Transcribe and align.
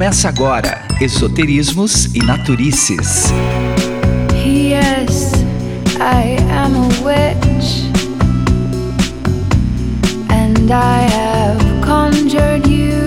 Começa 0.00 0.30
agora 0.30 0.82
Esoterismos 0.98 2.06
e 2.14 2.20
Naturices. 2.20 3.30
Yes, 4.42 5.32
I 6.00 6.38
am 6.50 6.74
a 6.74 6.88
witch, 7.04 7.84
and 10.30 10.72
I 10.72 11.02
have 11.02 11.60
conjured 11.84 12.66
you 12.66 12.99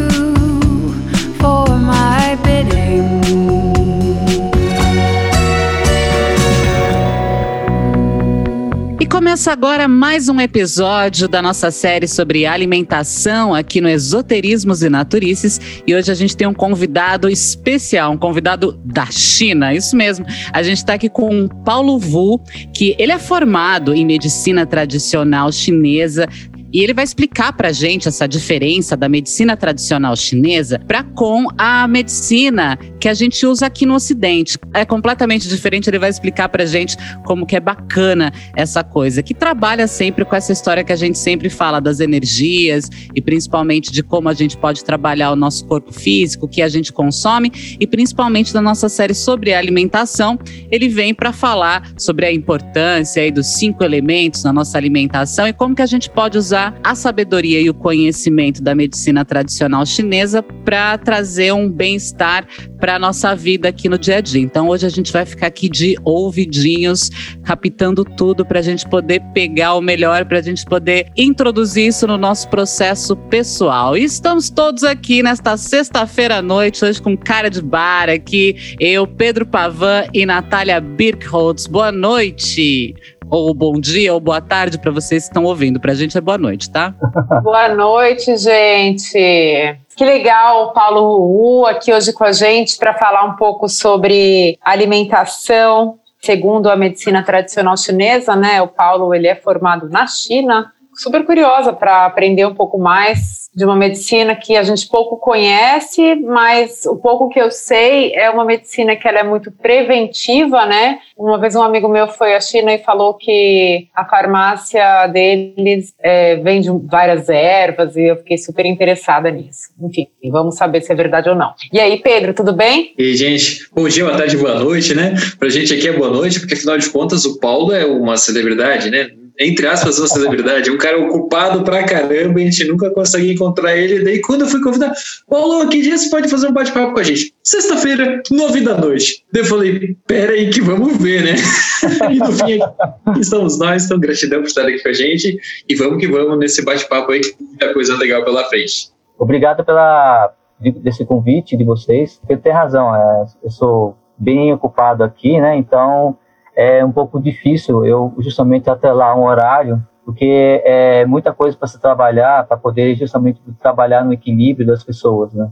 começa 9.14 9.52
agora 9.52 9.88
mais 9.88 10.28
um 10.28 10.42
episódio 10.42 11.28
da 11.28 11.40
nossa 11.40 11.70
série 11.70 12.08
sobre 12.08 12.48
alimentação 12.48 13.54
aqui 13.54 13.80
no 13.80 13.88
Esoterismos 13.88 14.82
e 14.82 14.90
Naturices. 14.90 15.62
E 15.86 15.94
hoje 15.94 16.12
a 16.12 16.16
gente 16.16 16.36
tem 16.36 16.48
um 16.48 16.54
convidado 16.54 17.30
especial, 17.30 18.12
um 18.12 18.18
convidado 18.18 18.76
da 18.84 19.06
China, 19.06 19.72
isso 19.72 19.96
mesmo. 19.96 20.26
A 20.52 20.64
gente 20.64 20.80
está 20.80 20.96
aqui 20.96 21.10
com 21.10 21.46
o 21.46 21.64
Paulo 21.64 22.00
Wu, 22.04 22.40
que 22.74 22.96
ele 22.98 23.12
é 23.12 23.20
formado 23.20 23.94
em 23.94 24.04
medicina 24.04 24.66
tradicional 24.66 25.52
chinesa, 25.52 26.28
e 26.74 26.82
ele 26.82 26.94
vai 26.94 27.04
explicar 27.04 27.54
para 27.54 27.70
a 27.70 27.72
gente 27.72 28.08
essa 28.08 28.28
diferença 28.28 28.98
da 28.98 29.08
medicina 29.08 29.56
tradicional 29.56 30.16
chinesa 30.16 30.80
para 30.80 31.04
com 31.04 31.48
a 31.56 31.88
medicina 31.88 32.78
que 33.00 33.08
a 33.08 33.14
gente 33.14 33.46
usa 33.46 33.68
aqui 33.68 33.86
no 33.86 33.94
Ocidente. 33.94 34.58
É 34.74 34.84
completamente 34.84 35.48
diferente. 35.48 35.90
Ele 35.90 36.00
vai 36.00 36.10
explicar 36.10 36.50
para 36.50 36.64
a 36.64 36.66
gente 36.66 36.98
como 37.26 37.46
que 37.46 37.56
é 37.56 37.60
bacana 37.60 38.34
essa 38.56 38.84
coisa, 38.84 39.22
que 39.22 39.34
trabalha 39.34 39.88
sempre 39.88 40.26
com 40.26 40.36
essa 40.36 40.52
história 40.52 40.84
que 40.84 40.92
a 40.92 40.96
gente 40.96 41.20
sempre 41.20 41.50
fala 41.50 41.80
das 41.80 42.00
energias 42.00 42.90
e 43.14 43.22
principalmente 43.22 43.92
de 43.92 44.02
como 44.02 44.30
a 44.30 44.34
gente 44.34 44.58
pode 44.58 44.84
trabalhar 44.84 45.32
o 45.32 45.36
nosso 45.36 45.66
corpo 45.66 45.94
físico, 45.94 46.46
o 46.46 46.50
que 46.50 46.62
a 46.62 46.70
gente 46.70 46.92
consome 46.92 47.52
e 47.80 47.86
principalmente 47.86 48.52
da 48.52 48.62
nossa 48.62 48.90
série 48.90 49.14
sobre 49.14 49.54
alimentação. 49.54 50.40
Ele 50.72 50.88
vem 50.88 51.14
para 51.14 51.32
falar 51.32 51.92
sobre 51.98 52.26
a 52.26 52.32
importância 52.32 53.22
aí 53.22 53.32
dos 53.32 53.48
cinco 53.48 53.84
elementos 53.84 54.44
na 54.44 54.52
nossa 54.52 54.78
alimentação 54.78 55.48
e 55.48 55.54
como 55.54 55.76
que 55.76 55.82
a 55.82 55.86
gente 55.86 56.10
pode 56.10 56.38
usar 56.38 56.63
a 56.84 56.94
sabedoria 56.94 57.60
e 57.60 57.70
o 57.70 57.74
conhecimento 57.74 58.62
da 58.62 58.76
medicina 58.76 59.26
tradicional 59.26 59.86
chinesa 59.86 60.44
para 60.44 60.98
trazer 60.98 61.52
um 61.52 61.70
bem-estar 61.70 62.46
para 62.80 62.96
a 62.96 63.00
nossa 63.00 63.36
vida 63.36 63.70
aqui 63.70 63.90
no 63.90 63.98
dia 63.98 64.18
a 64.18 64.22
dia. 64.22 64.42
Então, 64.42 64.68
hoje 64.68 64.86
a 64.86 64.90
gente 64.90 65.12
vai 65.12 65.26
ficar 65.26 65.48
aqui 65.48 65.68
de 65.70 65.98
ouvidinhos, 66.04 67.10
captando 67.44 68.06
tudo 68.06 68.46
para 68.46 68.60
a 68.60 68.62
gente 68.62 68.88
poder 68.88 69.22
pegar 69.34 69.76
o 69.76 69.82
melhor, 69.82 70.26
para 70.26 70.40
a 70.40 70.42
gente 70.42 70.64
poder 70.66 71.10
introduzir 71.18 71.88
isso 71.88 72.06
no 72.06 72.18
nosso 72.18 72.48
processo 72.50 73.16
pessoal. 73.16 73.98
E 73.98 74.04
estamos 74.04 74.50
todos 74.50 74.84
aqui 74.84 75.24
nesta 75.24 75.58
sexta-feira 75.58 76.38
à 76.38 76.42
noite, 76.42 76.86
hoje 76.86 77.02
com 77.02 77.18
cara 77.18 77.50
de 77.50 77.62
bar 77.62 78.10
aqui, 78.10 78.76
eu, 78.80 79.08
Pedro 79.08 79.46
Pavan 79.46 80.06
e 80.14 80.26
Natália 80.26 80.80
Birkholtz. 80.80 81.68
Boa 81.68 81.92
noite! 81.92 82.94
Ou 83.30 83.54
bom 83.54 83.74
dia 83.80 84.14
ou 84.14 84.20
boa 84.20 84.42
tarde 84.42 84.78
para 84.78 84.92
vocês 84.92 85.24
que 85.24 85.30
estão 85.30 85.44
ouvindo. 85.44 85.80
Para 85.80 85.92
a 85.92 85.96
gente 85.96 86.18
é 86.18 86.22
boa 86.22 86.38
noite, 86.38 86.70
tá? 86.72 86.94
Boa 87.44 87.70
noite, 87.70 88.38
gente. 88.38 89.78
Que 89.96 90.06
legal, 90.06 90.74
Paulo 90.74 91.20
Wu 91.20 91.66
aqui 91.66 91.94
hoje 91.94 92.14
com 92.14 92.24
a 92.24 92.32
gente 92.32 92.78
para 92.78 92.94
falar 92.94 93.26
um 93.26 93.36
pouco 93.36 93.68
sobre 93.68 94.58
alimentação 94.62 96.00
segundo 96.24 96.70
a 96.70 96.76
medicina 96.76 97.22
tradicional 97.22 97.76
chinesa, 97.76 98.36
né? 98.36 98.62
O 98.62 98.68
Paulo 98.68 99.14
ele 99.14 99.28
é 99.28 99.36
formado 99.36 99.90
na 99.90 100.08
China. 100.08 100.72
Super 100.96 101.26
curiosa 101.26 101.74
para 101.74 102.06
aprender 102.06 102.46
um 102.46 102.56
pouco 102.56 102.78
mais 102.78 103.44
de 103.56 103.64
uma 103.64 103.76
medicina 103.76 104.36
que 104.36 104.56
a 104.56 104.64
gente 104.64 104.88
pouco 104.88 105.18
conhece, 105.18 106.16
mas 106.16 106.86
o 106.86 106.96
pouco 106.96 107.30
que 107.30 107.40
eu 107.40 107.52
sei 107.52 108.12
é 108.14 108.30
uma 108.30 108.44
medicina 108.44 108.96
que 108.96 109.08
ela 109.08 109.20
é 109.20 109.24
muito 109.24 109.52
preventiva, 109.52 110.66
né? 110.66 110.98
Uma 111.16 111.40
vez 111.40 111.56
um 111.56 111.62
amigo 111.62 111.88
meu 111.88 112.08
foi 112.08 112.34
à 112.34 112.42
China 112.42 112.74
e 112.74 112.80
falou 112.80 113.14
que 113.14 113.88
a 113.94 114.06
farmácia 114.06 115.06
deles 115.08 115.94
é, 116.00 116.38
vende 116.38 116.70
várias 116.90 117.30
ervas 117.30 117.96
e 117.96 118.08
eu 118.08 118.18
fiquei 118.18 118.38
super 118.38 118.66
interessada 118.66 119.30
nisso. 119.30 119.70
Enfim, 119.80 120.08
vamos 120.32 120.56
saber 120.56 120.82
se 120.82 120.92
é 120.92 120.96
verdade 120.96 121.30
ou 121.30 121.36
não. 121.36 121.54
E 121.72 121.80
aí, 121.80 122.00
Pedro, 122.02 122.34
tudo 122.34 122.54
bem? 122.54 122.94
E 122.98 123.04
aí, 123.04 123.16
gente, 123.16 123.68
bom 123.72 123.88
dia, 123.88 124.06
boa 124.06 124.18
tarde, 124.18 124.36
boa 124.36 124.60
noite, 124.60 124.96
né? 124.96 125.14
Pra 125.38 125.50
gente 125.50 125.74
aqui 125.74 125.88
é 125.88 125.94
boa 125.94 126.10
noite, 126.10 126.40
porque 126.40 126.56
afinal 126.56 126.78
de 126.78 126.90
contas 126.90 127.24
o 127.26 127.40
Paulo 127.40 127.72
é 127.72 127.86
uma 127.86 128.18
celebridade, 128.18 128.90
né? 128.90 129.12
Entre 129.44 129.68
aspas, 129.68 130.00
uma 130.00 130.08
celebridade, 130.08 130.72
um 130.72 130.78
cara 130.78 131.00
ocupado 131.00 131.64
pra 131.64 131.84
caramba, 131.84 132.40
a 132.40 132.44
gente 132.44 132.64
nunca 132.66 132.90
consegue 132.92 133.34
encontrar 133.34 133.76
ele. 133.76 134.04
Daí, 134.04 134.22
quando 134.22 134.42
eu 134.42 134.48
fui 134.48 134.62
convidar, 134.62 134.94
Paulo, 135.30 135.68
que 135.70 135.82
dia 135.82 135.98
você 135.98 136.10
pode 136.10 136.30
fazer 136.30 136.48
um 136.48 136.54
bate-papo 136.54 136.94
com 136.94 137.00
a 137.00 137.04
gente? 137.04 137.34
Sexta-feira, 137.44 138.22
nove 138.32 138.62
da 138.62 138.78
noite. 138.78 139.26
Daí 139.32 139.44
eu 139.44 139.46
falei, 139.46 139.98
pera 140.08 140.34
aí 140.34 140.50
que 140.50 140.62
vamos 140.62 140.98
ver, 140.98 141.24
né? 141.24 141.36
e 142.12 142.20
no 142.20 142.32
fim, 142.32 142.60
aqui 143.06 143.20
estamos 143.20 143.60
nós, 143.60 143.86
então 143.86 144.00
gratidão 144.00 144.40
por 144.42 144.48
estar 144.48 144.64
aqui 144.64 144.82
com 144.82 144.90
a 144.90 144.94
gente 144.94 145.38
e 145.68 145.76
vamos 145.76 146.00
que 146.00 146.08
vamos 146.08 146.40
nesse 146.40 146.64
bate-papo 146.64 147.12
aí, 147.12 147.20
que 147.20 147.34
tem 147.34 147.48
muita 147.48 147.74
coisa 147.74 147.98
legal 147.98 148.24
pela 148.24 148.44
frente. 148.46 148.92
Obrigado 149.18 149.64
pela 149.64 150.34
desse 150.60 151.06
convite 151.06 151.58
de 151.58 151.64
vocês. 151.64 152.22
Você 152.26 152.38
tem 152.38 152.54
razão, 152.54 152.96
é, 152.96 153.26
eu 153.44 153.50
sou 153.50 153.98
bem 154.18 154.54
ocupado 154.54 155.04
aqui, 155.04 155.40
né? 155.42 155.58
Então, 155.58 156.18
é 156.56 156.84
um 156.84 156.92
pouco 156.92 157.20
difícil 157.20 157.86
eu 157.86 158.14
justamente 158.20 158.70
atrelar 158.70 159.18
um 159.18 159.24
horário, 159.24 159.82
porque 160.06 160.62
é 160.66 161.06
muita 161.06 161.34
coisa 161.34 161.58
para 161.58 161.68
se 161.68 161.80
trabalhar, 161.80 162.46
para 162.46 162.58
poder 162.58 162.96
justamente 162.96 163.42
trabalhar 163.60 164.04
no 164.04 164.14
equilíbrio 164.14 164.68
das 164.68 164.84
pessoas, 164.84 165.34
né? 165.34 165.50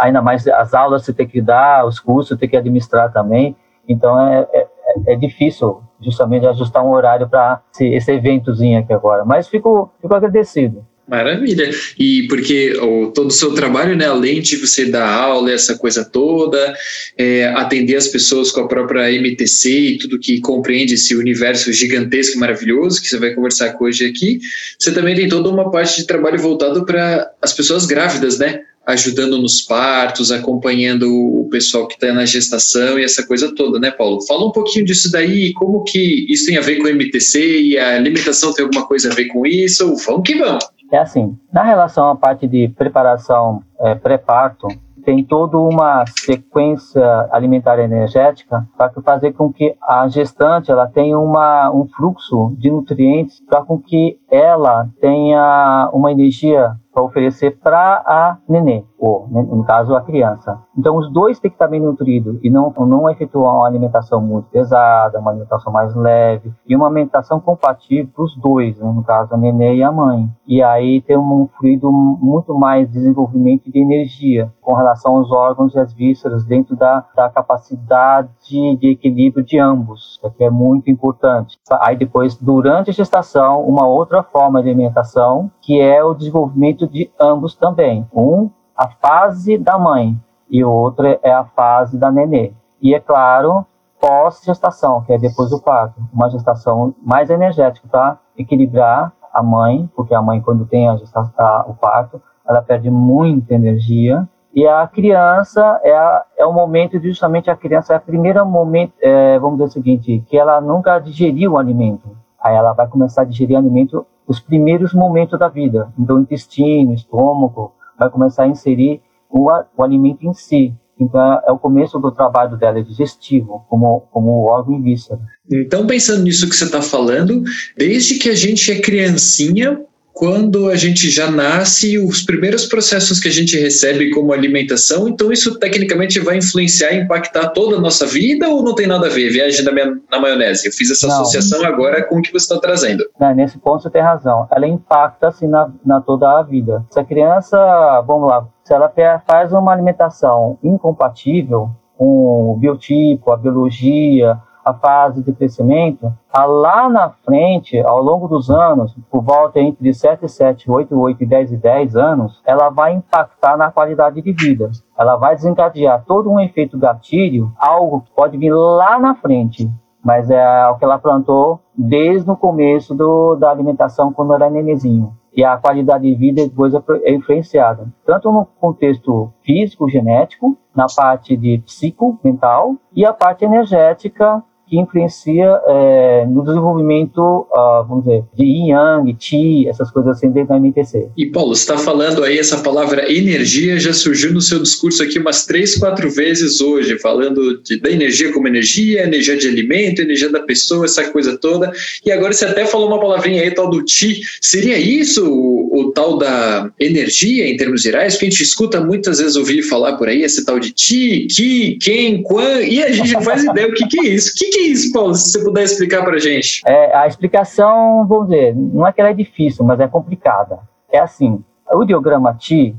Ainda 0.00 0.20
mais 0.20 0.46
as 0.48 0.74
aulas 0.74 1.04
você 1.04 1.12
tem 1.12 1.26
que 1.26 1.40
dar, 1.40 1.86
os 1.86 2.00
cursos 2.00 2.38
tem 2.38 2.48
que 2.48 2.56
administrar 2.56 3.12
também, 3.12 3.56
então 3.88 4.20
é, 4.20 4.46
é, 4.52 4.68
é 5.08 5.16
difícil 5.16 5.82
justamente 6.00 6.46
ajustar 6.46 6.84
um 6.84 6.90
horário 6.90 7.28
para 7.28 7.60
esse, 7.72 7.86
esse 7.88 8.12
eventozinho 8.12 8.80
aqui 8.80 8.92
agora, 8.92 9.24
mas 9.24 9.48
fico, 9.48 9.92
fico 10.00 10.14
agradecido. 10.14 10.84
Maravilha. 11.10 11.68
E 11.98 12.28
porque 12.28 12.72
o, 12.78 13.08
todo 13.08 13.26
o 13.26 13.32
seu 13.32 13.52
trabalho, 13.52 13.96
né, 13.96 14.06
além 14.06 14.40
de 14.40 14.54
você 14.56 14.84
dar 14.84 15.10
aula, 15.12 15.50
essa 15.50 15.76
coisa 15.76 16.04
toda, 16.04 16.72
é, 17.18 17.46
atender 17.46 17.96
as 17.96 18.06
pessoas 18.06 18.52
com 18.52 18.60
a 18.60 18.68
própria 18.68 19.10
MTC 19.10 19.70
e 19.70 19.98
tudo 19.98 20.20
que 20.20 20.40
compreende 20.40 20.94
esse 20.94 21.16
universo 21.16 21.72
gigantesco 21.72 22.36
e 22.36 22.38
maravilhoso 22.38 23.02
que 23.02 23.08
você 23.08 23.18
vai 23.18 23.34
conversar 23.34 23.72
com 23.72 23.86
hoje 23.86 24.06
aqui, 24.06 24.38
você 24.78 24.92
também 24.92 25.16
tem 25.16 25.28
toda 25.28 25.48
uma 25.48 25.68
parte 25.68 25.96
de 25.96 26.06
trabalho 26.06 26.38
voltado 26.38 26.86
para 26.86 27.28
as 27.42 27.52
pessoas 27.52 27.86
grávidas, 27.86 28.38
né? 28.38 28.60
Ajudando 28.86 29.36
nos 29.36 29.62
partos, 29.62 30.30
acompanhando 30.30 31.12
o 31.12 31.48
pessoal 31.50 31.88
que 31.88 31.94
está 31.94 32.12
na 32.14 32.24
gestação 32.24 33.00
e 33.00 33.04
essa 33.04 33.26
coisa 33.26 33.52
toda, 33.52 33.80
né, 33.80 33.90
Paulo? 33.90 34.24
Fala 34.26 34.46
um 34.46 34.52
pouquinho 34.52 34.84
disso 34.84 35.10
daí, 35.10 35.52
como 35.54 35.82
que 35.82 36.32
isso 36.32 36.46
tem 36.46 36.56
a 36.56 36.60
ver 36.60 36.76
com 36.76 36.84
o 36.84 36.88
MTC 36.88 37.62
e 37.62 37.78
a 37.78 37.96
alimentação 37.96 38.54
tem 38.54 38.64
alguma 38.64 38.86
coisa 38.86 39.10
a 39.10 39.14
ver 39.14 39.24
com 39.24 39.44
isso? 39.44 39.96
Vamos 40.06 40.22
que 40.24 40.36
vamos! 40.36 40.79
É 40.90 40.98
assim, 40.98 41.38
na 41.52 41.62
relação 41.62 42.10
à 42.10 42.16
parte 42.16 42.48
de 42.48 42.68
preparação 42.68 43.62
é, 43.78 43.94
pré-parto, 43.94 44.66
tem 45.04 45.24
toda 45.24 45.58
uma 45.58 46.04
sequência 46.06 47.28
alimentar 47.30 47.78
energética 47.78 48.66
para 48.76 48.90
fazer 49.02 49.32
com 49.32 49.52
que 49.52 49.74
a 49.80 50.06
gestante 50.08 50.70
ela 50.70 50.86
tenha 50.86 51.18
uma, 51.18 51.70
um 51.70 51.86
fluxo 51.86 52.54
de 52.58 52.70
nutrientes 52.70 53.40
para 53.48 53.62
com 53.62 53.78
que 53.78 54.18
ela 54.30 54.88
tenha 55.00 55.88
uma 55.92 56.12
energia 56.12 56.74
para 56.92 57.02
oferecer 57.02 57.58
para 57.58 58.02
a 58.06 58.36
nenê, 58.48 58.84
ou 59.00 59.26
no 59.30 59.64
caso 59.64 59.96
a 59.96 60.02
criança. 60.02 60.60
Então 60.76 60.96
os 60.96 61.10
dois 61.10 61.40
têm 61.40 61.50
que 61.50 61.54
estar 61.54 61.66
bem 61.66 61.80
nutridos 61.80 62.38
e 62.42 62.50
não, 62.50 62.70
não 62.80 63.08
efetuar 63.08 63.54
uma 63.54 63.66
alimentação 63.66 64.20
muito 64.20 64.50
pesada, 64.50 65.18
uma 65.18 65.30
alimentação 65.30 65.72
mais 65.72 65.94
leve 65.94 66.52
e 66.68 66.76
uma 66.76 66.86
alimentação 66.86 67.40
compatível 67.40 68.10
para 68.14 68.24
os 68.24 68.36
dois, 68.36 68.78
né? 68.78 68.92
no 68.92 69.02
caso 69.02 69.34
a 69.34 69.38
nenê 69.38 69.76
e 69.76 69.82
a 69.82 69.90
mãe. 69.90 70.28
E 70.46 70.62
aí 70.62 71.00
tem 71.00 71.16
um 71.16 71.48
fluido 71.58 71.90
muito 71.90 72.54
mais 72.54 72.90
desenvolvimento 72.90 73.70
de 73.70 73.78
energia 73.78 74.52
com 74.60 74.74
relação 74.74 75.16
aos 75.16 75.32
órgãos 75.32 75.74
e 75.74 75.78
às 75.78 75.94
vísceras 75.94 76.44
dentro 76.44 76.76
da, 76.76 77.04
da 77.16 77.30
capacidade 77.30 78.28
de 78.46 78.90
equilíbrio 78.90 79.44
de 79.44 79.58
ambos, 79.58 80.20
que 80.36 80.44
é 80.44 80.50
muito 80.50 80.90
importante. 80.90 81.58
Aí 81.80 81.96
depois, 81.96 82.36
durante 82.36 82.90
a 82.90 82.92
gestação, 82.92 83.62
uma 83.62 83.86
outra 83.86 84.22
forma 84.22 84.62
de 84.62 84.68
alimentação 84.68 85.50
que 85.62 85.80
é 85.80 86.04
o 86.04 86.14
desenvolvimento 86.14 86.86
de 86.86 87.10
ambos 87.18 87.54
também. 87.54 88.06
Um, 88.12 88.50
a 88.80 88.88
fase 88.88 89.58
da 89.58 89.78
mãe 89.78 90.18
e 90.48 90.64
outra 90.64 91.20
é 91.22 91.30
a 91.30 91.44
fase 91.44 91.98
da 91.98 92.10
nenê. 92.10 92.54
E 92.80 92.94
é 92.94 92.98
claro, 92.98 93.66
pós-gestação, 94.00 95.02
que 95.02 95.12
é 95.12 95.18
depois 95.18 95.50
do 95.50 95.60
parto, 95.60 96.00
uma 96.10 96.30
gestação 96.30 96.94
mais 97.02 97.28
energética 97.28 97.86
para 97.86 98.18
equilibrar 98.38 99.12
a 99.34 99.42
mãe, 99.42 99.86
porque 99.94 100.14
a 100.14 100.22
mãe 100.22 100.40
quando 100.40 100.64
tem 100.64 100.88
a 100.88 100.96
gestação, 100.96 101.66
o 101.68 101.74
parto, 101.74 102.22
ela 102.48 102.62
perde 102.62 102.90
muita 102.90 103.52
energia 103.52 104.26
e 104.54 104.66
a 104.66 104.86
criança 104.86 105.78
é, 105.84 105.94
a, 105.94 106.24
é 106.38 106.46
o 106.46 106.52
momento 106.54 106.98
de 106.98 107.08
justamente 107.08 107.50
a 107.50 107.56
criança 107.56 107.92
é 107.92 107.98
o 107.98 108.00
primeiro 108.00 108.46
momento, 108.46 108.94
é, 109.02 109.38
vamos 109.38 109.58
dizer 109.58 109.68
o 109.68 109.72
seguinte, 109.72 110.24
que 110.26 110.38
ela 110.38 110.58
nunca 110.58 110.98
digeriu 110.98 111.52
o 111.52 111.58
alimento. 111.58 112.16
Aí 112.42 112.56
ela 112.56 112.72
vai 112.72 112.88
começar 112.88 113.22
a 113.22 113.26
digerir 113.26 113.58
alimento 113.58 114.06
os 114.26 114.40
primeiros 114.40 114.94
momentos 114.94 115.38
da 115.38 115.48
vida. 115.48 115.92
Então, 115.98 116.18
intestino, 116.18 116.94
estômago, 116.94 117.74
vai 118.00 118.10
começar 118.10 118.44
a 118.44 118.48
inserir 118.48 119.02
o, 119.28 119.50
o 119.76 119.82
alimento 119.84 120.26
em 120.26 120.32
si. 120.32 120.74
Então, 120.98 121.20
é 121.46 121.52
o 121.52 121.58
começo 121.58 121.98
do 121.98 122.10
trabalho 122.10 122.56
dela 122.56 122.82
digestivo, 122.82 123.64
como, 123.68 124.00
como 124.10 124.44
órgão 124.44 124.78
e 124.78 124.82
víscera. 124.82 125.20
Então, 125.50 125.86
pensando 125.86 126.24
nisso 126.24 126.48
que 126.48 126.56
você 126.56 126.64
está 126.64 126.82
falando, 126.82 127.42
desde 127.76 128.18
que 128.18 128.28
a 128.28 128.34
gente 128.34 128.70
é 128.70 128.80
criancinha, 128.80 129.82
quando 130.12 130.68
a 130.68 130.76
gente 130.76 131.08
já 131.10 131.30
nasce, 131.30 131.98
os 131.98 132.22
primeiros 132.22 132.66
processos 132.66 133.18
que 133.18 133.28
a 133.28 133.30
gente 133.30 133.58
recebe 133.58 134.10
como 134.10 134.32
alimentação, 134.32 135.08
então 135.08 135.32
isso 135.32 135.58
tecnicamente 135.58 136.20
vai 136.20 136.38
influenciar 136.38 136.92
e 136.92 137.00
impactar 137.00 137.48
toda 137.50 137.76
a 137.76 137.80
nossa 137.80 138.06
vida 138.06 138.48
ou 138.48 138.62
não 138.62 138.74
tem 138.74 138.86
nada 138.86 139.06
a 139.06 139.10
ver? 139.10 139.30
Viagem 139.30 139.64
na, 139.64 139.72
minha, 139.72 139.98
na 140.10 140.20
maionese. 140.20 140.66
Eu 140.66 140.72
fiz 140.72 140.90
essa 140.90 141.06
não. 141.06 141.14
associação 141.14 141.64
agora 141.64 142.02
com 142.02 142.18
o 142.18 142.22
que 142.22 142.32
você 142.32 142.44
está 142.44 142.58
trazendo. 142.58 143.04
Não, 143.18 143.34
nesse 143.34 143.58
ponto 143.58 143.82
você 143.82 143.90
tem 143.90 144.02
razão. 144.02 144.46
Ela 144.50 144.66
impacta 144.66 145.28
assim 145.28 145.46
na, 145.46 145.70
na 145.84 146.00
toda 146.00 146.38
a 146.38 146.42
vida. 146.42 146.84
Se 146.90 147.00
a 147.00 147.04
criança, 147.04 147.58
vamos 148.06 148.28
lá, 148.28 148.46
se 148.64 148.74
ela 148.74 148.92
faz 149.26 149.52
uma 149.52 149.72
alimentação 149.72 150.58
incompatível 150.62 151.70
com 151.96 152.52
o 152.52 152.56
biotipo, 152.56 153.32
a 153.32 153.36
biologia, 153.36 154.38
a 154.64 154.74
fase 154.74 155.22
de 155.22 155.32
crescimento, 155.32 156.12
a 156.32 156.44
lá 156.44 156.88
na 156.88 157.10
frente, 157.10 157.78
ao 157.80 158.02
longo 158.02 158.28
dos 158.28 158.50
anos, 158.50 158.94
por 159.10 159.22
volta 159.22 159.60
entre 159.60 159.92
7 159.92 160.24
e 160.24 160.28
7, 160.28 160.70
8 160.70 160.94
e 160.94 160.96
8 160.96 161.22
e 161.22 161.26
10 161.26 161.52
e 161.52 161.56
10 161.56 161.96
anos, 161.96 162.40
ela 162.44 162.68
vai 162.68 162.92
impactar 162.94 163.56
na 163.56 163.70
qualidade 163.70 164.20
de 164.20 164.32
vida. 164.32 164.70
Ela 164.98 165.16
vai 165.16 165.34
desencadear 165.34 166.04
todo 166.06 166.30
um 166.30 166.40
efeito 166.40 166.78
gatilho, 166.78 167.52
algo 167.58 168.02
que 168.02 168.10
pode 168.12 168.36
vir 168.36 168.52
lá 168.52 168.98
na 168.98 169.14
frente, 169.14 169.70
mas 170.02 170.30
é 170.30 170.66
o 170.68 170.76
que 170.76 170.84
ela 170.84 170.98
plantou 170.98 171.60
desde 171.76 172.30
o 172.30 172.36
começo 172.36 172.94
do, 172.94 173.36
da 173.36 173.50
alimentação, 173.50 174.12
quando 174.12 174.34
era 174.34 174.50
nenezinho. 174.50 175.14
E 175.32 175.44
a 175.44 175.56
qualidade 175.56 176.04
de 176.04 176.14
vida 176.14 176.42
depois 176.42 176.74
é 176.74 177.14
influenciada, 177.14 177.86
tanto 178.04 178.32
no 178.32 178.46
contexto 178.60 179.32
físico, 179.42 179.88
genético, 179.88 180.56
na 180.74 180.86
parte 180.94 181.36
de 181.36 181.58
psico, 181.58 182.18
mental, 182.24 182.74
e 182.94 183.04
a 183.04 183.12
parte 183.12 183.44
energética, 183.44 184.42
que 184.70 184.78
influencia 184.78 185.60
é, 185.66 186.24
no 186.26 186.44
desenvolvimento, 186.44 187.20
uh, 187.20 187.84
vamos 187.88 188.04
dizer, 188.04 188.22
de 188.36 188.44
yin 188.44 188.68
yang, 188.68 189.16
chi, 189.18 189.68
essas 189.68 189.90
coisas 189.90 190.16
assim 190.16 190.30
dentro 190.30 190.50
da 190.50 190.60
MTC. 190.60 191.08
E 191.16 191.26
Paulo, 191.26 191.56
você 191.56 191.62
está 191.62 191.76
falando 191.76 192.22
aí 192.22 192.38
essa 192.38 192.58
palavra 192.58 193.12
energia 193.12 193.80
já 193.80 193.92
surgiu 193.92 194.32
no 194.32 194.40
seu 194.40 194.60
discurso 194.60 195.02
aqui 195.02 195.18
umas 195.18 195.44
três, 195.44 195.76
quatro 195.76 196.08
vezes 196.08 196.60
hoje, 196.60 196.96
falando 197.00 197.60
de, 197.64 197.80
da 197.80 197.90
energia 197.90 198.32
como 198.32 198.46
energia, 198.46 199.02
energia 199.02 199.36
de 199.36 199.48
alimento, 199.48 200.02
energia 200.02 200.30
da 200.30 200.40
pessoa, 200.40 200.84
essa 200.84 201.02
coisa 201.10 201.36
toda. 201.36 201.72
E 202.06 202.12
agora 202.12 202.32
você 202.32 202.44
até 202.44 202.64
falou 202.64 202.86
uma 202.86 203.00
palavrinha 203.00 203.42
aí, 203.42 203.50
tal 203.50 203.68
do 203.68 203.82
chi. 203.84 204.20
Seria 204.40 204.78
isso 204.78 205.28
o, 205.28 205.80
o 205.80 205.92
tal 205.92 206.16
da 206.16 206.70
energia 206.78 207.48
em 207.48 207.56
termos 207.56 207.82
gerais? 207.82 208.14
Porque 208.14 208.26
a 208.26 208.30
gente 208.30 208.42
escuta 208.44 208.80
muitas 208.80 209.18
vezes 209.18 209.34
ouvir 209.34 209.62
falar 209.62 209.96
por 209.96 210.08
aí 210.08 210.22
esse 210.22 210.44
tal 210.44 210.60
de 210.60 210.72
chi, 210.76 211.26
ki, 211.26 211.76
quem, 211.82 212.22
quan, 212.22 212.60
e 212.60 212.80
a 212.80 212.92
gente 212.92 213.12
não 213.12 213.22
faz 213.22 213.42
ideia 213.42 213.66
o 213.66 213.74
que, 213.74 213.84
que 213.88 214.06
é 214.06 214.10
isso. 214.10 214.30
O 214.30 214.34
que, 214.34 214.44
que 214.46 214.59
é 214.60 214.66
isso, 214.68 214.92
Paulo? 214.92 215.14
Se 215.14 215.32
você 215.32 215.44
puder 215.44 215.64
explicar 215.64 216.04
para 216.04 216.18
gente. 216.18 216.62
É, 216.66 216.96
a 216.96 217.06
explicação, 217.06 218.06
vamos 218.06 218.28
dizer, 218.28 218.54
não 218.54 218.86
é 218.86 218.92
que 218.92 219.00
ela 219.00 219.10
é 219.10 219.14
difícil, 219.14 219.64
mas 219.64 219.80
é 219.80 219.88
complicada. 219.88 220.60
É 220.90 220.98
assim, 220.98 221.42
o 221.72 221.82
ideograma 221.82 222.34
Ti, 222.34 222.76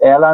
ela 0.00 0.32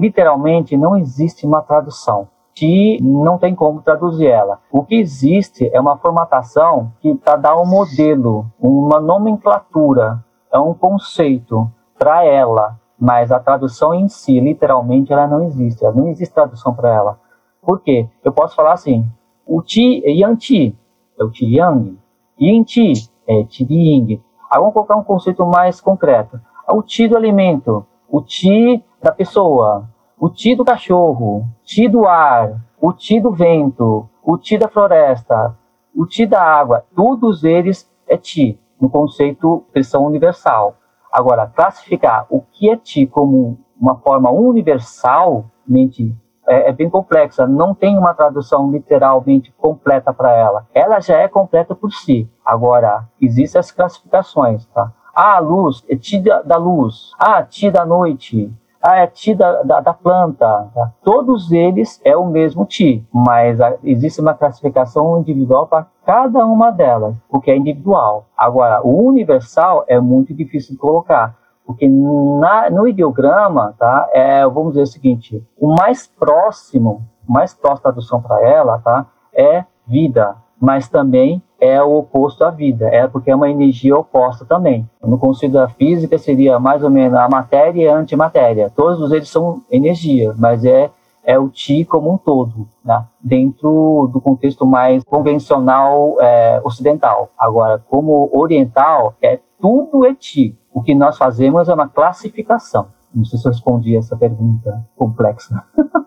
literalmente 0.00 0.76
não 0.76 0.96
existe 0.96 1.46
uma 1.46 1.62
tradução. 1.62 2.28
Ti 2.54 2.98
não 3.00 3.38
tem 3.38 3.54
como 3.54 3.80
traduzir 3.80 4.26
ela. 4.26 4.58
O 4.70 4.84
que 4.84 4.96
existe 4.96 5.70
é 5.72 5.80
uma 5.80 5.96
formatação 5.96 6.92
que 7.00 7.14
para 7.14 7.36
dar 7.36 7.56
um 7.56 7.64
modelo, 7.64 8.46
uma 8.60 9.00
nomenclatura, 9.00 10.22
é 10.52 10.58
um 10.58 10.74
conceito 10.74 11.70
para 11.98 12.24
ela, 12.24 12.78
mas 12.98 13.32
a 13.32 13.40
tradução 13.40 13.94
em 13.94 14.06
si, 14.08 14.38
literalmente, 14.38 15.12
ela 15.12 15.26
não 15.26 15.44
existe. 15.44 15.84
Ela 15.84 15.94
não 15.94 16.08
existe 16.08 16.34
tradução 16.34 16.74
para 16.74 16.94
ela. 16.94 17.18
Por 17.62 17.80
quê? 17.80 18.06
Eu 18.22 18.32
posso 18.32 18.54
falar 18.54 18.72
assim, 18.72 19.06
o 19.54 19.60
Qi 19.60 20.00
é 20.02 20.10
Yang 20.10 20.74
é 21.18 21.22
o 21.22 21.30
Qi 21.30 21.56
Yang. 21.56 21.98
Yin 22.40 22.64
Qi 22.64 22.94
é 23.28 23.42
de 23.42 23.66
Ying. 23.70 24.22
Aí 24.50 24.58
vamos 24.58 24.72
colocar 24.72 24.96
um 24.96 25.04
conceito 25.04 25.44
mais 25.44 25.78
concreto. 25.78 26.40
O 26.66 26.82
Qi 26.82 27.06
do 27.06 27.18
alimento, 27.18 27.84
o 28.08 28.22
Qi 28.22 28.82
da 29.02 29.12
pessoa, 29.12 29.86
o 30.18 30.30
Qi 30.30 30.54
do 30.54 30.64
cachorro, 30.64 31.44
Qi 31.64 31.86
do 31.86 32.06
ar, 32.06 32.64
o 32.80 32.94
Qi 32.94 33.20
do 33.20 33.30
vento, 33.30 34.08
o 34.22 34.38
Qi 34.38 34.56
da 34.56 34.68
floresta, 34.68 35.54
o 35.94 36.06
Qi 36.06 36.24
da 36.24 36.42
água, 36.42 36.86
todos 36.96 37.44
eles 37.44 37.86
é 38.08 38.16
Qi, 38.16 38.58
no 38.80 38.88
conceito 38.88 39.64
expressão 39.66 40.06
universal. 40.06 40.76
Agora, 41.12 41.46
classificar 41.46 42.26
o 42.30 42.40
que 42.40 42.70
é 42.70 42.76
Qi 42.78 43.06
como 43.06 43.58
uma 43.78 43.96
forma 43.96 44.30
universalmente 44.30 46.16
é, 46.46 46.68
é, 46.68 46.72
bem 46.72 46.90
complexa, 46.90 47.46
não 47.46 47.74
tem 47.74 47.96
uma 47.96 48.14
tradução 48.14 48.70
literalmente 48.70 49.52
completa 49.56 50.12
para 50.12 50.32
ela. 50.32 50.66
Ela 50.74 51.00
já 51.00 51.18
é 51.18 51.28
completa 51.28 51.74
por 51.74 51.92
si. 51.92 52.28
Agora, 52.44 53.04
existem 53.20 53.58
as 53.60 53.70
classificações, 53.70 54.66
tá? 54.66 54.92
Ah, 55.14 55.38
luz 55.38 55.84
é 55.88 55.96
ti 55.96 56.18
da, 56.20 56.42
da 56.42 56.56
luz. 56.56 57.12
Ah, 57.18 57.42
ti 57.42 57.70
da 57.70 57.84
noite. 57.84 58.50
Ah, 58.82 58.96
é 58.96 59.06
ti 59.06 59.34
da, 59.34 59.62
da, 59.62 59.80
da 59.80 59.94
planta. 59.94 60.68
Tá? 60.74 60.92
Todos 61.04 61.52
eles 61.52 62.00
é 62.04 62.16
o 62.16 62.26
mesmo 62.26 62.64
ti, 62.64 63.06
mas 63.12 63.60
a, 63.60 63.76
existe 63.84 64.20
uma 64.20 64.34
classificação 64.34 65.20
individual 65.20 65.68
para 65.68 65.86
cada 66.04 66.44
uma 66.44 66.72
delas, 66.72 67.14
o 67.30 67.40
que 67.40 67.50
é 67.50 67.56
individual. 67.56 68.26
Agora, 68.36 68.80
o 68.82 69.06
universal 69.06 69.84
é 69.86 70.00
muito 70.00 70.34
difícil 70.34 70.72
de 70.72 70.78
colocar. 70.78 71.36
Porque 71.66 71.88
na, 71.88 72.70
no 72.70 72.88
ideograma, 72.88 73.74
tá, 73.78 74.08
é, 74.12 74.46
vamos 74.46 74.72
dizer 74.72 74.82
o 74.82 74.86
seguinte, 74.86 75.46
o 75.58 75.74
mais 75.74 76.06
próximo, 76.06 77.02
mais 77.26 77.54
próximo 77.54 77.82
tradução 77.82 78.20
para 78.20 78.44
ela, 78.46 78.78
tá, 78.78 79.06
é 79.32 79.64
vida, 79.86 80.36
mas 80.60 80.88
também 80.88 81.42
é 81.60 81.80
o 81.82 81.98
oposto 81.98 82.44
à 82.44 82.50
vida, 82.50 82.88
é 82.88 83.06
porque 83.06 83.30
é 83.30 83.34
uma 83.34 83.48
energia 83.48 83.96
oposta 83.96 84.44
também. 84.44 84.88
No 85.02 85.16
conceito 85.16 85.52
da 85.52 85.68
física 85.68 86.18
seria 86.18 86.58
mais 86.58 86.82
ou 86.82 86.90
menos 86.90 87.16
a 87.18 87.28
matéria 87.28 87.82
e 87.82 87.88
a 87.88 87.96
antimatéria. 87.96 88.70
Todos 88.70 89.12
eles 89.12 89.28
são 89.28 89.62
energia, 89.70 90.34
mas 90.36 90.64
é 90.64 90.90
é 91.24 91.38
o 91.38 91.48
Ti 91.48 91.84
como 91.84 92.12
um 92.12 92.18
todo, 92.18 92.68
né? 92.84 93.04
dentro 93.20 94.10
do 94.12 94.20
contexto 94.20 94.66
mais 94.66 95.04
convencional 95.04 96.16
é, 96.20 96.60
ocidental. 96.64 97.30
Agora, 97.38 97.78
como 97.88 98.28
oriental, 98.32 99.14
é 99.22 99.38
tudo 99.62 100.04
é 100.04 100.12
Ti. 100.12 100.58
O 100.74 100.82
que 100.82 100.92
nós 100.92 101.16
fazemos 101.16 101.68
é 101.68 101.74
uma 101.74 101.88
classificação. 101.88 102.88
Não 103.14 103.24
sei 103.24 103.38
se 103.38 103.46
eu 103.46 103.52
respondi 103.52 103.96
essa 103.96 104.16
pergunta 104.16 104.84
complexa. 104.96 105.62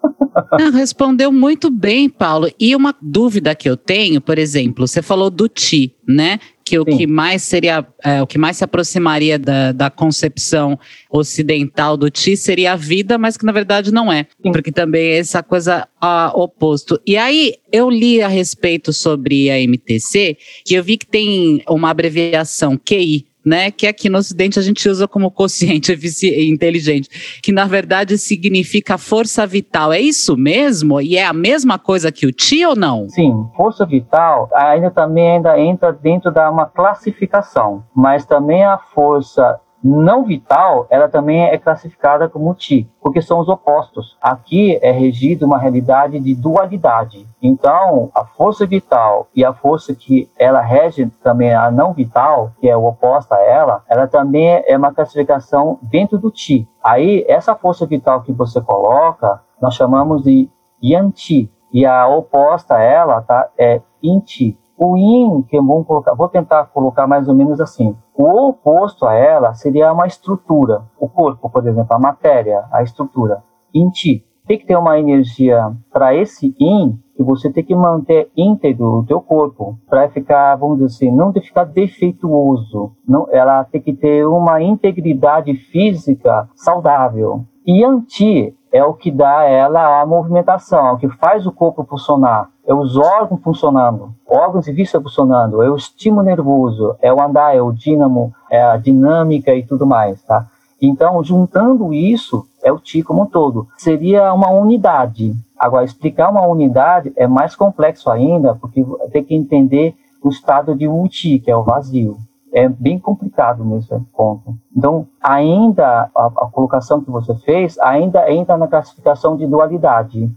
Não, 0.60 0.72
respondeu 0.72 1.32
muito 1.32 1.70
bem, 1.70 2.10
Paulo. 2.10 2.50
E 2.60 2.76
uma 2.76 2.94
dúvida 3.02 3.56
que 3.56 3.70
eu 3.70 3.78
tenho, 3.78 4.20
por 4.20 4.38
exemplo, 4.38 4.86
você 4.86 5.02
falou 5.02 5.30
do 5.30 5.48
ti, 5.48 5.96
né? 6.06 6.40
Que 6.64 6.78
o 6.78 6.84
Sim. 6.84 6.98
que 6.98 7.08
mais 7.08 7.44
seria, 7.44 7.86
é, 8.04 8.22
o 8.22 8.28
que 8.28 8.38
mais 8.38 8.58
se 8.58 8.64
aproximaria 8.64 9.40
da, 9.40 9.72
da 9.72 9.90
concepção 9.90 10.78
ocidental 11.10 11.96
do 11.96 12.10
ti 12.10 12.36
seria 12.36 12.74
a 12.74 12.76
vida, 12.76 13.18
mas 13.18 13.38
que 13.38 13.46
na 13.46 13.52
verdade 13.52 13.94
não 13.94 14.12
é, 14.12 14.28
Sim. 14.44 14.52
porque 14.52 14.72
também 14.72 15.12
é 15.12 15.20
essa 15.20 15.42
coisa 15.42 15.88
a, 16.02 16.32
oposto. 16.36 17.00
E 17.06 17.16
aí 17.16 17.54
eu 17.72 17.90
li 17.90 18.22
a 18.22 18.28
respeito 18.28 18.92
sobre 18.92 19.50
a 19.50 19.62
MTC 19.62 20.38
e 20.70 20.74
eu 20.74 20.84
vi 20.84 20.98
que 20.98 21.06
tem 21.06 21.64
uma 21.70 21.92
abreviação 21.92 22.78
QI, 22.78 23.26
né? 23.46 23.70
Que 23.70 23.86
aqui 23.88 24.10
no 24.10 24.18
Ocidente 24.18 24.58
a 24.58 24.62
gente 24.62 24.88
usa 24.90 25.08
como 25.08 25.30
consciente 25.30 25.92
inteligente, 26.50 27.40
que 27.42 27.52
na 27.52 27.66
verdade 27.66 28.18
significa 28.18 28.98
força 28.98 29.46
vital. 29.46 29.94
É 29.94 30.00
isso 30.00 30.36
mesmo? 30.36 31.00
E 31.00 31.18
é 31.18 31.26
a 31.26 31.34
mesma 31.34 31.78
coisa 31.78 32.12
que 32.12 32.26
o 32.26 32.32
Ti 32.32 32.66
ou 32.66 32.76
não? 32.76 33.08
Sim, 33.10 33.46
força 33.56 33.86
vital 33.86 34.50
ainda 34.54 34.90
também 34.90 35.36
ainda 35.36 35.60
entra 35.60 35.92
dentro 35.92 36.32
da 36.32 36.50
uma 36.50 36.66
classificação, 36.66 37.84
mas 37.94 38.26
também 38.26 38.64
a 38.64 38.78
força 38.78 39.60
não 39.88 40.24
vital, 40.24 40.88
ela 40.90 41.08
também 41.08 41.44
é 41.44 41.58
classificada 41.60 42.28
como 42.28 42.56
ti, 42.56 42.90
porque 43.00 43.22
são 43.22 43.40
os 43.40 43.48
opostos. 43.48 44.18
Aqui 44.20 44.80
é 44.82 44.92
regido 44.92 45.46
uma 45.46 45.60
realidade 45.60 46.20
de 46.20 46.34
dualidade. 46.34 47.28
Então, 47.40 48.10
a 48.16 48.26
força 48.26 48.66
vital 48.66 49.28
e 49.36 49.46
a 49.46 49.54
força 49.54 49.94
que 49.94 50.28
ela 50.40 50.60
rege 50.60 51.06
também 51.22 51.54
a 51.54 51.70
não 51.70 51.94
vital, 51.94 52.52
que 52.60 52.68
é 52.68 52.76
o 52.76 52.86
oposto 52.86 53.32
a 53.34 53.42
ela, 53.42 53.84
ela 53.88 54.08
também 54.08 54.64
é 54.66 54.76
uma 54.76 54.92
classificação 54.92 55.78
dentro 55.84 56.18
do 56.18 56.32
ti. 56.32 56.68
Aí, 56.84 57.24
essa 57.28 57.54
força 57.54 57.86
vital 57.86 58.22
que 58.22 58.34
você 58.34 58.60
coloca, 58.60 59.40
nós 59.62 59.76
chamamos 59.76 60.24
de 60.24 60.50
yanti, 60.84 61.52
e 61.72 61.86
a 61.86 62.08
oposta 62.08 62.76
a 62.76 62.82
ela 62.82 63.22
tá, 63.22 63.50
é 63.58 63.82
inti. 64.02 64.58
O 64.78 64.98
yin, 64.98 65.44
que 65.44 65.60
vou 65.62 65.84
colocar, 65.86 66.14
vou 66.14 66.28
tentar 66.28 66.66
colocar 66.66 67.08
mais 67.08 67.28
ou 67.28 67.36
menos 67.36 67.62
assim. 67.62 67.96
O 68.14 68.50
oposto 68.50 69.06
a 69.06 69.14
ela 69.14 69.54
seria 69.54 69.92
uma 69.94 70.08
estrutura. 70.08 70.84
O 71.00 71.08
corpo, 71.08 71.50
por 71.50 71.66
exemplo, 71.66 71.96
a 71.96 72.00
matéria, 72.00 72.66
a 72.72 72.84
estrutura. 72.84 73.44
Yin 73.74 73.90
ti. 73.90 74.26
Tem 74.46 74.60
que 74.60 74.66
ter 74.66 74.78
uma 74.78 75.00
energia 75.00 75.74
para 75.92 76.14
esse 76.14 76.56
yin 76.60 77.00
que 77.16 77.24
você 77.24 77.52
tem 77.52 77.64
que 77.64 77.74
manter 77.74 78.30
íntegro 78.36 79.00
o 79.00 79.06
teu 79.06 79.22
corpo 79.22 79.80
para 79.90 80.10
ficar, 80.10 80.56
vamos 80.56 80.78
dizer 80.78 81.08
assim, 81.08 81.16
não 81.16 81.32
ficar 81.34 81.64
defeituoso. 81.64 82.92
Não, 83.08 83.28
ela 83.32 83.64
tem 83.64 83.82
que 83.82 83.94
ter 83.94 84.28
uma 84.28 84.62
integridade 84.62 85.54
física 85.56 86.48
saudável. 86.54 87.46
E 87.66 87.84
anti 87.84 88.54
é 88.76 88.84
o 88.84 88.94
que 88.94 89.10
dá 89.10 89.44
ela 89.44 90.02
a 90.02 90.06
movimentação, 90.06 90.86
é 90.88 90.92
o 90.92 90.98
que 90.98 91.08
faz 91.08 91.48
o 91.48 91.52
corpo 91.52 91.86
funcionar, 91.86 92.50
é 92.68 92.74
os 92.74 92.98
órgãos 92.98 93.42
funcionando, 93.42 94.14
órgãos 94.28 94.68
e 94.68 94.74
vista 94.74 95.00
funcionando, 95.00 95.64
é 95.64 95.72
o 95.72 95.78
estímulo 95.78 96.24
nervoso, 96.24 96.94
é 97.02 97.14
o 97.14 97.22
andar, 97.22 97.56
é 97.56 97.62
o 97.62 97.72
dínamo, 97.72 98.34
é 98.52 98.62
a 98.62 98.76
dinâmica 98.76 99.56
e 99.56 99.66
tudo 99.66 99.86
mais, 99.86 100.22
tá? 100.24 100.46
Então, 100.82 101.24
juntando 101.24 101.94
isso, 101.94 102.46
é 102.62 102.70
o 102.70 102.78
Ti 102.78 103.02
como 103.02 103.24
um 103.24 103.26
todo. 103.26 103.66
Seria 103.78 104.34
uma 104.34 104.50
unidade. 104.52 105.34
Agora, 105.58 105.86
explicar 105.86 106.30
uma 106.30 106.46
unidade 106.46 107.14
é 107.16 107.26
mais 107.26 107.56
complexo 107.56 108.10
ainda, 108.10 108.56
porque 108.56 108.86
tem 109.10 109.24
que 109.24 109.34
entender 109.34 109.96
o 110.22 110.28
estado 110.28 110.76
de 110.76 110.86
Uti, 110.86 111.40
que 111.40 111.50
é 111.50 111.56
o 111.56 111.64
vazio. 111.64 112.18
É 112.56 112.70
bem 112.70 112.98
complicado 112.98 113.66
nesse 113.66 113.94
ponto. 114.16 114.56
Então, 114.76 115.06
ainda, 115.22 116.10
a, 116.16 116.26
a 116.28 116.50
colocação 116.50 117.04
que 117.04 117.12
você 117.12 117.36
fez, 117.36 117.78
ainda 117.80 118.32
entra 118.32 118.58
na 118.58 118.66
classificação 118.66 119.36
de 119.36 119.46
dualidade 119.46 120.32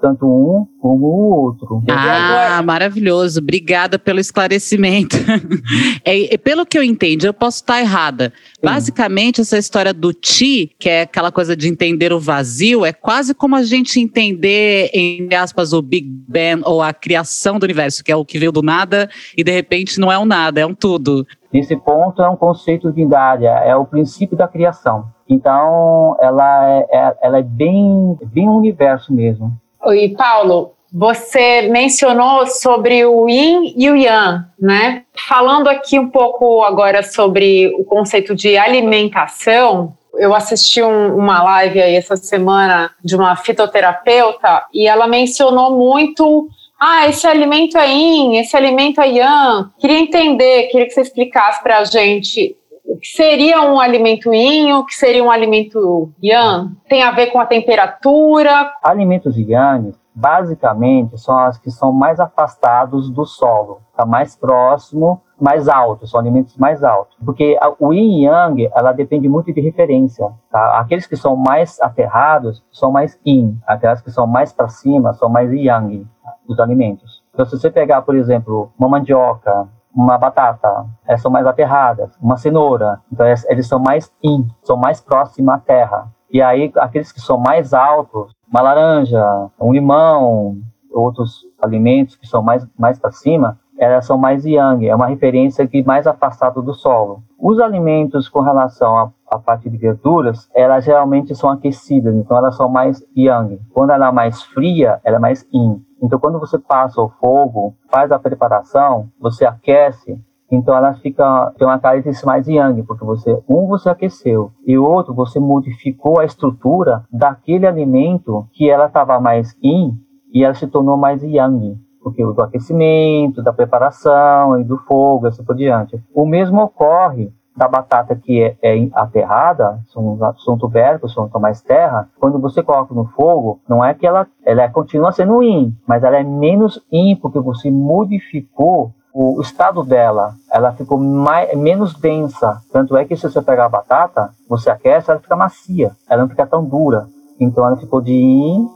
tanto 0.00 0.26
um 0.26 0.66
como 0.80 1.06
o 1.06 1.44
outro. 1.44 1.82
Ah, 1.88 2.62
maravilhoso. 2.62 3.40
Obrigada 3.40 3.98
pelo 3.98 4.18
esclarecimento. 4.18 5.16
é, 6.04 6.36
pelo 6.38 6.66
que 6.66 6.76
eu 6.76 6.82
entendi, 6.82 7.26
eu 7.26 7.34
posso 7.34 7.58
estar 7.58 7.80
errada. 7.80 8.32
Sim. 8.54 8.60
Basicamente, 8.62 9.40
essa 9.40 9.58
história 9.58 9.92
do 9.92 10.12
ti, 10.12 10.70
que 10.78 10.88
é 10.88 11.02
aquela 11.02 11.30
coisa 11.30 11.56
de 11.56 11.68
entender 11.68 12.12
o 12.12 12.20
vazio, 12.20 12.84
é 12.84 12.92
quase 12.92 13.34
como 13.34 13.54
a 13.54 13.62
gente 13.62 14.00
entender, 14.00 14.90
entre 14.92 15.36
aspas, 15.36 15.72
o 15.72 15.80
Big 15.80 16.08
Bang 16.08 16.62
ou 16.64 16.82
a 16.82 16.92
criação 16.92 17.58
do 17.58 17.64
universo, 17.64 18.02
que 18.02 18.10
é 18.10 18.16
o 18.16 18.24
que 18.24 18.38
veio 18.38 18.52
do 18.52 18.62
nada 18.62 19.08
e 19.36 19.44
de 19.44 19.52
repente 19.52 20.00
não 20.00 20.10
é 20.10 20.18
um 20.18 20.24
nada, 20.24 20.60
é 20.60 20.66
um 20.66 20.74
tudo. 20.74 21.26
Nesse 21.52 21.76
ponto 21.76 22.22
é 22.22 22.28
um 22.28 22.36
conceito 22.36 22.90
de 22.90 23.02
unidade, 23.02 23.44
é 23.44 23.76
o 23.76 23.84
princípio 23.84 24.36
da 24.36 24.48
criação. 24.48 25.04
Então, 25.28 26.16
ela 26.20 26.70
é, 26.70 26.86
é, 26.90 27.16
ela 27.22 27.38
é 27.38 27.42
bem, 27.42 28.18
bem 28.24 28.48
universo 28.48 29.12
mesmo. 29.12 29.56
E 29.94 30.10
Paulo, 30.10 30.72
você 30.92 31.62
mencionou 31.62 32.46
sobre 32.46 33.04
o 33.06 33.28
yin 33.28 33.74
e 33.76 33.90
o 33.90 33.96
yang, 33.96 34.44
né? 34.60 35.04
Falando 35.28 35.68
aqui 35.68 35.98
um 35.98 36.10
pouco 36.10 36.62
agora 36.62 37.02
sobre 37.02 37.74
o 37.78 37.84
conceito 37.84 38.34
de 38.34 38.58
alimentação, 38.58 39.96
eu 40.14 40.34
assisti 40.34 40.82
um, 40.82 41.16
uma 41.16 41.42
live 41.42 41.80
aí 41.80 41.96
essa 41.96 42.16
semana 42.16 42.90
de 43.02 43.16
uma 43.16 43.34
fitoterapeuta 43.36 44.66
e 44.74 44.86
ela 44.86 45.06
mencionou 45.06 45.76
muito 45.78 46.48
ah, 46.78 47.08
esse 47.08 47.26
alimento 47.26 47.78
é 47.78 47.88
yin, 47.88 48.36
esse 48.38 48.56
alimento 48.56 49.00
é 49.00 49.08
yang. 49.08 49.70
Queria 49.78 50.00
entender, 50.00 50.64
queria 50.64 50.86
que 50.86 50.92
você 50.92 51.02
explicasse 51.02 51.62
para 51.62 51.78
a 51.78 51.84
gente 51.84 52.56
o 52.84 52.96
que 52.98 53.08
seria 53.08 53.62
um 53.62 53.80
alimento 53.80 54.32
yin, 54.34 54.72
o 54.72 54.84
que 54.84 54.94
seria 54.94 55.22
um 55.22 55.30
alimento 55.30 56.12
yang? 56.22 56.74
Tem 56.88 57.02
a 57.02 57.12
ver 57.12 57.28
com 57.28 57.40
a 57.40 57.46
temperatura? 57.46 58.72
Alimentos 58.82 59.36
yang, 59.36 59.94
basicamente, 60.14 61.18
são 61.18 61.38
as 61.38 61.58
que 61.58 61.70
são 61.70 61.92
mais 61.92 62.20
afastados 62.20 63.10
do 63.10 63.24
solo, 63.24 63.80
tá 63.96 64.04
mais 64.04 64.36
próximo, 64.36 65.22
mais 65.40 65.68
alto, 65.68 66.06
são 66.06 66.20
alimentos 66.20 66.56
mais 66.56 66.84
altos. 66.84 67.16
Porque 67.24 67.58
o 67.80 67.92
yin 67.92 68.20
e 68.20 68.24
yang, 68.26 68.70
ela 68.74 68.92
depende 68.92 69.28
muito 69.28 69.52
de 69.52 69.60
referência, 69.60 70.28
tá? 70.50 70.78
Aqueles 70.78 71.06
que 71.06 71.16
são 71.16 71.34
mais 71.34 71.80
aterrados 71.80 72.62
são 72.70 72.92
mais 72.92 73.18
yin, 73.26 73.58
aquelas 73.66 74.00
que 74.00 74.10
são 74.10 74.26
mais 74.26 74.52
para 74.52 74.68
cima 74.68 75.12
são 75.14 75.28
mais 75.28 75.52
yang, 75.52 76.06
os 76.46 76.58
alimentos. 76.60 77.22
Então, 77.32 77.46
se 77.46 77.58
você 77.58 77.70
pegar, 77.70 78.02
por 78.02 78.14
exemplo, 78.14 78.70
uma 78.78 78.88
mandioca, 78.88 79.68
uma 79.94 80.16
batata, 80.18 80.86
elas 81.06 81.20
são 81.20 81.30
mais 81.30 81.46
aterradas, 81.46 82.16
uma 82.20 82.36
cenoura, 82.36 83.00
então 83.12 83.26
eles 83.26 83.66
são 83.66 83.78
mais 83.78 84.12
in, 84.22 84.46
são 84.62 84.76
mais 84.76 85.00
próximos 85.00 85.54
à 85.54 85.58
terra. 85.58 86.08
E 86.30 86.40
aí, 86.40 86.72
aqueles 86.76 87.12
que 87.12 87.20
são 87.20 87.38
mais 87.38 87.74
altos, 87.74 88.32
uma 88.50 88.62
laranja, 88.62 89.22
um 89.60 89.72
limão, 89.72 90.56
outros 90.90 91.42
alimentos 91.62 92.16
que 92.16 92.26
são 92.26 92.42
mais, 92.42 92.66
mais 92.78 92.98
para 92.98 93.10
cima, 93.10 93.58
elas 93.78 94.06
são 94.06 94.16
mais 94.16 94.44
yang, 94.44 94.86
é 94.86 94.94
uma 94.94 95.06
referência 95.06 95.66
que 95.66 95.82
mais 95.82 96.06
afastado 96.06 96.62
do 96.62 96.72
solo. 96.72 97.22
Os 97.38 97.58
alimentos 97.58 98.28
com 98.28 98.40
relação 98.40 99.12
à 99.30 99.38
parte 99.38 99.68
de 99.68 99.76
verduras, 99.76 100.48
elas 100.54 100.84
geralmente 100.84 101.34
são 101.34 101.50
aquecidas, 101.50 102.14
então 102.14 102.36
elas 102.36 102.56
são 102.56 102.68
mais 102.68 103.02
yang. 103.16 103.60
Quando 103.72 103.90
ela 103.90 104.08
é 104.08 104.12
mais 104.12 104.42
fria, 104.42 105.00
ela 105.02 105.16
é 105.16 105.20
mais 105.20 105.46
yin. 105.52 105.82
Então, 106.02 106.18
quando 106.18 106.40
você 106.40 106.58
passa 106.58 107.00
o 107.00 107.08
fogo, 107.08 107.74
faz 107.88 108.10
a 108.10 108.18
preparação, 108.18 109.08
você 109.20 109.44
aquece, 109.44 110.18
então 110.50 110.76
ela 110.76 110.94
fica 110.94 111.52
tem 111.56 111.66
uma 111.66 111.78
característica 111.78 112.26
mais 112.26 112.46
yang, 112.46 112.82
porque 112.82 113.04
você 113.04 113.40
um 113.48 113.66
você 113.66 113.88
aqueceu 113.88 114.52
e 114.66 114.76
o 114.76 114.84
outro 114.84 115.14
você 115.14 115.40
modificou 115.40 116.20
a 116.20 116.26
estrutura 116.26 117.04
daquele 117.10 117.66
alimento 117.66 118.46
que 118.52 118.68
ela 118.68 118.86
estava 118.86 119.18
mais 119.18 119.56
yin 119.62 119.96
e 120.30 120.44
ela 120.44 120.52
se 120.52 120.66
tornou 120.66 120.96
mais 120.96 121.22
yang, 121.22 121.78
porque 122.02 122.22
do 122.22 122.42
aquecimento, 122.42 123.42
da 123.42 123.52
preparação 123.52 124.60
e 124.60 124.64
do 124.64 124.76
fogo, 124.78 125.26
assim 125.26 125.42
por 125.42 125.56
diante. 125.56 126.02
O 126.12 126.26
mesmo 126.26 126.60
ocorre 126.62 127.32
da 127.56 127.68
batata 127.68 128.16
que 128.16 128.42
é, 128.42 128.56
é 128.62 128.88
aterrada, 128.94 129.78
são, 129.88 130.18
são 130.44 130.56
tubérculos, 130.56 131.12
são, 131.12 131.28
são 131.28 131.40
mais 131.40 131.60
terra, 131.60 132.08
quando 132.18 132.38
você 132.38 132.62
coloca 132.62 132.94
no 132.94 133.04
fogo, 133.06 133.60
não 133.68 133.84
é 133.84 133.92
que 133.94 134.06
ela, 134.06 134.26
ela 134.44 134.68
continua 134.68 135.12
sendo 135.12 135.42
in, 135.42 135.76
mas 135.86 136.02
ela 136.02 136.16
é 136.16 136.22
menos 136.22 136.80
in 136.90 137.16
porque 137.16 137.38
você 137.38 137.70
modificou 137.70 138.92
o 139.14 139.40
estado 139.42 139.84
dela, 139.84 140.34
ela 140.50 140.72
ficou 140.72 140.96
mais, 140.96 141.54
menos 141.56 141.94
densa. 141.94 142.62
Tanto 142.72 142.96
é 142.96 143.04
que 143.04 143.14
se 143.14 143.30
você 143.30 143.42
pegar 143.42 143.66
a 143.66 143.68
batata, 143.68 144.30
você 144.48 144.70
aquece, 144.70 145.10
ela 145.10 145.20
fica 145.20 145.36
macia, 145.36 145.92
ela 146.08 146.22
não 146.22 146.28
fica 146.28 146.46
tão 146.46 146.64
dura. 146.64 147.06
Então 147.38 147.64
ela 147.66 147.76
ficou 147.76 148.00
de 148.00 148.12
yin, 148.12 148.68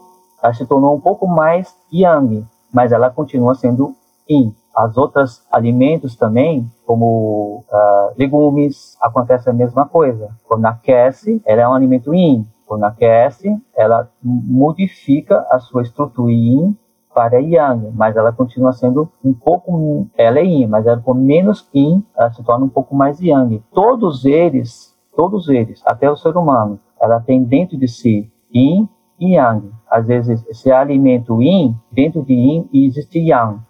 ela 0.42 0.52
se 0.52 0.66
tornou 0.66 0.95
um 0.95 1.00
pouco 1.00 1.26
mais 1.26 1.75
yang, 1.90 2.45
mas 2.73 2.92
ela 2.92 3.11
continua 3.11 3.54
sendo 3.54 3.95
yin. 4.28 4.54
As 4.76 4.99
outras 4.99 5.42
alimentos 5.50 6.16
também, 6.16 6.71
como 6.85 7.64
uh, 7.73 8.14
legumes, 8.18 8.95
acontece 9.00 9.49
a 9.49 9.52
mesma 9.52 9.87
coisa. 9.87 10.28
Quando 10.47 10.66
aquece, 10.66 11.40
ela 11.47 11.62
é 11.62 11.68
um 11.68 11.73
alimento 11.73 12.14
yin. 12.14 12.47
Quando 12.66 12.85
aquece, 12.85 13.56
ela 13.75 14.11
modifica 14.23 15.47
a 15.50 15.59
sua 15.61 15.80
estrutura 15.80 16.30
yin 16.30 16.76
para 17.14 17.40
yang, 17.40 17.90
mas 17.95 18.14
ela 18.14 18.30
continua 18.30 18.75
sendo 18.75 19.11
um 19.25 19.33
pouco, 19.33 20.06
ela 20.14 20.38
é 20.40 20.45
yin, 20.45 20.66
mas 20.66 20.87
ela 20.87 21.00
com 21.00 21.14
menos 21.14 21.66
yin, 21.75 22.04
ela 22.14 22.30
se 22.30 22.45
torna 22.45 22.66
um 22.66 22.68
pouco 22.68 22.95
mais 22.95 23.18
yang. 23.18 23.62
Todos 23.73 24.26
eles, 24.26 24.95
todos 25.16 25.49
eles, 25.49 25.80
até 25.87 26.11
o 26.11 26.16
ser 26.16 26.37
humano, 26.37 26.78
ela 27.00 27.18
tem 27.18 27.42
dentro 27.42 27.78
de 27.78 27.88
si 27.88 28.30
yin 28.52 28.87
e 29.18 29.37
yang. 29.37 29.73
Às 29.90 30.06
vezes, 30.06 30.47
esse 30.49 30.71
alimento 30.71 31.40
yin, 31.40 31.75
dentro 31.90 32.23
de 32.23 32.35
yin 32.35 32.68
existe 32.75 33.18
yang. 33.21 33.61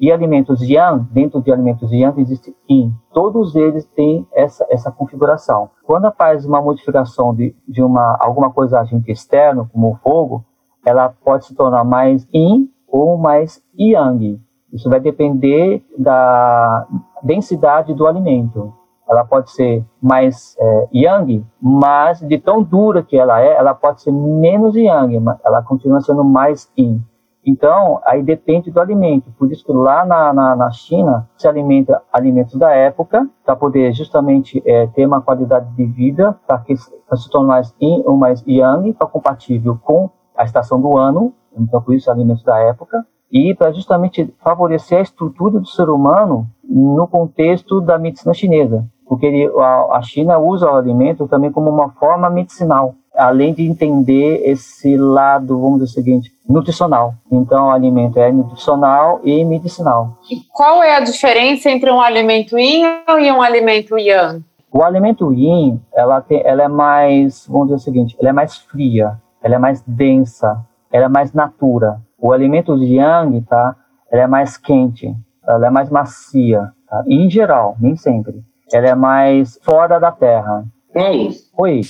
E 0.00 0.12
alimentos 0.12 0.62
yang, 0.62 1.04
dentro 1.10 1.42
de 1.42 1.50
alimentos 1.50 1.90
yang 1.90 2.20
existe 2.20 2.54
yin. 2.70 2.92
Todos 3.12 3.56
eles 3.56 3.84
têm 3.96 4.26
essa, 4.32 4.64
essa 4.70 4.92
configuração. 4.92 5.70
Quando 5.84 6.10
faz 6.12 6.46
uma 6.46 6.62
modificação 6.62 7.34
de, 7.34 7.54
de 7.66 7.82
uma, 7.82 8.16
alguma 8.20 8.50
coisa 8.50 8.78
agente 8.78 9.10
externo, 9.10 9.68
como 9.72 9.90
o 9.90 9.96
fogo, 9.96 10.44
ela 10.86 11.08
pode 11.08 11.46
se 11.46 11.54
tornar 11.54 11.84
mais 11.84 12.26
yin 12.32 12.70
ou 12.86 13.18
mais 13.18 13.60
yang. 13.76 14.40
Isso 14.72 14.88
vai 14.88 15.00
depender 15.00 15.84
da 15.98 16.86
densidade 17.22 17.92
do 17.92 18.06
alimento. 18.06 18.72
Ela 19.08 19.24
pode 19.24 19.50
ser 19.50 19.84
mais 20.00 20.54
é, 20.58 20.88
yang, 20.92 21.44
mas 21.60 22.20
de 22.20 22.38
tão 22.38 22.62
dura 22.62 23.02
que 23.02 23.16
ela 23.16 23.40
é, 23.40 23.56
ela 23.56 23.74
pode 23.74 24.02
ser 24.02 24.12
menos 24.12 24.76
yang, 24.76 25.18
mas 25.18 25.38
ela 25.44 25.62
continua 25.62 26.00
sendo 26.00 26.22
mais 26.22 26.70
yin. 26.76 27.02
Então, 27.44 28.00
aí 28.04 28.22
depende 28.22 28.70
do 28.70 28.80
alimento. 28.80 29.30
Por 29.38 29.50
isso 29.50 29.64
que 29.64 29.72
lá 29.72 30.04
na, 30.04 30.32
na, 30.32 30.56
na 30.56 30.70
China 30.70 31.28
se 31.36 31.48
alimenta 31.48 32.02
alimentos 32.12 32.54
da 32.56 32.70
época, 32.70 33.28
para 33.44 33.56
poder 33.56 33.92
justamente 33.92 34.62
é, 34.66 34.86
ter 34.88 35.06
uma 35.06 35.22
qualidade 35.22 35.74
de 35.74 35.84
vida, 35.84 36.36
para 36.46 36.58
que 36.58 36.76
se 36.76 37.30
torne 37.30 37.48
mais 37.48 37.74
yin 37.80 38.02
ou 38.04 38.16
mais 38.16 38.44
yang, 38.46 38.92
para 38.92 39.06
compatível 39.06 39.78
com 39.82 40.10
a 40.36 40.44
estação 40.44 40.80
do 40.80 40.96
ano, 40.96 41.32
então 41.56 41.80
por 41.80 41.94
isso 41.94 42.10
alimentos 42.10 42.44
da 42.44 42.58
época, 42.58 43.04
e 43.30 43.54
para 43.54 43.72
justamente 43.72 44.34
favorecer 44.38 44.98
a 44.98 45.02
estrutura 45.02 45.58
do 45.58 45.66
ser 45.66 45.88
humano 45.88 46.46
no 46.62 47.06
contexto 47.06 47.80
da 47.80 47.98
medicina 47.98 48.34
chinesa, 48.34 48.86
porque 49.08 49.26
ele, 49.26 49.50
a, 49.58 49.96
a 49.96 50.02
China 50.02 50.38
usa 50.38 50.70
o 50.70 50.76
alimento 50.76 51.26
também 51.26 51.50
como 51.50 51.70
uma 51.70 51.88
forma 51.90 52.28
medicinal, 52.28 52.94
além 53.16 53.54
de 53.54 53.64
entender 53.66 54.42
esse 54.44 54.96
lado, 54.96 55.58
vamos 55.58 55.80
dizer 55.80 55.90
o 55.90 55.94
seguinte, 55.94 56.32
nutricional. 56.48 57.14
Então, 57.32 57.66
o 57.66 57.70
alimento 57.70 58.18
é 58.18 58.30
nutricional 58.30 59.20
e 59.24 59.44
medicinal. 59.44 60.18
E 60.30 60.40
qual 60.52 60.82
é 60.82 60.96
a 60.96 61.00
diferença 61.00 61.70
entre 61.70 61.90
um 61.90 62.00
alimento 62.00 62.58
yin 62.58 62.84
e 63.18 63.32
um 63.32 63.42
alimento 63.42 63.98
yang? 63.98 64.44
O 64.70 64.82
alimento 64.82 65.32
yin, 65.32 65.80
ela, 65.94 66.20
tem, 66.20 66.42
ela 66.44 66.62
é 66.62 66.68
mais, 66.68 67.46
vamos 67.48 67.68
dizer 67.68 67.76
o 67.76 67.80
seguinte, 67.80 68.16
ela 68.20 68.28
é 68.28 68.32
mais 68.32 68.56
fria, 68.56 69.16
ela 69.42 69.54
é 69.54 69.58
mais 69.58 69.82
densa, 69.86 70.62
ela 70.92 71.06
é 71.06 71.08
mais 71.08 71.32
natura. 71.32 72.00
O 72.18 72.32
alimento 72.32 72.76
yang, 72.76 73.40
tá? 73.42 73.74
Ela 74.10 74.22
é 74.22 74.26
mais 74.26 74.58
quente, 74.58 75.14
ela 75.46 75.66
é 75.66 75.70
mais 75.70 75.88
macia, 75.88 76.72
tá? 76.88 77.02
em 77.06 77.30
geral, 77.30 77.76
nem 77.80 77.96
sempre. 77.96 78.42
Ela 78.72 78.88
é 78.88 78.94
mais 78.94 79.58
fora 79.62 79.98
da 79.98 80.12
terra. 80.12 80.64
Paulo. 80.92 81.34
Oi. 81.58 81.82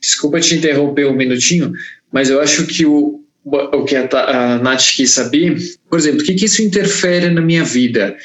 Desculpa 0.00 0.40
te 0.40 0.56
interromper 0.56 1.06
um 1.06 1.14
minutinho, 1.14 1.72
Mas 2.12 2.30
eu 2.30 2.40
acho 2.40 2.66
que 2.66 2.86
o, 2.86 3.20
o 3.44 3.84
que 3.84 3.96
a, 3.96 4.08
a 4.12 4.58
Nath 4.58 4.94
quis 4.96 5.10
saber, 5.10 5.56
por 5.88 5.98
exemplo, 5.98 6.20
o 6.20 6.24
que, 6.24 6.34
que 6.34 6.44
isso 6.44 6.62
interfere 6.62 7.30
na 7.30 7.40
minha 7.40 7.64
vida? 7.64 8.16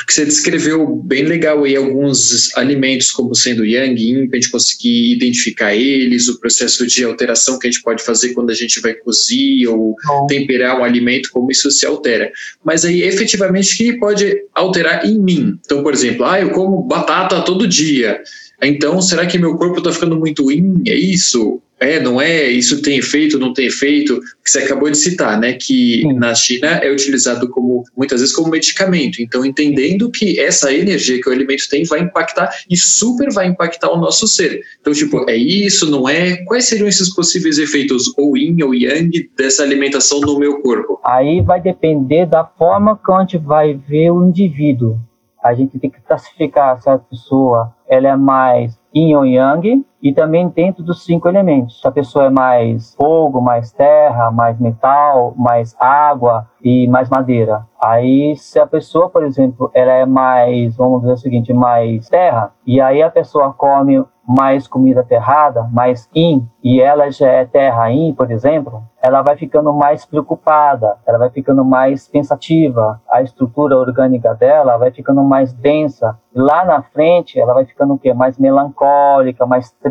Porque 0.00 0.14
você 0.14 0.24
descreveu 0.24 0.96
bem 0.96 1.24
legal 1.24 1.62
aí 1.62 1.76
alguns 1.76 2.56
alimentos 2.56 3.10
como 3.10 3.34
sendo 3.34 3.66
yang, 3.66 4.00
yin, 4.00 4.26
para 4.28 4.38
a 4.38 4.40
gente 4.40 4.50
conseguir 4.50 5.12
identificar 5.12 5.74
eles, 5.74 6.26
o 6.26 6.40
processo 6.40 6.86
de 6.86 7.04
alteração 7.04 7.58
que 7.58 7.68
a 7.68 7.70
gente 7.70 7.82
pode 7.82 8.02
fazer 8.02 8.32
quando 8.32 8.48
a 8.48 8.54
gente 8.54 8.80
vai 8.80 8.94
cozir 8.94 9.66
ou 9.66 9.94
Bom. 10.06 10.26
temperar 10.26 10.80
um 10.80 10.84
alimento, 10.84 11.28
como 11.30 11.50
isso 11.50 11.70
se 11.70 11.84
altera. 11.84 12.32
Mas 12.64 12.82
aí, 12.82 13.02
efetivamente, 13.02 13.74
o 13.74 13.76
que 13.76 13.98
pode 13.98 14.42
alterar 14.54 15.04
em 15.04 15.18
mim? 15.18 15.58
Então, 15.66 15.82
por 15.82 15.92
exemplo, 15.92 16.24
ah, 16.24 16.40
eu 16.40 16.48
como 16.48 16.82
batata 16.82 17.42
todo 17.42 17.68
dia. 17.68 18.22
Então, 18.62 19.02
será 19.02 19.26
que 19.26 19.38
meu 19.38 19.54
corpo 19.56 19.78
está 19.78 19.92
ficando 19.92 20.16
muito 20.16 20.50
yin? 20.50 20.82
É 20.86 20.94
isso? 20.94 21.60
É, 21.80 21.98
não 21.98 22.20
é, 22.20 22.46
isso 22.48 22.82
tem 22.82 22.98
efeito, 22.98 23.38
não 23.38 23.54
tem 23.54 23.66
efeito, 23.66 24.20
que 24.44 24.50
você 24.50 24.60
acabou 24.60 24.90
de 24.90 24.98
citar, 24.98 25.40
né, 25.40 25.54
que 25.54 26.02
Sim. 26.02 26.12
na 26.12 26.34
China 26.34 26.68
é 26.68 26.92
utilizado 26.92 27.48
como, 27.48 27.84
muitas 27.96 28.20
vezes 28.20 28.34
como 28.34 28.50
medicamento, 28.50 29.22
então 29.22 29.44
entendendo 29.44 30.10
que 30.10 30.38
essa 30.38 30.72
energia 30.72 31.20
que 31.20 31.28
o 31.28 31.32
alimento 31.32 31.64
tem 31.70 31.84
vai 31.84 32.00
impactar 32.00 32.50
e 32.68 32.76
super 32.76 33.32
vai 33.32 33.46
impactar 33.46 33.90
o 33.90 33.96
nosso 33.96 34.28
ser, 34.28 34.60
então 34.80 34.92
tipo, 34.92 35.28
é 35.28 35.36
isso, 35.36 35.90
não 35.90 36.08
é, 36.08 36.36
quais 36.44 36.66
seriam 36.66 36.86
esses 36.86 37.14
possíveis 37.14 37.58
efeitos 37.58 38.12
ou 38.18 38.36
yin 38.36 38.62
ou 38.62 38.74
yang 38.74 39.30
dessa 39.36 39.62
alimentação 39.62 40.20
no 40.20 40.38
meu 40.38 40.60
corpo? 40.60 41.00
Aí 41.04 41.40
vai 41.40 41.60
depender 41.60 42.26
da 42.26 42.44
forma 42.44 42.98
que 42.98 43.10
a 43.10 43.20
gente 43.20 43.38
vai 43.38 43.74
ver 43.74 44.10
o 44.10 44.28
indivíduo, 44.28 44.98
a 45.42 45.54
gente 45.54 45.78
tem 45.78 45.88
que 45.88 46.00
classificar 46.02 46.80
se 46.82 46.90
a 46.90 46.98
pessoa 46.98 47.74
ela 47.88 48.08
é 48.08 48.16
mais 48.16 48.78
yin 48.94 49.14
ou 49.14 49.24
yang, 49.24 49.82
e 50.02 50.12
também 50.12 50.48
dentro 50.48 50.82
dos 50.82 51.04
cinco 51.04 51.28
elementos. 51.28 51.80
Se 51.80 51.86
a 51.86 51.92
pessoa 51.92 52.26
é 52.26 52.30
mais 52.30 52.94
fogo, 52.94 53.40
mais 53.40 53.72
terra, 53.72 54.30
mais 54.30 54.58
metal, 54.58 55.34
mais 55.36 55.76
água 55.78 56.46
e 56.62 56.86
mais 56.88 57.08
madeira. 57.08 57.66
Aí, 57.82 58.36
se 58.36 58.58
a 58.58 58.66
pessoa, 58.66 59.08
por 59.08 59.24
exemplo, 59.24 59.70
ela 59.74 59.92
é 59.92 60.06
mais, 60.06 60.76
vamos 60.76 61.00
dizer 61.00 61.12
o 61.14 61.18
seguinte, 61.18 61.52
mais 61.52 62.08
terra, 62.08 62.52
e 62.66 62.80
aí 62.80 63.02
a 63.02 63.10
pessoa 63.10 63.52
come 63.52 64.04
mais 64.26 64.68
comida 64.68 65.02
terrada, 65.02 65.68
mais 65.72 66.08
in, 66.14 66.46
e 66.62 66.80
ela 66.80 67.10
já 67.10 67.26
é 67.26 67.44
terra 67.44 67.90
in, 67.90 68.14
por 68.14 68.30
exemplo, 68.30 68.84
ela 69.02 69.22
vai 69.22 69.36
ficando 69.36 69.72
mais 69.72 70.04
preocupada, 70.04 70.98
ela 71.04 71.18
vai 71.18 71.30
ficando 71.30 71.64
mais 71.64 72.06
pensativa, 72.06 73.00
a 73.10 73.22
estrutura 73.22 73.76
orgânica 73.76 74.34
dela 74.34 74.76
vai 74.76 74.92
ficando 74.92 75.24
mais 75.24 75.52
densa. 75.52 76.16
Lá 76.32 76.64
na 76.64 76.82
frente, 76.82 77.40
ela 77.40 77.54
vai 77.54 77.64
ficando 77.64 77.94
o 77.94 77.98
quê? 77.98 78.12
Mais 78.12 78.38
melancólica, 78.38 79.46
mais 79.46 79.72
triste, 79.72 79.89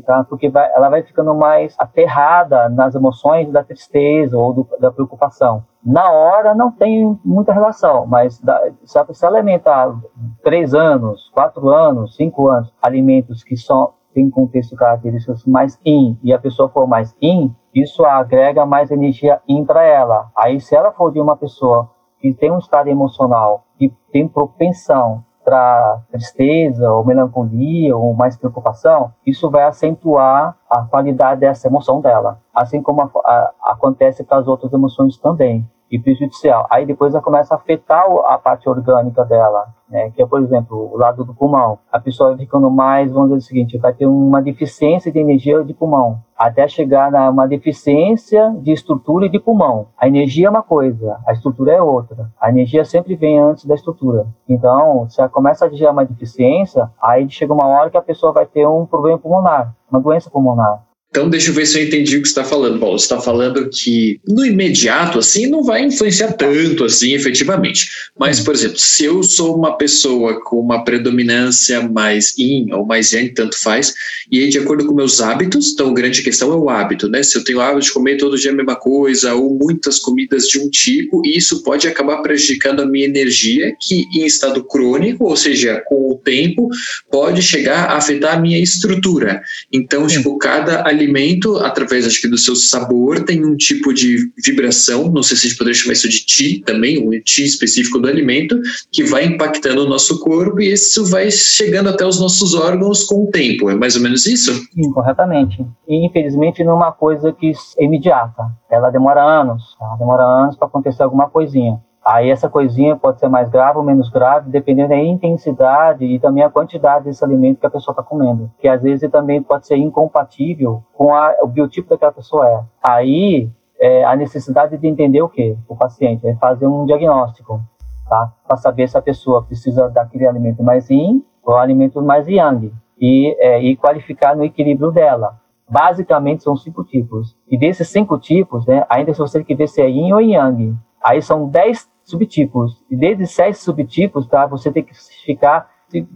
tá? 0.00 0.24
Porque 0.24 0.48
vai, 0.48 0.70
ela 0.74 0.88
vai 0.88 1.02
ficando 1.02 1.34
mais 1.34 1.74
aterrada 1.78 2.68
nas 2.68 2.94
emoções 2.94 3.50
da 3.50 3.62
tristeza 3.62 4.36
ou 4.36 4.52
do, 4.52 4.68
da 4.78 4.90
preocupação. 4.90 5.64
Na 5.84 6.10
hora 6.10 6.54
não 6.54 6.70
tem 6.70 7.18
muita 7.24 7.52
relação, 7.52 8.06
mas 8.06 8.40
se 8.84 9.04
você 9.04 9.26
alimentar 9.26 9.94
três 10.42 10.74
anos, 10.74 11.30
quatro 11.32 11.68
anos, 11.70 12.16
cinco 12.16 12.48
anos, 12.48 12.72
alimentos 12.82 13.42
que 13.42 13.56
são 13.56 13.94
tem 14.12 14.28
contexto 14.28 14.74
características 14.76 15.44
mais 15.46 15.78
in 15.84 16.18
e 16.22 16.32
a 16.32 16.38
pessoa 16.38 16.68
for 16.68 16.86
mais 16.86 17.14
in, 17.22 17.54
isso 17.74 18.04
agrega 18.04 18.66
mais 18.66 18.90
energia 18.90 19.40
in 19.48 19.64
para 19.64 19.84
ela. 19.84 20.30
Aí 20.36 20.60
se 20.60 20.74
ela 20.74 20.90
for 20.90 21.12
de 21.12 21.20
uma 21.20 21.36
pessoa 21.36 21.90
que 22.18 22.34
tem 22.34 22.50
um 22.50 22.58
estado 22.58 22.88
emocional 22.88 23.64
que 23.78 23.88
tem 24.12 24.28
propensão 24.28 25.24
para 25.44 26.00
tristeza 26.10 26.90
ou 26.90 27.04
melancolia 27.04 27.96
ou 27.96 28.14
mais 28.14 28.36
preocupação, 28.36 29.12
isso 29.26 29.50
vai 29.50 29.64
acentuar 29.64 30.56
a 30.68 30.82
qualidade 30.82 31.40
dessa 31.40 31.66
emoção 31.66 32.00
dela, 32.00 32.38
assim 32.54 32.82
como 32.82 33.02
a, 33.02 33.10
a, 33.24 33.52
acontece 33.72 34.24
com 34.24 34.34
as 34.34 34.46
outras 34.46 34.72
emoções 34.72 35.16
também 35.16 35.66
e 35.90 35.98
prejudicial. 35.98 36.66
Aí 36.70 36.86
depois 36.86 37.12
ela 37.12 37.22
começa 37.22 37.54
a 37.54 37.56
afetar 37.56 38.04
a 38.26 38.38
parte 38.38 38.68
orgânica 38.68 39.24
dela, 39.24 39.66
né? 39.88 40.10
Que 40.10 40.22
é, 40.22 40.26
por 40.26 40.40
exemplo, 40.40 40.90
o 40.92 40.96
lado 40.96 41.24
do 41.24 41.34
pulmão. 41.34 41.78
A 41.90 41.98
pessoa 41.98 42.30
vai 42.30 42.38
ficando 42.38 42.70
mais, 42.70 43.10
vamos 43.10 43.30
dizer 43.30 43.38
o 43.38 43.46
seguinte, 43.46 43.78
vai 43.78 43.92
ter 43.92 44.06
uma 44.06 44.40
deficiência 44.40 45.10
de 45.10 45.18
energia 45.18 45.64
de 45.64 45.74
pulmão, 45.74 46.22
até 46.38 46.68
chegar 46.68 47.12
a 47.14 47.28
uma 47.28 47.48
deficiência 47.48 48.54
de 48.60 48.72
estrutura 48.72 49.26
e 49.26 49.28
de 49.28 49.40
pulmão. 49.40 49.88
A 49.98 50.06
energia 50.06 50.46
é 50.46 50.50
uma 50.50 50.62
coisa, 50.62 51.18
a 51.26 51.32
estrutura 51.32 51.72
é 51.72 51.82
outra. 51.82 52.30
A 52.40 52.48
energia 52.48 52.84
sempre 52.84 53.16
vem 53.16 53.40
antes 53.40 53.64
da 53.64 53.74
estrutura. 53.74 54.26
Então, 54.48 55.08
se 55.08 55.20
ela 55.20 55.28
começa 55.28 55.66
a 55.66 55.68
gerar 55.68 55.92
uma 55.92 56.04
deficiência, 56.04 56.88
aí 57.02 57.28
chega 57.28 57.52
uma 57.52 57.66
hora 57.66 57.90
que 57.90 57.96
a 57.96 58.02
pessoa 58.02 58.32
vai 58.32 58.46
ter 58.46 58.66
um 58.66 58.86
problema 58.86 59.18
pulmonar, 59.18 59.74
uma 59.90 60.00
doença 60.00 60.30
pulmonar. 60.30 60.89
Então, 61.10 61.28
deixa 61.28 61.50
eu 61.50 61.54
ver 61.54 61.66
se 61.66 61.76
eu 61.76 61.84
entendi 61.84 62.16
o 62.16 62.22
que 62.22 62.28
você 62.28 62.30
está 62.30 62.44
falando, 62.44 62.78
Paulo. 62.78 62.96
Você 62.96 63.06
está 63.06 63.20
falando 63.20 63.68
que 63.68 64.20
no 64.28 64.46
imediato, 64.46 65.18
assim, 65.18 65.48
não 65.48 65.64
vai 65.64 65.84
influenciar 65.84 66.32
tanto, 66.34 66.84
assim, 66.84 67.14
efetivamente. 67.14 67.90
Mas, 68.16 68.38
por 68.38 68.54
exemplo, 68.54 68.78
se 68.78 69.06
eu 69.06 69.20
sou 69.24 69.56
uma 69.56 69.76
pessoa 69.76 70.40
com 70.40 70.60
uma 70.60 70.84
predominância 70.84 71.82
mais 71.82 72.32
yin 72.38 72.72
ou 72.72 72.86
mais 72.86 73.12
yang, 73.12 73.28
tanto 73.34 73.60
faz, 73.60 73.92
e 74.30 74.38
aí, 74.38 74.48
de 74.48 74.58
acordo 74.58 74.86
com 74.86 74.94
meus 74.94 75.20
hábitos, 75.20 75.72
então, 75.72 75.90
a 75.90 75.94
grande 75.94 76.22
questão 76.22 76.52
é 76.52 76.56
o 76.56 76.70
hábito, 76.70 77.08
né? 77.08 77.24
Se 77.24 77.36
eu 77.36 77.42
tenho 77.42 77.58
o 77.58 77.60
hábito 77.60 77.86
de 77.86 77.92
comer 77.92 78.16
todo 78.16 78.38
dia 78.38 78.52
a 78.52 78.54
mesma 78.54 78.76
coisa, 78.76 79.34
ou 79.34 79.52
muitas 79.52 79.98
comidas 79.98 80.46
de 80.46 80.60
um 80.60 80.70
tipo, 80.70 81.22
isso 81.26 81.64
pode 81.64 81.88
acabar 81.88 82.18
prejudicando 82.18 82.82
a 82.82 82.86
minha 82.86 83.06
energia, 83.06 83.74
que 83.80 84.06
em 84.14 84.24
estado 84.24 84.62
crônico, 84.62 85.24
ou 85.24 85.36
seja, 85.36 85.82
com 85.88 86.12
o 86.12 86.14
tempo, 86.16 86.68
pode 87.10 87.42
chegar 87.42 87.86
a 87.86 87.96
afetar 87.96 88.36
a 88.36 88.40
minha 88.40 88.60
estrutura. 88.60 89.42
Então, 89.72 90.06
tipo, 90.06 90.38
cada 90.38 90.88
alimento, 91.00 91.56
através 91.58 92.06
acho 92.06 92.20
que 92.20 92.28
do 92.28 92.38
seu 92.38 92.54
sabor, 92.54 93.24
tem 93.24 93.44
um 93.44 93.56
tipo 93.56 93.92
de 93.92 94.30
vibração, 94.44 95.10
não 95.10 95.22
sei 95.22 95.36
se 95.36 95.46
a 95.46 95.48
gente 95.48 95.58
poderia 95.58 95.78
chamar 95.78 95.94
isso 95.94 96.08
de 96.08 96.24
ti 96.24 96.62
também, 96.64 97.06
um 97.06 97.10
ti 97.20 97.44
específico 97.44 97.98
do 97.98 98.08
alimento, 98.08 98.60
que 98.92 99.02
vai 99.04 99.24
impactando 99.24 99.84
o 99.84 99.88
nosso 99.88 100.20
corpo 100.20 100.60
e 100.60 100.72
isso 100.72 101.06
vai 101.06 101.30
chegando 101.30 101.88
até 101.88 102.06
os 102.06 102.20
nossos 102.20 102.54
órgãos 102.54 103.04
com 103.04 103.24
o 103.24 103.30
tempo. 103.30 103.70
É 103.70 103.74
mais 103.74 103.96
ou 103.96 104.02
menos 104.02 104.26
isso? 104.26 104.52
Sim, 104.72 104.92
corretamente. 104.92 105.64
E 105.88 106.06
infelizmente 106.06 106.62
não 106.62 106.72
é 106.72 106.76
uma 106.76 106.92
coisa 106.92 107.32
que 107.32 107.52
é 107.78 107.84
imediata. 107.84 108.44
Ela 108.70 108.90
demora 108.90 109.22
anos, 109.22 109.62
ela 109.80 109.96
demora 109.96 110.22
anos 110.22 110.56
para 110.56 110.68
acontecer 110.68 111.02
alguma 111.02 111.28
coisinha. 111.28 111.80
Aí 112.04 112.30
essa 112.30 112.48
coisinha 112.48 112.96
pode 112.96 113.20
ser 113.20 113.28
mais 113.28 113.48
grave 113.50 113.78
ou 113.78 113.84
menos 113.84 114.08
grave, 114.08 114.50
dependendo 114.50 114.88
da 114.88 114.96
intensidade 114.98 116.04
e 116.04 116.18
também 116.18 116.42
a 116.42 116.50
quantidade 116.50 117.04
desse 117.04 117.22
alimento 117.22 117.60
que 117.60 117.66
a 117.66 117.70
pessoa 117.70 117.92
está 117.92 118.02
comendo. 118.02 118.50
Que 118.58 118.68
às 118.68 118.82
vezes 118.82 119.10
também 119.10 119.42
pode 119.42 119.66
ser 119.66 119.76
incompatível 119.76 120.82
com 120.94 121.14
a, 121.14 121.36
o 121.42 121.46
biotipo 121.46 121.90
daquela 121.90 122.12
pessoa 122.12 122.48
é. 122.48 122.62
Aí 122.82 123.50
é, 123.78 124.04
a 124.04 124.16
necessidade 124.16 124.78
de 124.78 124.86
entender 124.86 125.20
o 125.20 125.28
que 125.28 125.56
o 125.68 125.76
paciente 125.76 126.26
é 126.26 126.34
fazer 126.36 126.66
um 126.66 126.86
diagnóstico, 126.86 127.60
tá? 128.08 128.32
Para 128.46 128.56
saber 128.56 128.88
se 128.88 128.96
a 128.96 129.02
pessoa 129.02 129.42
precisa 129.42 129.88
daquele 129.88 130.26
alimento 130.26 130.62
mais 130.62 130.88
yin 130.88 131.22
ou 131.42 131.56
alimento 131.56 132.00
mais 132.00 132.26
yang 132.26 132.72
e, 132.98 133.36
é, 133.38 133.62
e 133.62 133.76
qualificar 133.76 134.34
no 134.34 134.44
equilíbrio 134.44 134.90
dela. 134.90 135.38
Basicamente 135.68 136.42
são 136.42 136.56
cinco 136.56 136.82
tipos. 136.82 137.36
E 137.48 137.56
desses 137.58 137.88
cinco 137.88 138.18
tipos, 138.18 138.66
né, 138.66 138.84
ainda 138.88 139.12
se 139.12 139.20
você 139.20 139.38
tem 139.38 139.46
que 139.46 139.54
ver 139.54 139.68
se 139.68 139.80
é 139.82 139.88
yin 139.88 140.12
ou 140.12 140.20
yang. 140.20 140.76
Aí 141.02 141.22
são 141.22 141.48
10 141.48 141.89
subtipos. 142.10 142.84
E 142.90 142.96
desses 142.96 143.30
6 143.32 143.58
subtipos, 143.58 144.26
tá, 144.26 144.46
você 144.46 144.70
tem 144.70 144.84
que 144.84 144.92
ficar 145.24 145.70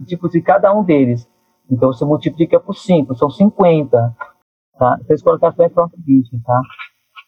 tipos 0.05 0.31
de 0.31 0.41
cada 0.41 0.73
um 0.73 0.83
deles. 0.83 1.27
Então 1.69 1.91
você 1.91 2.05
multiplica 2.05 2.59
por 2.59 2.75
5, 2.75 3.15
são 3.15 3.29
50. 3.29 4.15
Tá? 4.77 4.97
Vocês 5.01 5.21
colocaram 5.21 5.55
bem 5.55 5.69
pronto 5.69 5.95
isso, 6.07 6.37
tá? 6.43 6.61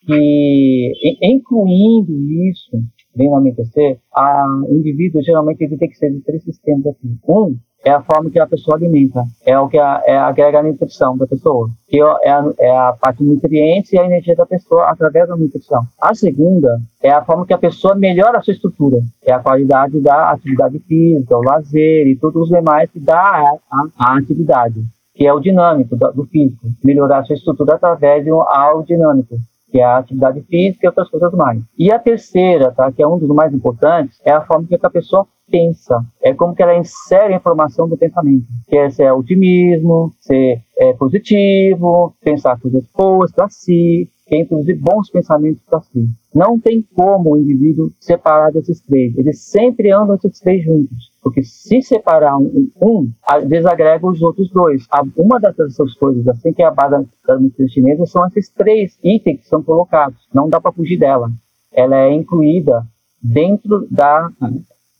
E 0.10 1.18
incluindo 1.22 2.14
isso, 2.50 2.78
bem 3.16 3.30
na 3.30 3.42
MTC, 3.42 4.00
a, 4.14 4.46
indivíduo 4.70 5.22
geralmente 5.22 5.62
ele 5.62 5.78
tem 5.78 5.90
que 5.90 5.98
ser 5.98 6.12
de 6.12 6.22
três 6.22 6.44
sistemas 6.44 6.86
aqui. 6.88 7.08
Um 7.28 7.58
é 7.88 7.92
a 7.92 8.02
forma 8.02 8.30
que 8.30 8.38
a 8.38 8.46
pessoa 8.46 8.76
alimenta, 8.76 9.24
é 9.46 9.58
o 9.58 9.70
que 9.70 9.78
a, 9.78 10.04
é 10.06 10.18
agrega 10.18 10.60
a 10.60 10.64
nutrição 10.64 11.18
da 11.18 11.26
pessoa, 11.26 11.70
que 11.88 12.02
é 12.02 12.30
a, 12.30 12.46
é 12.60 12.78
a 12.78 12.92
parte 12.92 13.24
de 13.24 13.30
nutrientes 13.30 13.94
e 13.94 13.98
a 13.98 14.04
energia 14.04 14.36
da 14.36 14.46
pessoa 14.46 14.90
através 14.90 15.30
da 15.30 15.38
nutrição. 15.38 15.82
A 16.02 16.14
segunda 16.14 16.82
é 17.02 17.10
a 17.10 17.24
forma 17.24 17.46
que 17.46 17.54
a 17.54 17.58
pessoa 17.58 17.96
melhora 17.96 18.40
a 18.40 18.42
sua 18.42 18.54
estrutura, 18.54 18.98
é 19.24 19.32
a 19.32 19.40
qualidade 19.40 20.02
da 20.02 20.32
atividade 20.32 20.80
física, 20.80 21.38
o 21.38 21.42
lazer 21.42 22.08
e 22.08 22.18
todos 22.18 22.44
os 22.44 22.50
demais 22.50 22.92
que 22.92 23.00
dá 23.00 23.22
a, 23.22 23.58
a, 23.72 23.88
a 23.98 24.18
atividade, 24.18 24.84
que 25.16 25.26
é 25.26 25.32
o 25.32 25.40
dinâmico 25.40 25.96
do, 25.96 26.12
do 26.12 26.26
físico, 26.26 26.68
melhorar 26.84 27.20
a 27.20 27.24
sua 27.24 27.36
estrutura 27.36 27.76
através 27.76 28.22
de 28.22 28.34
um 28.34 28.42
ao 28.42 28.84
dinâmico 28.84 29.38
que 29.70 29.80
é 29.80 29.84
a 29.84 29.98
atividade 29.98 30.42
física 30.44 30.86
e 30.86 30.88
outras 30.88 31.10
coisas 31.10 31.32
mais. 31.34 31.62
E 31.78 31.92
a 31.92 32.00
terceira, 32.00 32.72
tá, 32.72 32.92
que 32.92 33.02
é 33.02 33.08
um 33.08 33.18
dos 33.18 33.30
mais 33.30 33.54
importantes, 33.54 34.20
é 34.24 34.32
a 34.32 34.42
forma 34.42 34.68
que 34.68 34.76
a 34.82 34.90
pessoa 34.90 35.28
pensa. 35.50 36.04
É 36.22 36.34
como 36.34 36.56
que 36.56 36.62
ela 36.62 36.78
insere 36.78 37.34
a 37.34 37.38
informação 37.38 37.88
do 37.88 37.98
pensamento. 37.98 38.46
Que 38.68 38.78
é, 38.78 38.90
se 38.90 39.04
é 39.04 39.12
otimismo, 39.12 40.12
ser 40.20 40.62
é 40.78 40.94
positivo, 40.94 42.14
pensar 42.22 42.60
coisas 42.60 42.84
boas 42.96 43.32
para 43.32 43.50
si, 43.50 44.10
que 44.28 44.36
é 44.36 44.42
introduzir 44.42 44.78
bons 44.78 45.10
pensamentos 45.10 45.64
para 45.64 45.80
si. 45.80 46.08
Não 46.36 46.60
tem 46.60 46.86
como 46.94 47.34
o 47.34 47.38
indivíduo 47.38 47.90
separar 48.00 48.52
desses 48.52 48.82
três. 48.82 49.18
Eles 49.18 49.40
sempre 49.42 49.92
andam 49.92 50.16
esses 50.16 50.40
três 50.40 50.64
juntos. 50.64 51.12
Porque 51.24 51.44
se 51.44 51.82
separar 51.82 52.38
um, 52.38 52.70
um 52.82 53.10
desagrega 53.48 54.06
os 54.06 54.22
outros 54.22 54.50
dois. 54.50 54.86
Uma 55.16 55.40
dessas 55.40 55.94
coisas, 55.96 56.28
assim 56.28 56.52
que 56.52 56.62
é 56.62 56.66
a 56.66 56.72
base 56.72 57.08
da 57.26 57.40
medicina 57.40 57.70
chinesa, 57.70 58.06
são 58.06 58.28
esses 58.28 58.50
três 58.50 59.00
itens 59.02 59.40
que 59.40 59.48
são 59.48 59.64
colocados. 59.64 60.28
Não 60.34 60.50
dá 60.50 60.60
para 60.60 60.74
fugir 60.74 60.98
dela. 60.98 61.32
Ela 61.72 61.98
é 61.98 62.14
incluída 62.14 62.86
dentro 63.24 63.88
da, 63.90 64.30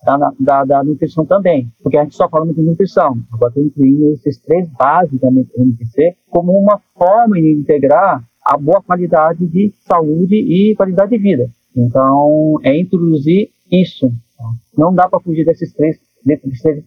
da, 0.06 0.32
da, 0.40 0.64
da, 0.64 0.84
nutrição 0.84 1.26
também. 1.26 1.70
Porque 1.84 1.98
a 1.98 2.04
gente 2.04 2.16
só 2.16 2.30
fala 2.30 2.52
de 2.52 2.62
nutrição. 2.62 3.18
Agora 3.34 3.50
estou 3.50 3.66
incluindo 3.66 4.14
esses 4.14 4.38
três 4.38 4.70
bases 4.70 5.20
da 5.20 5.28
MPC 5.28 6.16
como 6.30 6.58
uma 6.58 6.80
forma 6.98 7.36
de 7.36 7.54
integrar 7.54 8.24
a 8.48 8.58
boa 8.58 8.82
qualidade 8.82 9.46
de 9.46 9.74
saúde 9.86 10.36
e 10.36 10.74
qualidade 10.76 11.12
de 11.12 11.18
vida. 11.18 11.50
Então, 11.76 12.60
é 12.64 12.78
introduzir 12.78 13.50
isso. 13.70 14.10
Não 14.76 14.94
dá 14.94 15.10
para 15.10 15.20
fugir 15.20 15.46
desses 15.46 15.74
três, 15.74 16.00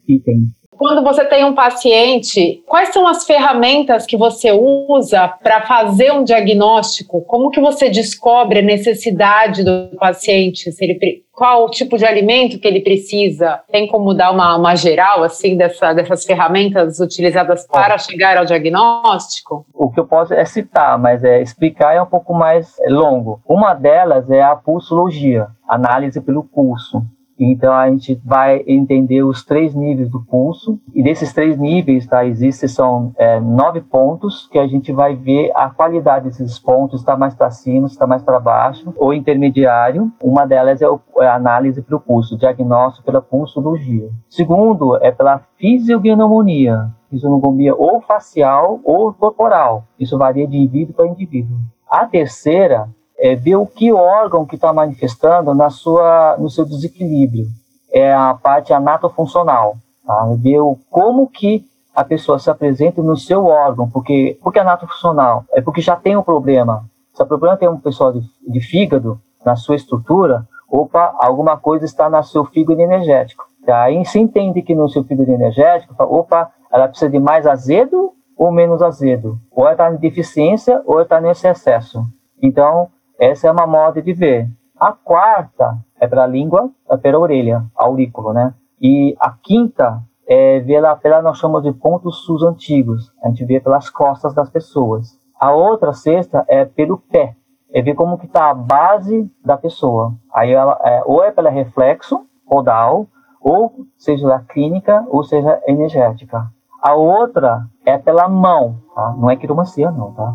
itens. 0.09 0.61
Quando 0.81 1.03
você 1.03 1.27
tem 1.27 1.45
um 1.45 1.55
paciente, 1.55 2.65
quais 2.67 2.89
são 2.89 3.07
as 3.07 3.27
ferramentas 3.27 4.07
que 4.07 4.17
você 4.17 4.51
usa 4.51 5.29
para 5.29 5.61
fazer 5.61 6.11
um 6.11 6.25
diagnóstico? 6.25 7.21
Como 7.27 7.51
que 7.51 7.61
você 7.61 7.91
descobre 7.91 8.61
a 8.61 8.63
necessidade 8.63 9.63
do 9.63 9.95
paciente? 9.99 10.73
Se 10.73 10.83
ele, 10.83 11.23
qual 11.35 11.67
o 11.67 11.71
tipo 11.71 11.99
de 11.99 12.07
alimento 12.07 12.59
que 12.59 12.67
ele 12.67 12.81
precisa? 12.81 13.61
Tem 13.71 13.87
como 13.87 14.15
dar 14.15 14.31
uma, 14.31 14.57
uma 14.57 14.75
geral 14.75 15.23
assim 15.23 15.55
dessa, 15.55 15.93
dessas 15.93 16.25
ferramentas 16.25 16.99
utilizadas 16.99 17.67
para 17.67 17.99
chegar 17.99 18.39
ao 18.39 18.47
diagnóstico? 18.47 19.67
O 19.75 19.91
que 19.91 20.01
eu 20.01 20.07
posso 20.07 20.33
é 20.33 20.47
citar, 20.47 20.99
mas 20.99 21.23
é 21.23 21.43
explicar 21.43 21.95
é 21.95 22.01
um 22.01 22.07
pouco 22.07 22.33
mais 22.33 22.75
longo. 22.89 23.43
Uma 23.47 23.75
delas 23.75 24.31
é 24.31 24.41
a 24.41 24.57
pulsologia, 24.57 25.49
análise 25.69 26.23
pelo 26.23 26.43
pulso. 26.43 27.03
Então 27.45 27.73
a 27.73 27.89
gente 27.91 28.21
vai 28.25 28.63
entender 28.67 29.23
os 29.23 29.45
três 29.45 29.75
níveis 29.75 30.11
do 30.11 30.21
pulso 30.21 30.79
e 30.95 31.03
desses 31.03 31.33
três 31.33 31.59
níveis, 31.59 32.07
tá, 32.07 32.25
existem 32.27 32.69
são 32.69 33.13
é, 33.17 33.41
nove 33.41 33.81
pontos 33.81 34.47
que 34.49 34.59
a 34.59 34.67
gente 34.67 34.93
vai 34.93 35.17
ver 35.17 35.51
a 35.55 35.71
qualidade 35.71 36.27
desses 36.27 36.59
pontos, 36.59 37.01
está 37.01 37.17
mais 37.17 37.35
para 37.35 37.51
cima, 37.51 37.87
está 37.87 38.07
mais 38.07 38.23
para 38.23 38.39
baixo, 38.39 38.93
ou 38.97 39.15
intermediário. 39.15 40.13
Uma 40.23 40.47
delas 40.47 40.83
é, 40.83 40.89
o, 40.89 41.01
é 41.19 41.27
a 41.27 41.35
análise 41.35 41.81
pelo 41.81 42.01
pulso, 42.01 42.37
diagnóstico 42.37 43.07
pela 43.07 43.23
pulsologia. 43.23 44.11
Segundo 44.29 44.97
é 45.03 45.11
pela 45.11 45.41
fisiognomonia, 45.57 46.91
fisionomia 47.09 47.75
ou 47.75 48.01
facial 48.03 48.81
ou 48.85 49.13
corporal. 49.15 49.85
Isso 49.99 50.19
varia 50.19 50.47
de 50.47 50.57
indivíduo 50.57 50.95
para 50.95 51.07
indivíduo. 51.07 51.57
A 51.89 52.07
terceira 52.07 52.89
é 53.21 53.37
ver 53.37 53.57
o 53.57 53.67
que 53.67 53.93
órgão 53.93 54.47
que 54.47 54.55
está 54.55 54.73
manifestando 54.73 55.55
na 55.55 55.69
sua, 55.69 56.37
no 56.39 56.49
seu 56.49 56.65
desequilíbrio. 56.65 57.47
É 57.93 58.13
a 58.15 58.35
parte 58.35 58.73
anatofuncional. 58.73 59.77
Tá? 60.07 60.25
Ver 60.39 60.61
o, 60.61 60.79
como 60.91 61.29
que 61.29 61.65
a 61.95 62.03
pessoa 62.03 62.39
se 62.39 62.49
apresenta 62.49 63.03
no 63.03 63.17
seu 63.17 63.45
órgão. 63.45 63.91
Porque, 63.91 64.39
porque 64.43 64.59
anatofuncional? 64.59 65.45
É 65.53 65.61
porque 65.61 65.83
já 65.83 65.97
tem 65.97 66.17
um 66.17 66.23
problema. 66.23 66.85
Se 67.13 67.23
o 67.23 67.27
problema 67.27 67.59
tem 67.59 67.69
um 67.69 67.79
pessoal 67.79 68.11
de, 68.11 68.23
de 68.49 68.61
fígado 68.61 69.21
na 69.45 69.55
sua 69.55 69.77
estrutura, 69.77 70.47
opa, 70.67 71.15
alguma 71.19 71.59
coisa 71.59 71.85
está 71.85 72.09
no 72.09 72.23
seu 72.23 72.47
fígado 72.47 72.81
energético. 72.81 73.45
Aí 73.69 74.03
se 74.07 74.19
entende 74.19 74.63
que 74.63 74.75
no 74.75 74.89
seu 74.89 75.05
fígado 75.05 75.31
energético, 75.31 75.95
opa, 76.03 76.51
ela 76.73 76.89
precisa 76.89 77.11
de 77.11 77.19
mais 77.19 77.47
azedo 77.47 78.13
ou 78.35 78.51
menos 78.51 78.81
azedo. 78.81 79.39
Ou 79.51 79.65
ela 79.65 79.73
está 79.73 79.93
em 79.93 79.97
deficiência 79.97 80.81
ou 80.87 81.03
está 81.03 81.21
nesse 81.21 81.47
excesso. 81.47 82.03
Então, 82.43 82.89
essa 83.21 83.47
é 83.47 83.53
uma 83.53 83.67
moda 83.67 84.01
de 84.01 84.15
ver. 84.15 84.49
A 84.79 84.93
quarta 84.93 85.77
é 86.01 86.07
pela 86.07 86.27
língua, 86.27 86.71
é 86.91 86.97
pela 86.97 87.19
orelha, 87.19 87.63
aurículo, 87.77 88.33
né? 88.33 88.55
E 88.81 89.15
a 89.21 89.31
quinta 89.31 90.03
é 90.27 90.61
pela, 90.61 90.97
pela 90.97 91.21
nós 91.21 91.37
chamamos 91.37 91.65
de 91.65 91.73
pontos 91.79 92.25
sus 92.25 92.43
antigos. 92.43 93.13
A 93.23 93.29
gente 93.29 93.45
vê 93.45 93.61
pelas 93.61 93.91
costas 93.91 94.33
das 94.33 94.49
pessoas. 94.49 95.19
A 95.39 95.53
outra 95.53 95.93
sexta 95.93 96.47
é 96.49 96.65
pelo 96.65 96.97
pé. 96.97 97.37
É 97.71 97.83
ver 97.83 97.95
como 97.95 98.17
que 98.17 98.25
está 98.25 98.49
a 98.49 98.55
base 98.55 99.31
da 99.45 99.59
pessoa. 99.59 100.15
Aí 100.33 100.51
ela 100.53 100.81
é, 100.83 101.03
ou 101.05 101.23
é 101.23 101.31
pela 101.31 101.51
reflexo 101.51 102.25
podal, 102.49 103.07
ou 103.39 103.87
seja 103.99 104.27
da 104.27 104.41
clínica, 104.41 105.05
ou 105.11 105.23
seja 105.23 105.61
energética. 105.67 106.51
A 106.81 106.95
outra 106.95 107.67
é 107.85 107.99
pela 107.99 108.27
mão, 108.31 108.81
tá? 108.95 109.15
Não 109.19 109.31
é 109.31 109.37
quiromancia, 109.37 109.91
não, 109.91 110.15
tá? 110.15 110.35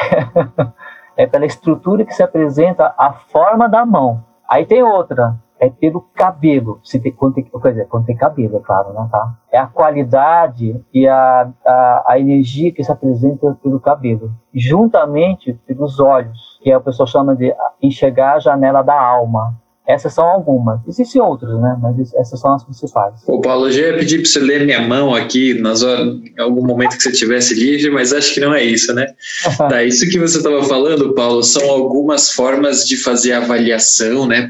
é 1.20 1.26
pela 1.26 1.44
estrutura 1.44 2.02
que 2.02 2.14
se 2.14 2.22
apresenta 2.22 2.94
a 2.96 3.12
forma 3.12 3.68
da 3.68 3.84
mão. 3.84 4.24
Aí 4.48 4.64
tem 4.64 4.82
outra, 4.82 5.38
é 5.58 5.68
pelo 5.68 6.00
cabelo, 6.14 6.80
se 6.82 6.98
tem, 6.98 7.12
quando, 7.12 7.34
tem, 7.34 7.44
quer 7.44 7.68
dizer, 7.68 7.88
quando 7.88 8.06
tem 8.06 8.16
cabelo, 8.16 8.56
é 8.56 8.60
claro, 8.60 8.94
né, 8.94 9.06
tá? 9.12 9.34
É 9.52 9.58
a 9.58 9.66
qualidade 9.66 10.82
e 10.94 11.06
a, 11.06 11.50
a, 11.66 12.04
a, 12.06 12.18
energia 12.18 12.72
que 12.72 12.82
se 12.82 12.90
apresenta 12.90 13.54
pelo 13.62 13.78
cabelo, 13.78 14.32
juntamente 14.54 15.52
pelos 15.66 16.00
olhos, 16.00 16.58
que 16.62 16.70
é 16.70 16.76
o 16.78 16.80
pessoal 16.80 17.06
chama 17.06 17.36
de 17.36 17.54
enxergar 17.82 18.36
a 18.36 18.40
janela 18.40 18.80
da 18.80 18.98
alma. 18.98 19.59
Essas 19.86 20.14
são 20.14 20.24
algumas. 20.24 20.80
Existem 20.86 21.20
outras, 21.20 21.60
né? 21.60 21.76
Mas 21.80 22.14
essas 22.14 22.38
são 22.38 22.54
as 22.54 22.62
principais. 22.62 23.14
Ô, 23.26 23.40
Paulo, 23.40 23.66
eu 23.66 23.72
já 23.72 23.80
ia 23.82 23.98
pedir 23.98 24.18
para 24.18 24.30
você 24.30 24.38
ler 24.38 24.64
minha 24.64 24.80
mão 24.80 25.14
aqui 25.14 25.54
nas 25.54 25.82
horas, 25.82 26.06
em 26.06 26.40
algum 26.40 26.64
momento 26.64 26.96
que 26.96 27.02
você 27.02 27.12
tivesse 27.12 27.54
livre, 27.54 27.90
mas 27.90 28.12
acho 28.12 28.34
que 28.34 28.40
não 28.40 28.54
é 28.54 28.62
isso, 28.62 28.94
né? 28.94 29.06
tá, 29.58 29.82
isso 29.82 30.08
que 30.08 30.18
você 30.18 30.36
estava 30.36 30.62
falando, 30.64 31.14
Paulo, 31.14 31.42
são 31.42 31.68
algumas 31.68 32.30
formas 32.30 32.86
de 32.86 32.96
fazer 32.96 33.32
avaliação, 33.32 34.26
né? 34.26 34.48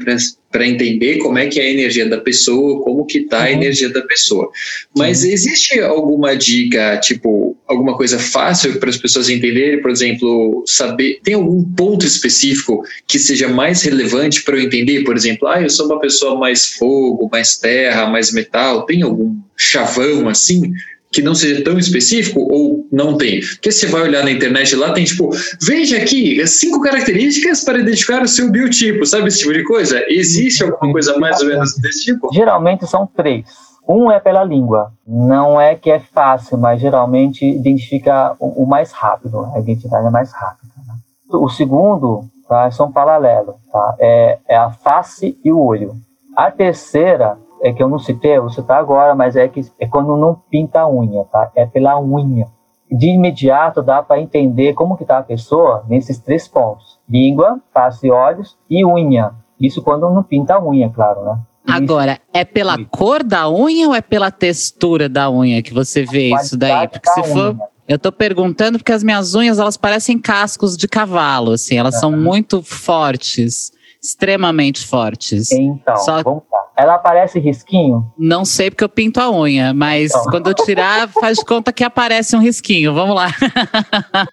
Para 0.51 0.67
entender 0.67 1.17
como 1.19 1.37
é 1.37 1.47
que 1.47 1.59
é 1.59 1.63
a 1.63 1.69
energia 1.69 2.07
da 2.07 2.17
pessoa, 2.17 2.83
como 2.83 3.05
que 3.05 3.21
tá 3.21 3.45
a 3.45 3.47
uhum. 3.47 3.53
energia 3.53 3.89
da 3.89 4.01
pessoa. 4.01 4.49
Mas 4.95 5.23
existe 5.23 5.79
alguma 5.79 6.35
dica, 6.35 6.97
tipo, 6.97 7.57
alguma 7.65 7.95
coisa 7.95 8.19
fácil 8.19 8.77
para 8.79 8.89
as 8.89 8.97
pessoas 8.97 9.29
entenderem, 9.29 9.81
por 9.81 9.89
exemplo, 9.89 10.63
saber, 10.67 11.19
tem 11.23 11.35
algum 11.35 11.63
ponto 11.63 12.05
específico 12.05 12.83
que 13.07 13.17
seja 13.17 13.47
mais 13.47 13.81
relevante 13.83 14.43
para 14.43 14.57
eu 14.57 14.61
entender, 14.61 15.03
por 15.03 15.15
exemplo, 15.15 15.47
ah, 15.47 15.61
eu 15.61 15.69
sou 15.69 15.85
uma 15.85 15.99
pessoa 15.99 16.37
mais 16.37 16.73
fogo, 16.73 17.29
mais 17.31 17.57
terra, 17.57 18.07
mais 18.07 18.31
metal, 18.33 18.85
tem 18.85 19.01
algum 19.01 19.37
chavão 19.55 20.27
assim 20.27 20.73
que 21.11 21.21
não 21.21 21.35
seja 21.35 21.63
tão 21.63 21.77
específico 21.77 22.47
ou 22.51 22.87
não 22.91 23.17
tem? 23.17 23.41
Porque 23.41 23.71
você 23.71 23.87
vai 23.87 24.01
olhar 24.01 24.23
na 24.23 24.31
internet 24.31 24.75
lá, 24.75 24.93
tem 24.93 25.03
tipo, 25.03 25.29
veja 25.61 25.97
aqui, 25.97 26.45
cinco 26.47 26.81
características 26.81 27.63
para 27.63 27.79
identificar 27.79 28.21
o 28.23 28.27
seu 28.27 28.49
biotipo, 28.49 29.05
sabe 29.05 29.27
esse 29.27 29.39
tipo 29.39 29.53
de 29.53 29.63
coisa? 29.63 30.03
Existe 30.07 30.63
alguma 30.63 30.91
coisa 30.91 31.17
mais 31.17 31.41
ou 31.41 31.47
menos 31.47 31.75
desse 31.77 32.05
tipo? 32.05 32.33
Geralmente 32.33 32.87
são 32.87 33.05
três. 33.05 33.45
Um 33.87 34.11
é 34.11 34.19
pela 34.19 34.43
língua. 34.43 34.93
Não 35.05 35.59
é 35.59 35.75
que 35.75 35.91
é 35.91 35.99
fácil, 35.99 36.57
mas 36.57 36.79
geralmente 36.79 37.45
identifica 37.45 38.35
o, 38.39 38.65
mais 38.65 38.91
rápido. 38.91 39.45
A 39.53 39.59
identidade 39.59 40.07
é 40.07 40.09
mais 40.09 40.31
rápida. 40.31 40.71
Né? 40.87 40.93
O 41.29 41.49
segundo 41.49 42.25
tá, 42.47 42.69
são 42.71 42.91
paralelos. 42.91 43.55
Tá? 43.71 43.95
É, 43.99 44.37
é 44.47 44.55
a 44.55 44.69
face 44.71 45.37
e 45.43 45.51
o 45.51 45.59
olho. 45.59 45.95
A 46.37 46.49
terceira 46.49 47.37
é 47.61 47.71
que 47.71 47.81
eu 47.81 47.87
não 47.87 47.99
citei, 47.99 48.37
eu 48.37 48.41
vou 48.41 48.49
citar 48.49 48.79
agora, 48.79 49.13
mas 49.13 49.35
é 49.35 49.47
que 49.47 49.61
é 49.79 49.85
quando 49.85 50.17
não 50.17 50.35
pinta 50.49 50.81
a 50.81 50.89
unha, 50.89 51.23
tá? 51.25 51.51
É 51.55 51.65
pela 51.65 51.99
unha. 51.99 52.47
De 52.91 53.07
imediato 53.07 53.81
dá 53.81 54.03
para 54.03 54.19
entender 54.19 54.73
como 54.73 54.97
que 54.97 55.05
tá 55.05 55.19
a 55.19 55.23
pessoa 55.23 55.85
nesses 55.87 56.19
três 56.19 56.47
pontos: 56.47 56.99
língua, 57.07 57.59
face 57.73 58.07
e 58.07 58.11
olhos 58.11 58.57
e 58.69 58.83
unha. 58.83 59.33
Isso 59.59 59.81
quando 59.81 60.09
não 60.09 60.23
pinta 60.23 60.55
a 60.55 60.63
unha, 60.63 60.89
claro, 60.89 61.23
né? 61.23 61.39
Agora, 61.67 62.19
é 62.33 62.43
pela 62.43 62.75
isso. 62.75 62.87
cor 62.89 63.23
da 63.23 63.47
unha 63.47 63.87
ou 63.87 63.95
é 63.95 64.01
pela 64.01 64.31
textura 64.31 65.07
da 65.07 65.29
unha 65.29 65.61
que 65.61 65.73
você 65.73 66.03
vê 66.03 66.33
isso 66.33 66.57
daí? 66.57 66.87
Porque 66.87 67.09
se 67.09 67.23
for, 67.23 67.53
unha. 67.53 67.67
eu 67.87 67.99
tô 67.99 68.11
perguntando 68.11 68.79
porque 68.79 68.91
as 68.91 69.03
minhas 69.03 69.35
unhas 69.35 69.59
elas 69.59 69.77
parecem 69.77 70.19
cascos 70.19 70.75
de 70.75 70.87
cavalo, 70.87 71.51
assim, 71.51 71.77
elas 71.77 71.95
uhum. 71.95 71.99
são 71.99 72.11
muito 72.11 72.63
fortes, 72.63 73.71
extremamente 74.01 74.85
fortes. 74.85 75.51
Então, 75.51 75.97
Só... 75.97 76.23
vamos 76.23 76.43
lá. 76.51 76.61
Ela 76.75 76.95
aparece 76.95 77.37
risquinho? 77.37 78.11
Não 78.17 78.43
sei 78.43 78.71
porque 78.71 78.83
eu 78.83 78.89
pinto 78.89 79.19
a 79.19 79.29
unha, 79.29 79.73
mas 79.73 80.09
então. 80.09 80.23
quando 80.31 80.47
eu 80.47 80.53
tirar, 80.53 81.07
faz 81.19 81.37
de 81.37 81.45
conta 81.45 81.71
que 81.71 81.83
aparece 81.83 82.35
um 82.35 82.39
risquinho. 82.39 82.93
Vamos 82.93 83.15
lá. 83.15 83.27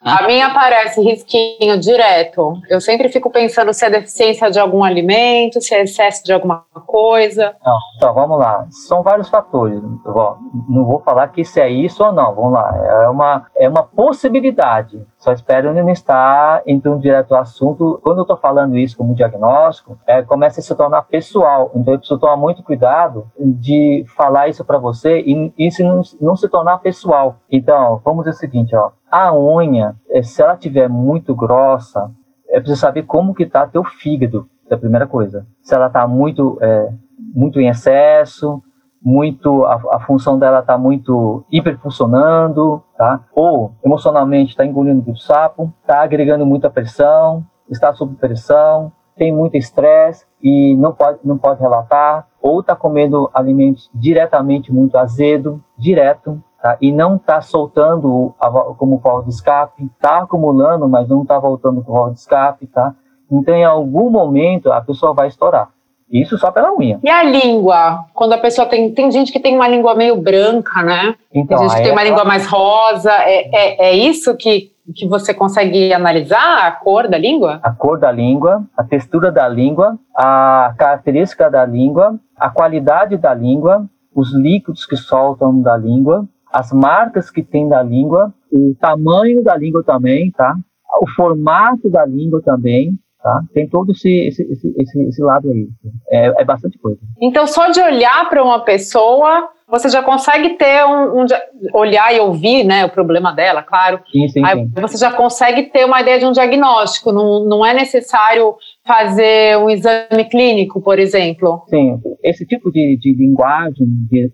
A 0.00 0.26
minha 0.26 0.46
aparece 0.46 1.00
risquinho 1.02 1.78
direto. 1.78 2.54
Eu 2.70 2.80
sempre 2.80 3.08
fico 3.10 3.28
pensando 3.28 3.74
se 3.74 3.84
é 3.84 3.90
deficiência 3.90 4.50
de 4.50 4.58
algum 4.58 4.82
alimento, 4.82 5.60
se 5.60 5.74
é 5.74 5.82
excesso 5.82 6.24
de 6.24 6.32
alguma 6.32 6.64
coisa. 6.86 7.54
Não, 7.64 7.76
então, 7.96 8.14
vamos 8.14 8.38
lá. 8.38 8.66
São 8.70 9.02
vários 9.02 9.28
fatores. 9.28 9.82
Não 9.82 10.84
vou 10.86 11.00
falar 11.00 11.28
que 11.28 11.42
isso 11.42 11.58
é 11.60 11.68
isso 11.68 12.02
ou 12.02 12.12
não. 12.12 12.34
Vamos 12.34 12.52
lá. 12.52 12.72
É 13.02 13.08
uma, 13.08 13.46
é 13.56 13.68
uma 13.68 13.82
possibilidade. 13.82 15.04
Só 15.18 15.32
espero 15.32 15.74
não 15.74 15.90
estar 15.90 16.62
entrando 16.66 17.00
direto 17.00 17.34
ao 17.34 17.42
assunto. 17.42 18.00
Quando 18.02 18.18
eu 18.18 18.22
estou 18.22 18.36
falando 18.38 18.78
isso 18.78 18.96
como 18.96 19.14
diagnóstico, 19.14 19.57
é, 20.06 20.22
começa 20.22 20.60
a 20.60 20.62
se 20.62 20.74
tornar 20.74 21.02
pessoal. 21.02 21.70
Então 21.74 21.94
eu 21.94 21.98
preciso 21.98 22.20
tomar 22.20 22.36
muito 22.36 22.62
cuidado 22.62 23.30
de 23.38 24.04
falar 24.16 24.48
isso 24.48 24.64
para 24.64 24.78
você 24.78 25.20
e 25.20 25.52
isso 25.58 25.82
não, 25.82 26.00
não, 26.20 26.36
se 26.36 26.48
tornar 26.48 26.78
pessoal. 26.78 27.36
Então, 27.50 28.00
vamos 28.04 28.24
dizer 28.24 28.36
o 28.36 28.40
seguinte, 28.40 28.76
ó. 28.76 28.90
A 29.10 29.34
unha, 29.34 29.96
é, 30.10 30.22
se 30.22 30.42
ela 30.42 30.56
tiver 30.56 30.88
muito 30.88 31.34
grossa, 31.34 32.10
é 32.48 32.58
preciso 32.58 32.80
saber 32.80 33.04
como 33.04 33.34
que 33.34 33.44
está 33.44 33.66
teu 33.66 33.84
fígado, 33.84 34.48
é 34.70 34.74
a 34.74 34.78
primeira 34.78 35.06
coisa. 35.06 35.46
Se 35.62 35.74
ela 35.74 35.86
está 35.86 36.06
muito, 36.06 36.58
é, 36.60 36.90
muito 37.34 37.60
em 37.60 37.68
excesso, 37.68 38.62
muito 39.02 39.64
a, 39.64 39.80
a 39.92 40.00
função 40.00 40.38
dela 40.38 40.60
está 40.60 40.76
muito 40.76 41.44
hiperfuncionando, 41.50 42.82
tá? 42.96 43.24
Ou 43.34 43.72
emocionalmente 43.84 44.50
está 44.50 44.66
engolindo 44.66 45.02
muito 45.02 45.20
sapo, 45.20 45.72
está 45.80 46.02
agregando 46.02 46.44
muita 46.44 46.68
pressão, 46.68 47.44
está 47.70 47.92
sob 47.94 48.14
pressão, 48.16 48.92
tem 49.18 49.32
muito 49.32 49.56
estresse 49.56 50.24
e 50.42 50.76
não 50.76 50.92
pode 50.92 51.18
não 51.24 51.36
pode 51.36 51.60
relatar, 51.60 52.26
ou 52.40 52.60
está 52.60 52.74
comendo 52.74 53.28
alimentos 53.34 53.90
diretamente 53.92 54.72
muito 54.72 54.96
azedo, 54.96 55.62
direto, 55.76 56.42
tá? 56.62 56.78
e 56.80 56.92
não 56.92 57.16
está 57.16 57.40
soltando 57.40 58.34
a, 58.40 58.50
como 58.50 58.98
válvula 58.98 59.24
de 59.24 59.30
escape, 59.30 59.84
está 59.84 60.18
acumulando, 60.18 60.88
mas 60.88 61.08
não 61.08 61.22
está 61.22 61.38
voltando 61.38 61.82
para 61.82 61.92
válvula 61.92 62.14
de 62.14 62.20
escape, 62.20 62.66
tá? 62.68 62.94
Então, 63.30 63.54
em 63.54 63.64
algum 63.64 64.08
momento, 64.08 64.72
a 64.72 64.80
pessoa 64.80 65.12
vai 65.12 65.28
estourar. 65.28 65.68
Isso 66.10 66.38
só 66.38 66.50
pela 66.50 66.74
unha. 66.74 66.98
E 67.02 67.10
a 67.10 67.22
língua? 67.22 68.06
Quando 68.14 68.32
a 68.32 68.38
pessoa 68.38 68.66
tem. 68.66 68.92
Tem 68.94 69.10
gente 69.10 69.30
que 69.30 69.38
tem 69.38 69.54
uma 69.54 69.68
língua 69.68 69.94
meio 69.94 70.16
branca, 70.16 70.82
né? 70.82 71.14
Então, 71.32 71.58
tem 71.58 71.68
gente 71.68 71.76
que 71.76 71.82
tem 71.82 71.92
uma 71.92 72.00
é 72.00 72.04
língua 72.04 72.24
mais 72.24 72.46
rosa. 72.46 73.12
É, 73.12 73.50
é, 73.54 73.88
é 73.90 73.92
isso 73.92 74.34
que, 74.34 74.72
que 74.92 75.08
você 75.08 75.34
consegue 75.34 75.92
analisar? 75.92 76.66
A 76.66 76.72
cor 76.72 77.08
da 77.08 77.18
língua? 77.18 77.60
A 77.62 77.72
cor 77.72 77.98
da 77.98 78.10
língua, 78.10 78.64
a 78.76 78.84
textura 78.84 79.30
da 79.30 79.48
língua, 79.48 79.98
a 80.14 80.74
característica 80.78 81.50
da 81.50 81.64
língua, 81.64 82.18
a 82.36 82.50
qualidade 82.50 83.16
da 83.16 83.34
língua, 83.34 83.88
os 84.14 84.34
líquidos 84.34 84.86
que 84.86 84.96
soltam 84.96 85.60
da 85.60 85.76
língua, 85.76 86.26
as 86.52 86.72
marcas 86.72 87.30
que 87.30 87.42
tem 87.42 87.68
da 87.68 87.82
língua, 87.82 88.32
o 88.50 88.74
tamanho 88.80 89.42
da 89.42 89.56
língua 89.56 89.82
também, 89.84 90.30
tá? 90.32 90.54
O 91.02 91.08
formato 91.14 91.90
da 91.90 92.04
língua 92.04 92.40
também, 92.42 92.98
Tá? 93.22 93.40
Tem 93.52 93.68
todo 93.68 93.90
esse, 93.90 94.08
esse, 94.28 94.42
esse, 94.78 95.02
esse, 95.08 95.22
lado 95.22 95.50
aí. 95.50 95.68
É, 96.08 96.42
é 96.42 96.44
bastante 96.44 96.78
coisa. 96.78 97.00
Então, 97.20 97.46
só 97.46 97.68
de 97.68 97.80
olhar 97.80 98.28
para 98.30 98.44
uma 98.44 98.64
pessoa, 98.64 99.48
você 99.70 99.88
já 99.88 100.02
consegue 100.02 100.50
ter 100.50 100.84
um, 100.86 101.22
um, 101.22 101.26
olhar 101.74 102.14
e 102.14 102.20
ouvir, 102.20 102.64
né, 102.64 102.84
o 102.86 102.90
problema 102.90 103.32
dela, 103.32 103.62
claro. 103.62 104.00
Sim, 104.10 104.28
sim, 104.28 104.42
sim. 104.44 104.72
Você 104.80 104.96
já 104.96 105.12
consegue 105.12 105.64
ter 105.64 105.84
uma 105.84 106.00
ideia 106.00 106.18
de 106.18 106.24
um 106.24 106.32
diagnóstico. 106.32 107.12
Não, 107.12 107.44
não 107.44 107.64
é 107.64 107.74
necessário 107.74 108.56
fazer 108.86 109.58
um 109.58 109.68
exame 109.68 110.24
clínico, 110.30 110.80
por 110.80 110.98
exemplo. 110.98 111.62
Sim, 111.68 112.00
esse 112.22 112.46
tipo 112.46 112.72
de, 112.72 112.96
de 112.96 113.12
linguagem 113.12 113.86
de, 114.10 114.32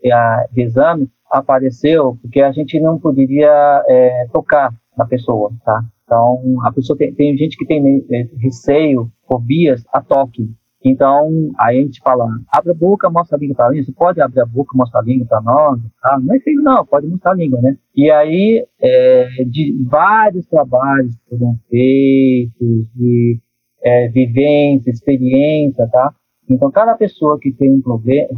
de 0.53 0.63
exame 0.63 1.09
apareceu 1.31 2.17
porque 2.23 2.41
a 2.41 2.53
gente 2.53 2.79
não 2.79 2.99
poderia 2.99 3.85
é, 3.89 4.29
tocar 4.33 4.71
na 4.97 5.05
pessoa, 5.05 5.51
tá? 5.65 5.83
Então, 6.05 6.59
a 6.63 6.73
pessoa 6.73 6.97
tem, 6.97 7.13
tem 7.13 7.37
gente 7.37 7.57
que 7.57 7.67
tem 7.67 8.05
é, 8.13 8.29
receio, 8.39 9.11
fobias 9.27 9.83
a 9.93 10.01
toque. 10.01 10.49
Então, 10.85 11.51
aí 11.59 11.79
a 11.79 11.83
gente 11.83 12.01
fala, 12.01 12.27
abre 12.53 12.73
a 12.73 12.75
boca, 12.75 13.09
mostra 13.09 13.39
a 13.39 13.41
língua 13.41 13.57
para 13.57 13.75
Você 13.75 13.91
pode 13.93 14.21
abrir 14.21 14.41
a 14.41 14.47
boca, 14.47 14.77
mostrar 14.77 15.01
a 15.01 15.03
língua 15.03 15.27
para 15.27 15.41
nós? 15.41 15.81
Ah, 16.03 16.21
não 16.21 16.35
é 16.35 16.41
feio, 16.41 16.61
não, 16.61 16.85
pode 16.85 17.07
mostrar 17.07 17.31
a 17.31 17.35
língua, 17.35 17.61
né? 17.63 17.77
E 17.97 18.11
aí, 18.11 18.67
é, 18.79 19.29
de 19.47 19.75
vários 19.89 20.47
trabalhos 20.47 21.17
foram 21.27 21.59
feitos, 21.71 22.87
de 22.95 23.41
é, 23.83 24.09
vivência, 24.09 24.91
experiência, 24.91 25.89
tá? 25.91 26.15
Então, 26.51 26.71
cada 26.71 26.95
pessoa 26.95 27.39
que 27.41 27.51
tem 27.51 27.73
um 27.73 27.81
problema, 27.81 28.29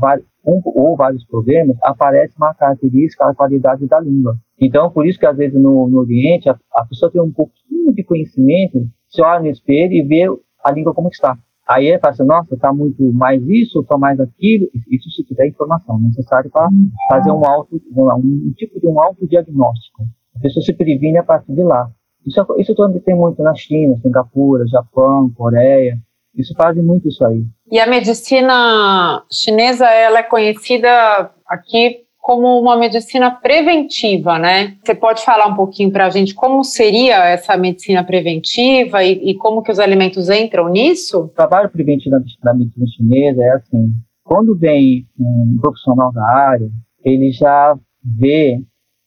um 0.46 0.60
ou 0.64 0.96
vários 0.96 1.24
problemas, 1.24 1.76
aparece 1.82 2.36
uma 2.36 2.54
característica, 2.54 3.28
a 3.28 3.34
qualidade 3.34 3.86
da 3.86 3.98
língua. 3.98 4.36
Então, 4.60 4.90
por 4.90 5.04
isso 5.04 5.18
que 5.18 5.26
às 5.26 5.36
vezes 5.36 5.60
no, 5.60 5.88
no 5.88 6.00
Oriente, 6.00 6.48
a, 6.48 6.56
a, 6.72 6.84
pessoa 6.86 7.10
tem 7.10 7.20
um 7.20 7.32
pouquinho 7.32 7.92
de 7.92 8.04
conhecimento, 8.04 8.86
se 9.08 9.20
olha 9.20 9.40
no 9.40 9.48
espelho 9.48 9.92
e 9.92 10.02
vê 10.02 10.24
a 10.64 10.70
língua 10.70 10.94
como 10.94 11.08
está. 11.08 11.36
Aí 11.68 11.86
ele 11.86 11.98
fala 11.98 12.12
assim, 12.14 12.24
nossa, 12.24 12.54
está 12.54 12.72
muito 12.72 13.02
mais 13.12 13.42
isso, 13.48 13.80
está 13.80 13.98
mais 13.98 14.20
aquilo. 14.20 14.68
Isso 14.88 15.10
se 15.10 15.24
tiver 15.24 15.48
informação 15.48 15.98
necessária 15.98 16.48
para 16.48 16.68
fazer 17.08 17.32
um, 17.32 17.44
auto, 17.44 17.80
um, 17.92 18.08
um, 18.14 18.52
tipo 18.56 18.78
de 18.78 18.86
um 18.86 19.00
autodiagnóstico. 19.00 20.04
A 20.36 20.40
pessoa 20.40 20.64
se 20.64 20.72
previne 20.72 21.18
a 21.18 21.24
partir 21.24 21.52
de 21.52 21.62
lá. 21.64 21.90
Isso, 22.24 22.40
isso 22.58 22.74
também 22.74 23.00
tem 23.00 23.16
muito 23.16 23.42
na 23.42 23.54
China, 23.54 23.96
Singapura, 23.96 24.66
Japão, 24.66 25.30
Coreia. 25.30 25.98
Isso 26.36 26.54
faz 26.54 26.76
muito 26.76 27.08
isso 27.08 27.24
aí. 27.26 27.44
E 27.70 27.80
a 27.80 27.86
medicina 27.86 29.24
chinesa, 29.30 29.86
ela 29.86 30.20
é 30.20 30.22
conhecida 30.22 31.30
aqui 31.48 32.05
como 32.26 32.60
uma 32.60 32.76
medicina 32.76 33.30
preventiva, 33.30 34.36
né? 34.36 34.76
Você 34.82 34.96
pode 34.96 35.24
falar 35.24 35.46
um 35.46 35.54
pouquinho 35.54 35.92
para 35.92 36.06
a 36.06 36.10
gente 36.10 36.34
como 36.34 36.64
seria 36.64 37.24
essa 37.24 37.56
medicina 37.56 38.02
preventiva 38.02 39.04
e, 39.04 39.30
e, 39.30 39.34
como 39.36 39.62
que 39.62 39.70
os 39.70 39.78
alimentos 39.78 40.28
entram 40.28 40.68
nisso? 40.68 41.20
O 41.20 41.28
trabalho 41.28 41.70
preventivo 41.70 42.18
da 42.42 42.52
medicina 42.52 42.86
chinesa 42.96 43.44
é 43.44 43.50
assim, 43.50 43.92
quando 44.24 44.58
vem 44.58 45.06
um 45.16 45.56
profissional 45.62 46.10
da 46.10 46.28
área, 46.28 46.68
ele 47.04 47.30
já 47.30 47.78
vê 48.02 48.60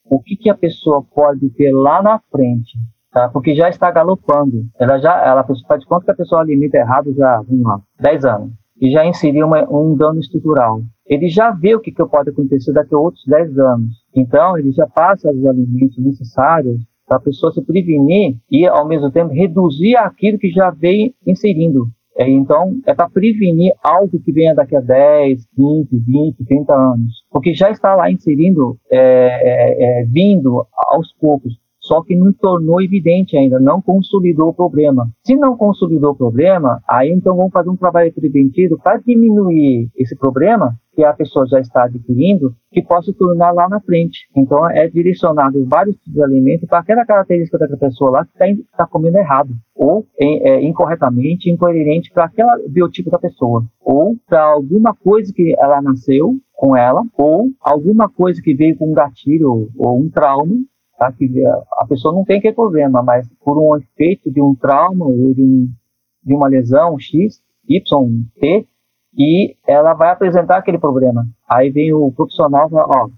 o 0.06 0.22
que, 0.22 0.38
que 0.38 0.50
a 0.50 0.56
pessoa 0.56 1.04
pode 1.04 1.50
ter 1.50 1.74
lá 1.74 2.02
na 2.02 2.22
frente, 2.32 2.72
tá? 3.12 3.28
Porque 3.28 3.54
já 3.54 3.68
está 3.68 3.92
galopando. 3.92 4.66
Ela 4.80 4.98
já, 4.98 5.26
ela 5.26 5.44
faz 5.68 5.82
de 5.82 5.88
conta 5.88 6.06
que 6.06 6.12
a 6.12 6.16
pessoa 6.16 6.40
alimenta 6.40 6.78
errado 6.78 7.14
já, 7.14 7.42
vamos 7.42 7.66
lá, 7.66 7.82
10 8.00 8.24
anos. 8.24 8.59
E 8.82 8.92
já 8.92 9.06
inseriu 9.06 9.48
uma, 9.48 9.68
um 9.70 9.96
dano 9.96 10.20
estrutural. 10.20 10.82
Ele 11.06 11.28
já 11.28 11.52
vê 11.52 11.76
o 11.76 11.80
que, 11.80 11.92
que 11.92 12.06
pode 12.06 12.30
acontecer 12.30 12.72
daqui 12.72 12.94
a 12.94 13.00
outros 13.00 13.24
10 13.26 13.58
anos. 13.60 13.94
Então, 14.16 14.58
ele 14.58 14.72
já 14.72 14.88
passa 14.88 15.32
os 15.32 15.46
alimentos 15.46 15.98
necessários 15.98 16.82
para 17.08 17.18
a 17.18 17.22
pessoa 17.22 17.52
se 17.52 17.62
prevenir 17.64 18.38
e, 18.50 18.68
ao 18.68 18.88
mesmo 18.88 19.12
tempo, 19.12 19.34
reduzir 19.34 19.96
aquilo 19.98 20.38
que 20.38 20.50
já 20.52 20.70
vem 20.70 21.14
inserindo. 21.26 21.88
É, 22.16 22.30
então, 22.30 22.78
é 22.86 22.94
para 22.94 23.10
prevenir 23.10 23.74
algo 23.82 24.20
que 24.20 24.32
venha 24.32 24.54
daqui 24.54 24.76
a 24.76 24.82
10, 24.82 25.46
15, 25.56 25.88
20, 26.06 26.46
30 26.46 26.74
anos. 26.74 27.14
Porque 27.32 27.54
já 27.54 27.72
está 27.72 27.96
lá 27.96 28.12
inserindo, 28.12 28.78
é, 28.92 29.00
é, 29.00 30.02
é 30.02 30.06
vindo 30.06 30.66
aos 30.92 31.14
poucos 31.14 31.54
só 31.90 32.04
que 32.04 32.16
não 32.16 32.32
tornou 32.32 32.80
evidente 32.80 33.36
ainda, 33.36 33.60
não 33.60 33.82
consolidou 33.82 34.50
o 34.50 34.54
problema. 34.54 35.10
Se 35.26 35.36
não 35.36 35.58
consolidou 35.58 36.12
o 36.12 36.16
problema, 36.16 36.80
aí 36.88 37.10
então 37.10 37.36
vamos 37.36 37.52
fazer 37.52 37.72
um 37.72 37.76
trabalho 37.76 38.14
preventivo 38.14 38.78
para 38.78 39.00
diminuir 39.00 39.90
esse 39.98 40.16
problema 40.16 40.78
que 40.94 41.04
a 41.04 41.14
pessoa 41.14 41.48
já 41.48 41.60
está 41.60 41.86
adquirindo, 41.86 42.54
que 42.72 42.84
possa 42.84 43.12
tornar 43.12 43.52
lá 43.52 43.68
na 43.68 43.80
frente. 43.80 44.28
Então 44.36 44.70
é 44.70 44.88
direcionado 44.88 45.66
vários 45.66 45.96
tipos 45.96 46.14
de 46.14 46.22
alimentos 46.22 46.70
para 46.70 46.78
aquela 46.78 47.04
característica 47.04 47.58
da 47.58 47.76
pessoa 47.76 48.12
lá 48.12 48.26
que 48.26 48.32
está 48.44 48.46
tá 48.78 48.86
comendo 48.86 49.18
errado, 49.18 49.56
ou 49.74 50.06
é, 50.20 50.62
incorretamente, 50.62 51.50
incoerente 51.50 52.12
para 52.12 52.26
aquele 52.26 52.68
biotipo 52.68 53.10
da 53.10 53.18
pessoa, 53.18 53.64
ou 53.82 54.16
para 54.28 54.44
alguma 54.44 54.94
coisa 54.94 55.34
que 55.34 55.56
ela 55.58 55.82
nasceu 55.82 56.36
com 56.54 56.78
ela, 56.78 57.02
ou 57.18 57.48
alguma 57.60 58.08
coisa 58.08 58.40
que 58.44 58.54
veio 58.54 58.78
com 58.78 58.92
um 58.92 58.94
gatilho 58.94 59.70
ou 59.76 60.00
um 60.00 60.08
trauma 60.08 60.56
Tá? 61.00 61.10
Que 61.14 61.32
a 61.78 61.86
pessoa 61.88 62.14
não 62.14 62.26
tem 62.26 62.40
aquele 62.40 62.54
problema, 62.54 63.02
mas 63.02 63.26
por 63.40 63.58
um 63.58 63.78
efeito 63.78 64.30
de 64.30 64.42
um 64.42 64.54
trauma 64.54 65.06
ou 65.06 65.34
de, 65.34 65.42
um, 65.42 65.70
de 66.22 66.34
uma 66.36 66.50
lesão 66.50 67.00
X, 67.00 67.42
Y, 67.70 67.82
T, 68.38 68.68
e 69.18 69.56
ela 69.66 69.94
vai 69.94 70.10
apresentar 70.10 70.58
aquele 70.58 70.78
problema. 70.78 71.26
Aí 71.50 71.70
vem 71.70 71.94
o 71.94 72.12
profissional 72.12 72.68
e 72.68 72.72
fala, 72.72 72.86
ó, 72.88 73.10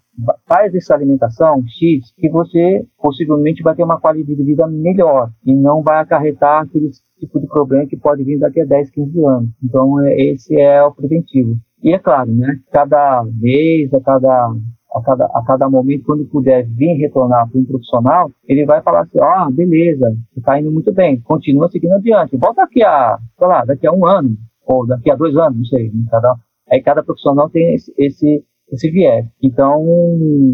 faz 0.48 0.76
essa 0.76 0.94
alimentação 0.94 1.64
X 1.68 2.14
que 2.16 2.30
você 2.30 2.86
possivelmente 3.00 3.64
vai 3.64 3.76
ter 3.76 3.84
uma 3.84 4.00
qualidade 4.00 4.36
de 4.38 4.44
vida 4.44 4.68
melhor 4.68 5.32
e 5.44 5.52
não 5.52 5.82
vai 5.82 6.00
acarretar 6.00 6.62
aquele 6.62 6.92
tipo 7.20 7.40
de 7.40 7.48
problema 7.48 7.88
que 7.88 7.98
pode 7.98 8.24
vir 8.24 8.38
daqui 8.38 8.62
a 8.62 8.66
10, 8.66 8.92
15 8.92 9.26
anos. 9.26 9.50
Então, 9.64 10.00
é, 10.02 10.22
esse 10.22 10.56
é 10.56 10.84
o 10.84 10.92
preventivo. 10.92 11.58
E 11.82 11.94
é 11.94 11.98
claro, 11.98 12.32
né, 12.32 12.60
cada 12.72 13.24
mês, 13.40 13.92
a 13.92 14.00
cada 14.00 14.54
a 14.94 15.02
cada, 15.02 15.26
a 15.26 15.44
cada 15.46 15.70
momento, 15.70 16.06
quando 16.06 16.26
puder 16.26 16.68
vir 16.68 16.94
retornar 16.96 17.50
para 17.50 17.60
um 17.60 17.66
profissional, 17.66 18.30
ele 18.46 18.66
vai 18.66 18.82
falar 18.82 19.02
assim, 19.02 19.20
ah, 19.22 19.50
beleza, 19.50 20.16
está 20.36 20.60
indo 20.60 20.72
muito 20.72 20.92
bem, 20.92 21.20
continua 21.22 21.70
seguindo 21.70 21.94
adiante. 21.94 22.36
Volta 22.38 22.64
daqui 22.64 22.84
a, 22.84 23.18
sei 23.38 23.48
lá, 23.48 23.64
daqui 23.64 23.88
a 23.88 23.92
um 23.92 24.06
ano, 24.06 24.36
ou 24.66 24.86
daqui 24.86 25.10
a 25.10 25.16
dois 25.16 25.36
anos, 25.38 25.58
não 25.58 25.66
sei. 25.66 25.86
Né? 25.92 26.04
Cada, 26.10 26.36
aí 26.70 26.82
cada 26.82 27.04
profissional 27.04 27.50
tem 27.50 27.74
esse, 27.74 27.94
esse, 27.98 28.44
esse 28.70 28.92
viés. 28.92 29.26
Então, 29.42 29.86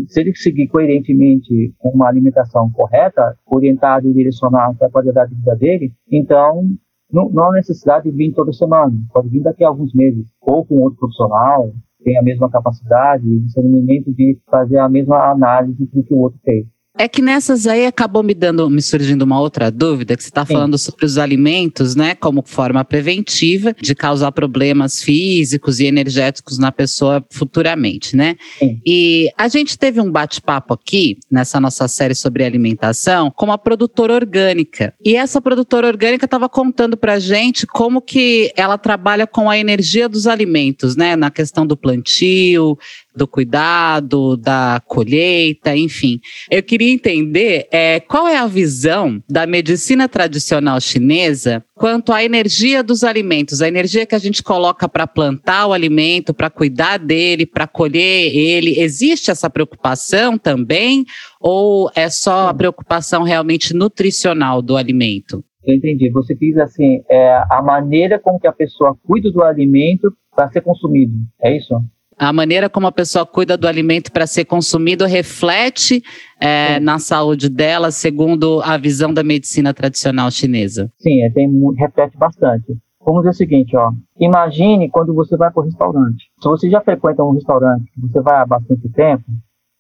se 0.08 0.22
ele 0.22 0.36
seguir 0.36 0.68
coerentemente 0.68 1.74
uma 1.84 2.08
alimentação 2.08 2.70
correta, 2.72 3.36
orientada 3.46 4.08
e 4.08 4.14
direcionada 4.14 4.76
para 4.76 4.88
a 4.88 4.92
qualidade 4.92 5.34
de 5.34 5.40
vida 5.40 5.56
dele, 5.56 5.94
então 6.12 6.64
não, 7.12 7.30
não 7.30 7.46
há 7.46 7.54
necessidade 7.54 8.10
de 8.10 8.16
vir 8.16 8.34
toda 8.34 8.54
semana, 8.54 8.94
pode 9.14 9.30
vir 9.30 9.42
daqui 9.42 9.64
a 9.64 9.68
alguns 9.68 9.94
meses, 9.94 10.28
ou 10.42 10.66
com 10.66 10.82
outro 10.82 11.00
profissional, 11.00 11.72
tem 12.04 12.18
a 12.18 12.24
mesma 12.24 12.50
capacidade 12.50 13.28
e 13.28 13.40
discernimento 13.40 14.14
de 14.14 14.40
fazer 14.50 14.78
a 14.78 14.90
mesma 14.90 15.32
análise 15.32 15.86
do 15.86 16.04
que 16.04 16.14
o 16.14 16.18
outro 16.18 16.40
fez. 16.44 16.66
É 16.98 17.08
que 17.08 17.22
nessas 17.22 17.68
aí 17.68 17.86
acabou 17.86 18.24
me 18.24 18.34
dando, 18.34 18.70
me 18.70 18.82
surgindo 18.82 19.22
uma 19.22 19.40
outra 19.40 19.70
dúvida, 19.70 20.16
que 20.16 20.24
você 20.24 20.30
está 20.30 20.46
falando 20.46 20.78
sobre 20.78 21.06
os 21.06 21.18
alimentos, 21.18 21.96
né, 21.96 22.16
como 22.16 22.44
forma 22.46 22.84
preventiva 22.84 23.76
de 23.80 23.94
causar 23.94 24.32
problemas 24.32 25.02
físicos 25.02 25.80
e 25.80 25.86
energéticos 25.86 26.58
na 26.58 26.72
pessoa 26.72 27.24
futuramente, 27.30 28.16
né? 28.16 28.36
Sim. 28.58 28.82
E 28.86 29.30
a 29.38 29.48
gente 29.48 29.78
teve 29.78 30.02
um 30.02 30.12
bate-papo 30.12 30.74
aqui, 30.74 31.18
nessa 31.30 31.60
nossa 31.60 31.88
série 31.88 32.16
sobre 32.16 32.44
alimentação, 32.44 33.32
com 33.32 33.46
uma 33.46 33.58
produtora 33.58 34.14
orgânica. 34.14 34.94
E 35.04 35.16
essa 35.16 35.40
produtora 35.40 35.88
orgânica 35.88 36.26
estava 36.26 36.50
contando 36.50 36.98
pra 36.98 37.20
gente 37.20 37.68
como 37.68 38.02
que 38.02 38.52
ela 38.56 38.78
trabalha 38.78 39.28
com 39.28 39.50
a 39.50 39.58
energia 39.58 40.10
dos 40.10 40.26
alimentos, 40.26 40.96
né, 40.96 41.16
na 41.16 41.30
questão 41.30 41.66
do 41.66 41.78
plantio, 41.78 42.78
do 43.18 43.28
cuidado, 43.28 44.38
da 44.38 44.82
colheita, 44.86 45.76
enfim. 45.76 46.20
Eu 46.50 46.64
queria 46.64 46.94
entender 46.94 47.68
é, 47.72 48.00
qual 48.00 48.28
é 48.28 48.38
a 48.38 48.48
visão 48.48 49.22
da 49.30 49.46
medicina 49.46 50.08
tradicional 50.08 50.80
chinesa 50.80 51.64
quanto 51.76 52.12
à 52.12 52.24
energia 52.24 52.84
dos 52.84 53.04
alimentos, 53.04 53.62
a 53.62 53.68
energia 53.68 54.06
que 54.06 54.16
a 54.16 54.20
gente 54.20 54.42
coloca 54.42 54.90
para 54.90 55.06
plantar 55.06 55.68
o 55.68 55.74
alimento, 55.74 56.34
para 56.34 56.50
cuidar 56.50 56.98
dele, 56.98 57.46
para 57.46 57.68
colher 57.68 58.36
ele. 58.36 58.80
Existe 58.80 59.32
essa 59.32 59.50
preocupação 59.50 60.38
também? 60.38 61.06
Ou 61.40 61.90
é 61.96 62.10
só 62.10 62.50
a 62.50 62.54
preocupação 62.54 63.24
realmente 63.24 63.74
nutricional 63.74 64.62
do 64.62 64.76
alimento? 64.76 65.44
Eu 65.64 65.76
entendi. 65.76 66.10
Você 66.12 66.34
diz 66.34 66.58
assim, 66.58 67.04
é 67.10 67.44
a 67.50 67.62
maneira 67.62 68.18
com 68.18 68.40
que 68.40 68.48
a 68.48 68.54
pessoa 68.54 68.96
cuida 69.04 69.30
do 69.30 69.44
alimento 69.44 70.12
para 70.36 70.50
ser 70.50 70.62
consumido. 70.62 71.14
É 71.42 71.56
isso? 71.56 71.76
A 72.20 72.34
maneira 72.34 72.68
como 72.68 72.88
a 72.88 72.92
pessoa 72.92 73.28
cuida 73.28 73.56
do 73.56 73.68
alimento 73.68 74.12
para 74.12 74.26
ser 74.26 74.46
consumido 74.46 75.06
reflete 75.06 76.02
é, 76.42 76.80
na 76.80 76.98
saúde 76.98 77.48
dela, 77.48 77.92
segundo 77.92 78.60
a 78.64 78.76
visão 78.76 79.14
da 79.14 79.24
medicina 79.24 79.72
tradicional 79.72 80.32
chinesa. 80.32 80.92
Sim, 80.98 81.22
é, 81.24 81.30
tem, 81.30 81.48
reflete 81.78 82.18
bastante. 82.18 82.76
Vamos 83.06 83.22
dizer 83.22 83.30
o 83.30 83.34
seguinte, 83.34 83.78
ó. 83.78 83.92
Imagine 84.20 84.90
quando 84.90 85.14
você 85.14 85.38
vai 85.38 85.52
para 85.52 85.62
o 85.62 85.66
restaurante. 85.66 86.26
Se 86.42 86.50
você 86.50 86.70
já 86.70 86.82
frequenta 86.82 87.24
um 87.24 87.34
restaurante, 87.34 87.86
você 87.98 88.20
vai 88.20 88.42
há 88.42 88.46
bastante 88.46 88.90
tempo, 88.90 89.24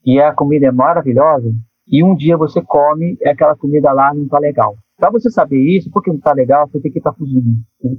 e 0.05 0.21
a 0.21 0.31
comida 0.31 0.67
é 0.67 0.71
maravilhosa, 0.71 1.51
e 1.87 2.03
um 2.03 2.15
dia 2.15 2.37
você 2.37 2.61
come 2.61 3.17
e 3.19 3.27
aquela 3.27 3.55
comida 3.55 3.91
lá 3.91 4.13
não 4.13 4.25
está 4.25 4.37
legal. 4.37 4.75
Para 4.95 5.09
você 5.09 5.31
saber 5.31 5.59
isso, 5.59 5.89
porque 5.91 6.11
não 6.11 6.17
está 6.17 6.33
legal, 6.33 6.67
você 6.67 6.79
tem 6.79 6.91
que 6.91 6.99
ir 6.99 7.01
para 7.01 7.11
a 7.11 7.15
cozinha. 7.15 7.55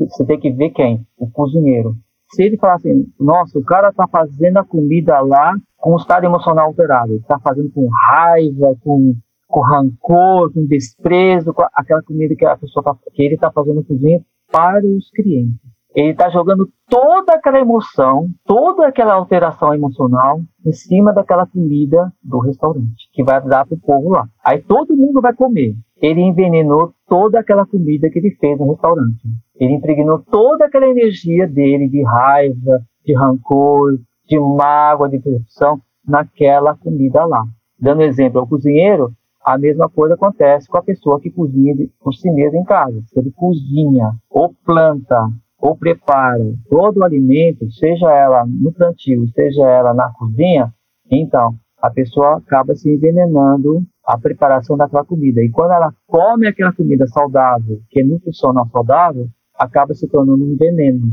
Você 0.09 0.25
tem 0.25 0.39
que 0.39 0.51
ver 0.53 0.71
quem? 0.71 1.05
O 1.17 1.29
cozinheiro 1.29 1.97
se 2.31 2.43
ele 2.43 2.59
falar 2.59 2.75
assim, 2.75 3.07
nossa, 3.19 3.59
o 3.59 3.65
cara 3.65 3.93
tá 3.93 4.07
fazendo 4.07 4.59
a 4.59 4.65
comida 4.65 5.21
lá 5.21 5.55
com 5.77 5.95
o 5.95 5.97
estado 5.97 6.25
emocional 6.25 6.67
alterado, 6.67 7.13
ele 7.13 7.25
tá 7.27 7.39
fazendo 7.39 7.71
com 7.71 7.89
raiva, 7.89 8.77
com, 8.83 9.15
com 9.47 9.61
rancor, 9.61 10.53
com 10.53 10.67
desprezo, 10.67 11.55
com 11.55 11.65
aquela 11.73 12.03
comida 12.03 12.35
que 12.37 12.45
a 12.45 12.57
pessoa 12.57 12.83
tá, 12.83 12.97
que 13.13 13.23
ele 13.23 13.35
está 13.35 13.51
fazendo 13.51 13.85
cozinha 13.85 14.21
para 14.51 14.85
os 14.87 15.11
clientes. 15.11 15.57
Ele 15.95 16.11
está 16.11 16.29
jogando 16.29 16.69
toda 16.89 17.33
aquela 17.33 17.59
emoção, 17.59 18.29
toda 18.45 18.87
aquela 18.87 19.15
alteração 19.15 19.75
emocional 19.75 20.41
em 20.65 20.73
cima 20.73 21.13
daquela 21.13 21.47
comida 21.47 22.13
do 22.23 22.39
restaurante, 22.39 23.09
que 23.13 23.25
vai 23.25 23.41
dar 23.43 23.67
para 23.67 23.75
o 23.75 23.81
povo 23.81 24.11
lá. 24.11 24.29
Aí 24.45 24.61
todo 24.63 24.97
mundo 24.97 25.21
vai 25.21 25.35
comer. 25.35 25.75
Ele 26.01 26.21
envenenou 26.21 26.93
toda 27.09 27.41
aquela 27.41 27.67
comida 27.67 28.09
que 28.11 28.19
ele 28.19 28.37
fez 28.39 28.59
no 28.59 28.71
restaurante. 28.71 29.23
Ele 29.59 29.75
impregnou 29.75 30.21
toda 30.31 30.67
aquela 30.67 30.87
energia 30.87 31.47
dele 31.47 31.89
de 31.89 32.03
raiva, 32.03 32.81
de 33.05 33.15
rancor, 33.15 33.99
de 34.27 34.39
mágoa, 34.39 35.09
de 35.09 35.19
decepção 35.19 35.81
naquela 36.07 36.77
comida 36.77 37.25
lá. 37.25 37.45
Dando 37.79 38.03
exemplo 38.03 38.41
ao 38.41 38.47
cozinheiro, 38.47 39.13
a 39.45 39.57
mesma 39.57 39.89
coisa 39.89 40.15
acontece 40.15 40.69
com 40.69 40.77
a 40.77 40.83
pessoa 40.83 41.21
que 41.21 41.31
cozinha 41.31 41.75
por 42.01 42.13
si 42.13 42.31
mesmo 42.31 42.59
em 42.59 42.65
casa. 42.65 43.03
Se 43.07 43.19
ele 43.19 43.33
cozinha, 43.33 44.15
ou 44.29 44.55
planta, 44.65 45.29
ou 45.59 45.77
prepara 45.77 46.55
todo 46.69 46.99
o 46.99 47.05
alimento, 47.05 47.71
seja 47.73 48.13
ela 48.13 48.45
no 48.47 48.73
plantio, 48.73 49.27
seja 49.29 49.69
ela 49.69 49.93
na 49.93 50.13
cozinha, 50.13 50.73
então 51.11 51.55
a 51.81 51.91
pessoa 51.91 52.39
acaba 52.39 52.75
se 52.75 52.93
envenenando 52.93 53.83
a 54.05 54.19
preparação 54.19 54.77
daquela 54.77 55.05
comida. 55.05 55.43
E 55.43 55.51
quando 55.51 55.73
ela 55.73 55.93
come 56.07 56.47
aquela 56.47 56.73
comida 56.73 57.07
saudável, 57.07 57.81
que 57.91 58.01
é 58.01 58.05
nutricional 58.05 58.69
saudável, 58.69 59.29
acaba 59.59 59.95
se 59.95 60.09
tornando 60.09 60.45
um 60.45 60.57
veneno. 60.57 61.09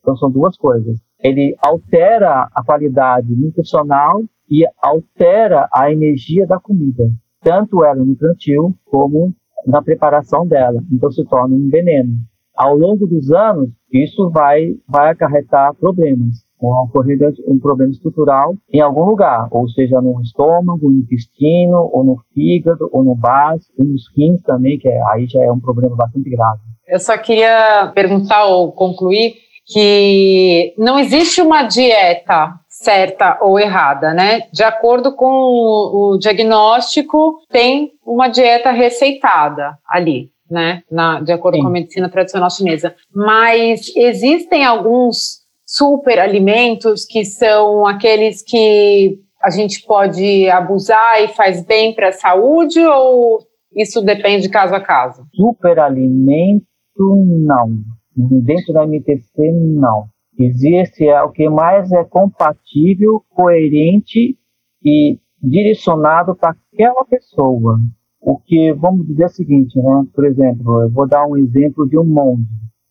Então 0.00 0.16
são 0.16 0.30
duas 0.30 0.56
coisas. 0.56 0.98
Ele 1.18 1.54
altera 1.62 2.48
a 2.54 2.64
qualidade 2.64 3.34
nutricional 3.34 4.22
e 4.48 4.64
altera 4.82 5.68
a 5.72 5.92
energia 5.92 6.46
da 6.46 6.58
comida, 6.58 7.10
tanto 7.42 7.84
ela 7.84 8.04
no 8.04 8.16
plantio 8.16 8.74
como 8.84 9.34
na 9.66 9.82
preparação 9.82 10.46
dela. 10.46 10.82
Então 10.90 11.10
se 11.10 11.24
torna 11.24 11.54
um 11.54 11.68
veneno. 11.68 12.14
Ao 12.56 12.76
longo 12.76 13.06
dos 13.06 13.30
anos, 13.30 13.70
isso 13.92 14.30
vai, 14.30 14.76
vai 14.88 15.10
acarretar 15.10 15.74
problemas 15.74 16.44
ocorrida 16.60 17.32
um 17.46 17.58
problema 17.58 17.90
estrutural 17.90 18.54
em 18.70 18.80
algum 18.80 19.04
lugar, 19.04 19.48
ou 19.50 19.68
seja, 19.68 20.00
no 20.00 20.20
estômago, 20.20 20.90
no 20.90 20.98
intestino, 20.98 21.90
ou 21.92 22.04
no 22.04 22.18
fígado, 22.34 22.88
ou 22.92 23.02
no 23.02 23.14
baço, 23.14 23.70
ou 23.78 23.84
nos 23.84 24.04
rins 24.16 24.42
também, 24.42 24.78
que 24.78 24.88
é, 24.88 25.00
aí 25.10 25.26
já 25.26 25.42
é 25.42 25.50
um 25.50 25.60
problema 25.60 25.96
bastante 25.96 26.28
grave. 26.28 26.60
Eu 26.90 26.98
só 26.98 27.16
queria 27.16 27.92
perguntar 27.94 28.46
ou 28.46 28.72
concluir 28.72 29.34
que 29.64 30.74
não 30.76 30.98
existe 30.98 31.40
uma 31.40 31.62
dieta 31.62 32.52
certa 32.68 33.38
ou 33.40 33.60
errada, 33.60 34.12
né? 34.12 34.48
De 34.52 34.64
acordo 34.64 35.14
com 35.14 35.26
o, 35.26 36.18
diagnóstico, 36.18 37.38
tem 37.48 37.92
uma 38.04 38.26
dieta 38.26 38.72
receitada 38.72 39.78
ali, 39.86 40.30
né? 40.50 40.82
Na, 40.90 41.20
de 41.20 41.30
acordo 41.30 41.56
Sim. 41.56 41.62
com 41.62 41.68
a 41.68 41.72
medicina 41.72 42.08
tradicional 42.08 42.50
chinesa. 42.50 42.96
Mas 43.14 43.94
existem 43.94 44.64
alguns 44.64 45.40
superalimentos 45.64 47.04
que 47.04 47.24
são 47.24 47.86
aqueles 47.86 48.42
que 48.42 49.20
a 49.40 49.50
gente 49.50 49.86
pode 49.86 50.50
abusar 50.50 51.22
e 51.22 51.28
faz 51.28 51.64
bem 51.64 51.94
para 51.94 52.08
a 52.08 52.12
saúde 52.12 52.84
ou 52.84 53.38
isso 53.76 54.02
depende 54.02 54.42
de 54.42 54.48
caso 54.48 54.74
a 54.74 54.80
caso? 54.80 55.24
Superalimento 55.32 56.69
não. 57.04 57.78
Dentro 58.16 58.72
da 58.72 58.86
MTC, 58.86 59.52
não. 59.52 60.08
Existe 60.38 61.06
é 61.06 61.22
o 61.22 61.30
que 61.30 61.48
mais 61.48 61.92
é 61.92 62.04
compatível, 62.04 63.22
coerente 63.30 64.36
e 64.84 65.18
direcionado 65.42 66.34
para 66.34 66.50
aquela 66.50 67.04
pessoa. 67.04 67.78
O 68.20 68.38
que, 68.38 68.72
vamos 68.74 69.06
dizer 69.06 69.26
o 69.26 69.30
seguinte, 69.30 69.78
né? 69.78 70.04
Por 70.14 70.26
exemplo, 70.26 70.82
eu 70.82 70.90
vou 70.90 71.08
dar 71.08 71.26
um 71.26 71.36
exemplo 71.36 71.88
de 71.88 71.98
um 71.98 72.04
monge. 72.04 72.44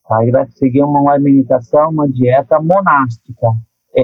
Tá? 0.07 0.23
Ele 0.23 0.31
vai 0.31 0.47
seguir 0.51 0.81
uma 0.81 1.11
alimentação, 1.11 1.89
uma 1.89 2.07
dieta 2.07 2.59
monástica. 2.59 3.47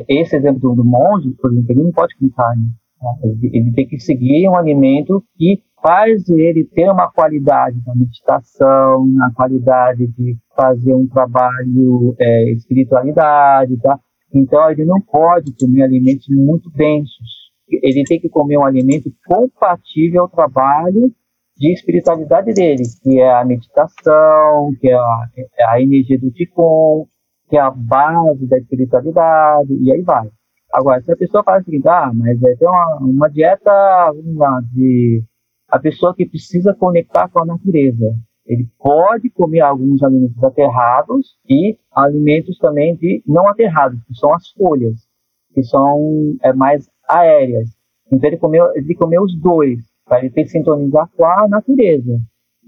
Esse 0.07 0.35
exemplo 0.37 0.75
do 0.75 0.85
monge, 0.85 1.31
por 1.41 1.51
exemplo, 1.51 1.71
ele 1.71 1.83
não 1.83 1.91
pode 1.91 2.15
comer 2.17 2.31
carne. 2.31 2.67
Tá? 2.99 3.07
Ele, 3.23 3.49
ele 3.53 3.71
tem 3.73 3.87
que 3.87 3.99
seguir 3.99 4.47
um 4.47 4.55
alimento 4.55 5.23
que 5.35 5.63
faz 5.81 6.27
ele 6.29 6.65
ter 6.65 6.89
uma 6.89 7.11
qualidade 7.11 7.77
na 7.85 7.95
meditação, 7.95 9.05
na 9.07 9.31
qualidade 9.33 10.07
de 10.07 10.37
fazer 10.55 10.93
um 10.93 11.07
trabalho 11.07 12.15
é, 12.19 12.51
espiritualidade, 12.51 13.77
tá? 13.77 13.99
Então 14.33 14.69
ele 14.69 14.85
não 14.85 14.99
pode 14.99 15.53
comer 15.57 15.83
alimentos 15.83 16.27
muito 16.29 16.69
densos. 16.71 17.45
Ele 17.69 18.03
tem 18.03 18.19
que 18.19 18.29
comer 18.29 18.57
um 18.57 18.65
alimento 18.65 19.11
compatível 19.25 20.23
ao 20.23 20.29
trabalho 20.29 21.11
de 21.57 21.71
espiritualidade 21.71 22.53
dele, 22.53 22.83
que 23.01 23.19
é 23.19 23.33
a 23.33 23.45
meditação, 23.45 24.73
que 24.79 24.89
é 24.89 24.95
a, 24.95 25.29
é 25.57 25.65
a 25.65 25.81
energia 25.81 26.19
do 26.19 26.31
Qigong, 26.31 27.07
que 27.49 27.57
é 27.57 27.61
a 27.61 27.71
base 27.71 28.45
da 28.47 28.57
espiritualidade, 28.57 29.73
e 29.73 29.91
aí 29.91 30.01
vai. 30.01 30.29
Agora, 30.73 31.01
se 31.01 31.11
a 31.11 31.15
pessoa 31.15 31.43
fala 31.43 31.59
assim, 31.59 31.81
ah, 31.85 32.11
mas 32.13 32.41
é, 32.43 32.55
tem 32.55 32.67
uma, 32.67 32.97
uma 33.01 33.29
dieta 33.29 33.71
uma, 34.13 34.61
de 34.73 35.23
a 35.67 35.79
pessoa 35.79 36.15
que 36.15 36.25
precisa 36.25 36.73
conectar 36.73 37.27
com 37.29 37.39
a 37.39 37.45
natureza. 37.45 38.15
Ele 38.45 38.67
pode 38.77 39.29
comer 39.31 39.61
alguns 39.61 40.03
alimentos 40.03 40.41
aterrados 40.43 41.35
e 41.49 41.77
alimentos 41.91 42.57
também 42.59 42.95
de 42.95 43.23
não 43.25 43.47
aterrados, 43.47 43.99
que 44.03 44.13
são 44.13 44.33
as 44.33 44.49
folhas, 44.51 45.07
que 45.53 45.63
são 45.63 46.35
é, 46.43 46.53
mais 46.53 46.87
aéreas. 47.09 47.69
Então 48.11 48.29
ele 48.29 48.37
comeu, 48.37 48.71
ele 48.75 48.93
comeu 48.93 49.23
os 49.23 49.35
dois, 49.35 49.79
para 50.05 50.19
ele 50.19 50.29
ter 50.29 50.43
que 50.43 50.49
sintonizar 50.49 51.09
com 51.17 51.25
a 51.25 51.47
natureza. 51.47 52.19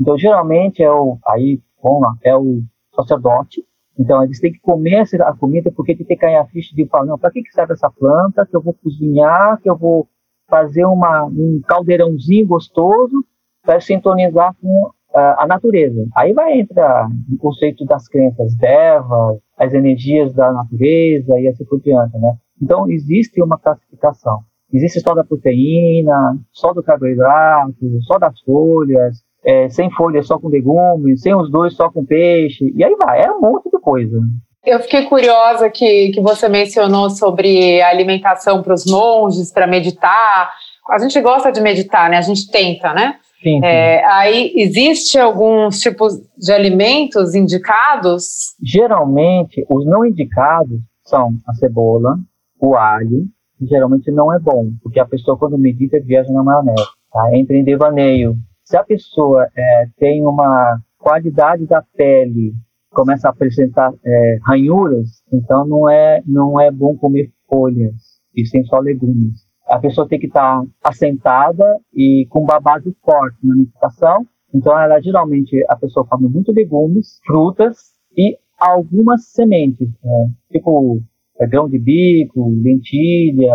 Então 0.01 0.17
geralmente 0.17 0.81
é 0.81 0.91
o 0.91 1.19
aí, 1.27 1.61
lá, 1.83 2.15
é 2.23 2.35
o 2.35 2.61
sacerdote. 2.95 3.63
Então 3.99 4.23
eles 4.23 4.39
têm 4.39 4.51
que 4.51 4.59
comer 4.59 5.05
a 5.21 5.33
comida 5.33 5.71
porque 5.71 5.95
tem 5.95 6.05
que 6.05 6.15
cair 6.15 6.37
a 6.37 6.45
ficha 6.45 6.75
de 6.75 6.87
falar, 6.87 7.05
não, 7.05 7.19
para 7.19 7.31
que, 7.31 7.43
que 7.43 7.51
serve 7.51 7.73
essa 7.73 7.89
planta? 7.89 8.45
Que 8.47 8.55
eu 8.55 8.61
vou 8.61 8.73
cozinhar, 8.73 9.61
que 9.61 9.69
eu 9.69 9.77
vou 9.77 10.07
fazer 10.49 10.85
uma, 10.85 11.25
um 11.25 11.61
caldeirãozinho 11.67 12.47
gostoso 12.47 13.25
para 13.63 13.81
sintonizar 13.81 14.55
com 14.61 14.85
uh, 14.85 15.35
a 15.37 15.45
natureza. 15.45 16.07
Aí 16.15 16.33
vai 16.33 16.59
entrar 16.59 17.07
o 17.31 17.37
conceito 17.37 17.85
das 17.85 18.07
crenças 18.07 18.55
Deva, 18.55 19.37
as 19.57 19.73
energias 19.73 20.33
da 20.33 20.51
natureza 20.51 21.39
e 21.39 21.47
assim 21.47 21.65
por 21.65 21.81
diante, 21.81 22.17
né? 22.17 22.33
Então 22.61 22.89
existe 22.89 23.41
uma 23.41 23.57
classificação. 23.57 24.39
Existe 24.71 24.99
só 24.99 25.13
da 25.13 25.23
proteína, 25.23 26.37
só 26.51 26.73
do 26.73 26.83
carboidrato, 26.83 28.01
só 28.01 28.17
das 28.17 28.39
folhas, 28.41 29.23
é, 29.43 29.69
sem 29.69 29.89
folha 29.91 30.21
só 30.23 30.37
com 30.37 30.49
legumes, 30.49 31.21
sem 31.21 31.33
os 31.33 31.49
dois 31.49 31.73
só 31.73 31.89
com 31.89 32.05
peixe, 32.05 32.73
e 32.75 32.83
aí 32.83 32.95
vai, 33.01 33.21
é 33.21 33.31
um 33.31 33.39
monte 33.39 33.69
de 33.69 33.79
coisa. 33.79 34.19
Eu 34.67 34.81
fiquei 34.81 35.03
curiosa 35.03 35.69
que, 35.69 36.11
que 36.11 36.19
você 36.19 36.49
mencionou 36.49 37.09
sobre 37.09 37.81
a 37.81 37.87
alimentação 37.87 38.61
para 38.61 38.73
os 38.73 38.85
monges, 38.85 39.49
para 39.49 39.65
meditar. 39.65 40.51
A 40.89 40.99
gente 40.99 41.21
gosta 41.21 41.53
de 41.53 41.61
meditar, 41.61 42.09
né? 42.09 42.17
A 42.17 42.21
gente 42.21 42.51
tenta, 42.51 42.93
né? 42.93 43.15
Sim, 43.41 43.61
sim. 43.61 43.65
É, 43.65 44.03
aí, 44.03 44.51
existe 44.57 45.17
alguns 45.17 45.79
tipos 45.79 46.15
de 46.37 46.51
alimentos 46.51 47.33
indicados? 47.33 48.55
Geralmente, 48.61 49.65
os 49.69 49.85
não 49.85 50.05
indicados 50.05 50.81
são 51.05 51.31
a 51.47 51.53
cebola, 51.53 52.17
o 52.59 52.75
alho, 52.75 53.23
que 53.57 53.65
geralmente 53.67 54.11
não 54.11 54.33
é 54.33 54.37
bom, 54.37 54.71
porque 54.83 54.99
a 54.99 55.05
pessoa 55.05 55.37
quando 55.37 55.57
medita 55.57 55.97
viaja 56.03 56.33
na 56.33 56.43
maionese, 56.43 56.83
tá? 57.13 57.29
entra 57.33 57.55
em 57.55 57.63
devaneio. 57.63 58.35
Se 58.65 58.75
a 58.75 58.83
pessoa 58.83 59.47
é, 59.55 59.87
tem 59.97 60.21
uma 60.25 60.77
qualidade 60.97 61.65
da 61.65 61.81
pele, 61.95 62.53
começa 62.91 63.27
a 63.27 63.31
apresentar 63.31 63.93
é, 64.05 64.39
ranhuras, 64.43 65.21
então 65.31 65.65
não 65.65 65.89
é, 65.89 66.21
não 66.25 66.59
é 66.59 66.71
bom 66.71 66.95
comer 66.95 67.31
folhas, 67.49 67.95
e 68.35 68.45
sem 68.45 68.63
só 68.65 68.79
legumes. 68.79 69.45
A 69.67 69.79
pessoa 69.79 70.07
tem 70.07 70.19
que 70.19 70.27
estar 70.27 70.63
assentada 70.83 71.79
e 71.93 72.25
com 72.29 72.39
uma 72.39 72.59
base 72.59 72.95
forte 73.03 73.37
na 73.43 73.55
meditação, 73.55 74.25
então 74.53 74.79
ela 74.79 75.01
geralmente, 75.01 75.63
a 75.67 75.75
pessoa 75.75 76.05
come 76.05 76.27
muito 76.27 76.51
legumes, 76.51 77.19
frutas 77.25 77.77
e 78.17 78.37
algumas 78.59 79.27
sementes, 79.27 79.89
né? 80.03 80.31
tipo 80.51 81.01
é, 81.39 81.47
grão 81.47 81.69
de 81.69 81.77
bico, 81.77 82.49
lentilha, 82.63 83.53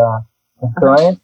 castanha. 0.61 1.19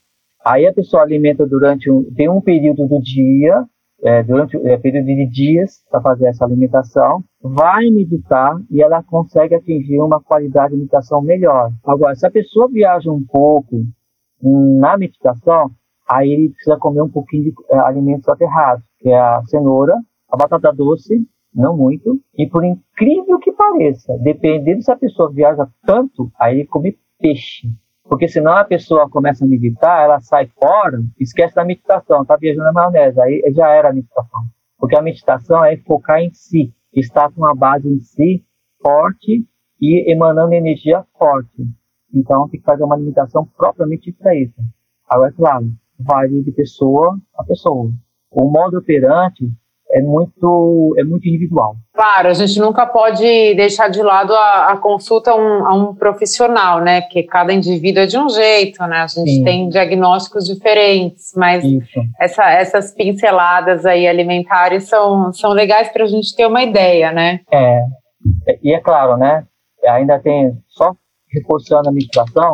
Aí 0.44 0.66
a 0.66 0.72
pessoa 0.72 1.02
alimenta 1.02 1.46
durante 1.46 1.90
um, 1.90 2.04
tem 2.14 2.28
um 2.28 2.40
período 2.40 2.86
do 2.86 3.00
dia, 3.00 3.64
é, 4.02 4.22
durante 4.22 4.56
o 4.56 4.66
é, 4.66 4.76
período 4.76 5.06
de 5.06 5.26
dias 5.26 5.82
para 5.90 6.00
fazer 6.00 6.26
essa 6.26 6.44
alimentação, 6.44 7.22
vai 7.42 7.86
meditar 7.90 8.56
e 8.70 8.82
ela 8.82 9.02
consegue 9.02 9.54
atingir 9.54 10.00
uma 10.00 10.20
qualidade 10.20 10.72
de 10.72 10.78
meditação 10.78 11.20
melhor. 11.20 11.70
Agora, 11.84 12.14
se 12.14 12.26
a 12.26 12.30
pessoa 12.30 12.68
viaja 12.68 13.10
um 13.10 13.24
pouco 13.24 13.82
na 14.40 14.96
meditação, 14.96 15.70
aí 16.08 16.30
ele 16.30 16.50
precisa 16.50 16.76
comer 16.76 17.02
um 17.02 17.10
pouquinho 17.10 17.44
de 17.44 17.54
é, 17.70 17.78
alimentos 17.78 18.28
aterrados, 18.28 18.84
que 18.98 19.08
é 19.08 19.18
a 19.18 19.42
cenoura, 19.46 19.94
a 20.30 20.36
batata 20.36 20.72
doce, 20.72 21.20
não 21.54 21.76
muito, 21.76 22.20
e 22.36 22.46
por 22.46 22.64
incrível 22.64 23.38
que 23.38 23.52
pareça, 23.52 24.16
dependendo 24.18 24.82
se 24.82 24.92
a 24.92 24.96
pessoa 24.96 25.32
viaja 25.32 25.66
tanto, 25.84 26.30
aí 26.38 26.60
ele 26.60 26.66
come 26.66 26.96
peixe. 27.18 27.68
Porque 28.08 28.26
senão 28.26 28.56
a 28.56 28.64
pessoa 28.64 29.08
começa 29.08 29.44
a 29.44 29.48
meditar, 29.48 30.02
ela 30.02 30.18
sai 30.20 30.46
fora, 30.58 31.02
esquece 31.20 31.54
da 31.54 31.64
meditação, 31.64 32.22
está 32.22 32.36
viajando 32.36 32.64
na 32.64 32.72
maionese, 32.72 33.20
aí 33.20 33.42
já 33.54 33.68
era 33.68 33.90
a 33.90 33.92
meditação. 33.92 34.40
Porque 34.78 34.96
a 34.96 35.02
meditação 35.02 35.62
é 35.64 35.76
focar 35.76 36.20
em 36.20 36.32
si, 36.32 36.72
estar 36.92 37.30
com 37.30 37.42
uma 37.42 37.54
base 37.54 37.86
em 37.86 38.00
si 38.00 38.44
forte 38.82 39.46
e 39.80 40.10
emanando 40.10 40.54
energia 40.54 41.04
forte. 41.18 41.66
Então 42.14 42.48
tem 42.48 42.58
que 42.58 42.66
fazer 42.66 42.82
uma 42.82 42.96
limitação 42.96 43.44
propriamente 43.44 44.10
para 44.12 44.34
isso. 44.34 44.60
Agora, 45.06 45.30
é 45.30 45.32
claro, 45.32 45.70
varia 45.98 46.42
de 46.42 46.52
pessoa 46.52 47.18
a 47.36 47.44
pessoa. 47.44 47.90
O 48.30 48.50
modo 48.50 48.78
operante 48.78 49.50
é 49.90 50.00
muito, 50.02 50.94
é 50.98 51.04
muito 51.04 51.26
individual. 51.26 51.76
Claro, 51.94 52.28
a 52.28 52.34
gente 52.34 52.58
nunca 52.60 52.86
pode 52.86 53.22
deixar 53.54 53.88
de 53.88 54.02
lado 54.02 54.34
a, 54.34 54.72
a 54.72 54.76
consulta 54.76 55.30
a 55.30 55.36
um, 55.36 55.66
a 55.66 55.74
um, 55.74 55.94
profissional, 55.94 56.80
né? 56.80 57.00
Porque 57.00 57.22
cada 57.22 57.52
indivíduo 57.52 58.02
é 58.02 58.06
de 58.06 58.18
um 58.18 58.28
jeito, 58.28 58.84
né? 58.86 58.98
A 58.98 59.06
gente 59.06 59.30
Sim. 59.30 59.44
tem 59.44 59.68
diagnósticos 59.68 60.44
diferentes, 60.44 61.32
mas 61.34 61.64
essa, 62.20 62.50
essas 62.50 62.94
pinceladas 62.94 63.86
aí 63.86 64.06
alimentares 64.06 64.88
são, 64.88 65.32
são 65.32 65.52
legais 65.52 65.88
para 65.88 66.04
a 66.04 66.08
gente 66.08 66.36
ter 66.36 66.46
uma 66.46 66.62
ideia, 66.62 67.10
né? 67.10 67.40
É, 67.50 67.80
e 68.62 68.74
é 68.74 68.80
claro, 68.80 69.16
né? 69.16 69.44
Ainda 69.86 70.18
tem, 70.18 70.52
só 70.68 70.92
reforçando 71.32 71.88
a 71.88 71.92
meditação, 71.92 72.52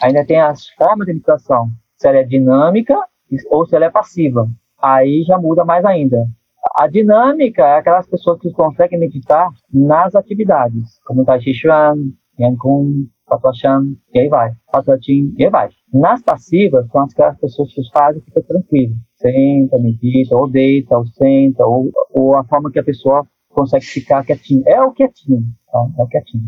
ainda 0.00 0.24
tem 0.24 0.40
as 0.40 0.68
formas 0.70 1.06
de 1.06 1.14
meditação, 1.14 1.68
se 1.96 2.06
ela 2.06 2.18
é 2.18 2.24
dinâmica 2.24 2.96
ou 3.50 3.66
se 3.66 3.74
ela 3.74 3.86
é 3.86 3.90
passiva. 3.90 4.46
Aí 4.80 5.24
já 5.26 5.38
muda 5.38 5.64
mais 5.64 5.84
ainda. 5.84 6.26
A 6.74 6.86
dinâmica 6.88 7.62
é 7.62 7.78
aquelas 7.78 8.06
pessoas 8.08 8.40
que 8.40 8.50
conseguem 8.52 8.98
meditar 8.98 9.48
nas 9.72 10.14
atividades, 10.14 11.00
como 11.04 11.24
Tai 11.24 11.40
Chi 11.40 11.54
Chuan, 11.54 12.12
Yan 12.38 12.56
Kung, 12.56 13.08
Patuachan, 13.26 13.96
e 14.14 14.20
aí 14.20 14.28
vai, 14.28 14.52
Patuachin, 14.70 15.34
e 15.36 15.44
aí 15.44 15.50
vai. 15.50 15.68
Nas 15.92 16.22
passivas, 16.22 16.86
são 16.88 17.02
aquelas 17.02 17.38
pessoas 17.38 17.72
que 17.72 17.82
fazem 17.90 18.20
e 18.20 18.24
fica 18.24 18.42
tranquilo. 18.42 18.94
Senta, 19.16 19.78
medita, 19.78 20.36
ou 20.36 20.50
deita, 20.50 20.96
ou 20.96 21.06
senta, 21.06 21.66
ou, 21.66 21.90
ou 22.10 22.36
a 22.36 22.44
forma 22.44 22.70
que 22.70 22.78
a 22.78 22.84
pessoa 22.84 23.26
consegue 23.48 23.84
ficar 23.84 24.24
quietinho. 24.24 24.62
É 24.66 24.80
o 24.80 24.92
quietinho, 24.92 25.42
tá? 25.72 25.86
é 25.98 26.02
o 26.02 26.06
quietinho. 26.06 26.44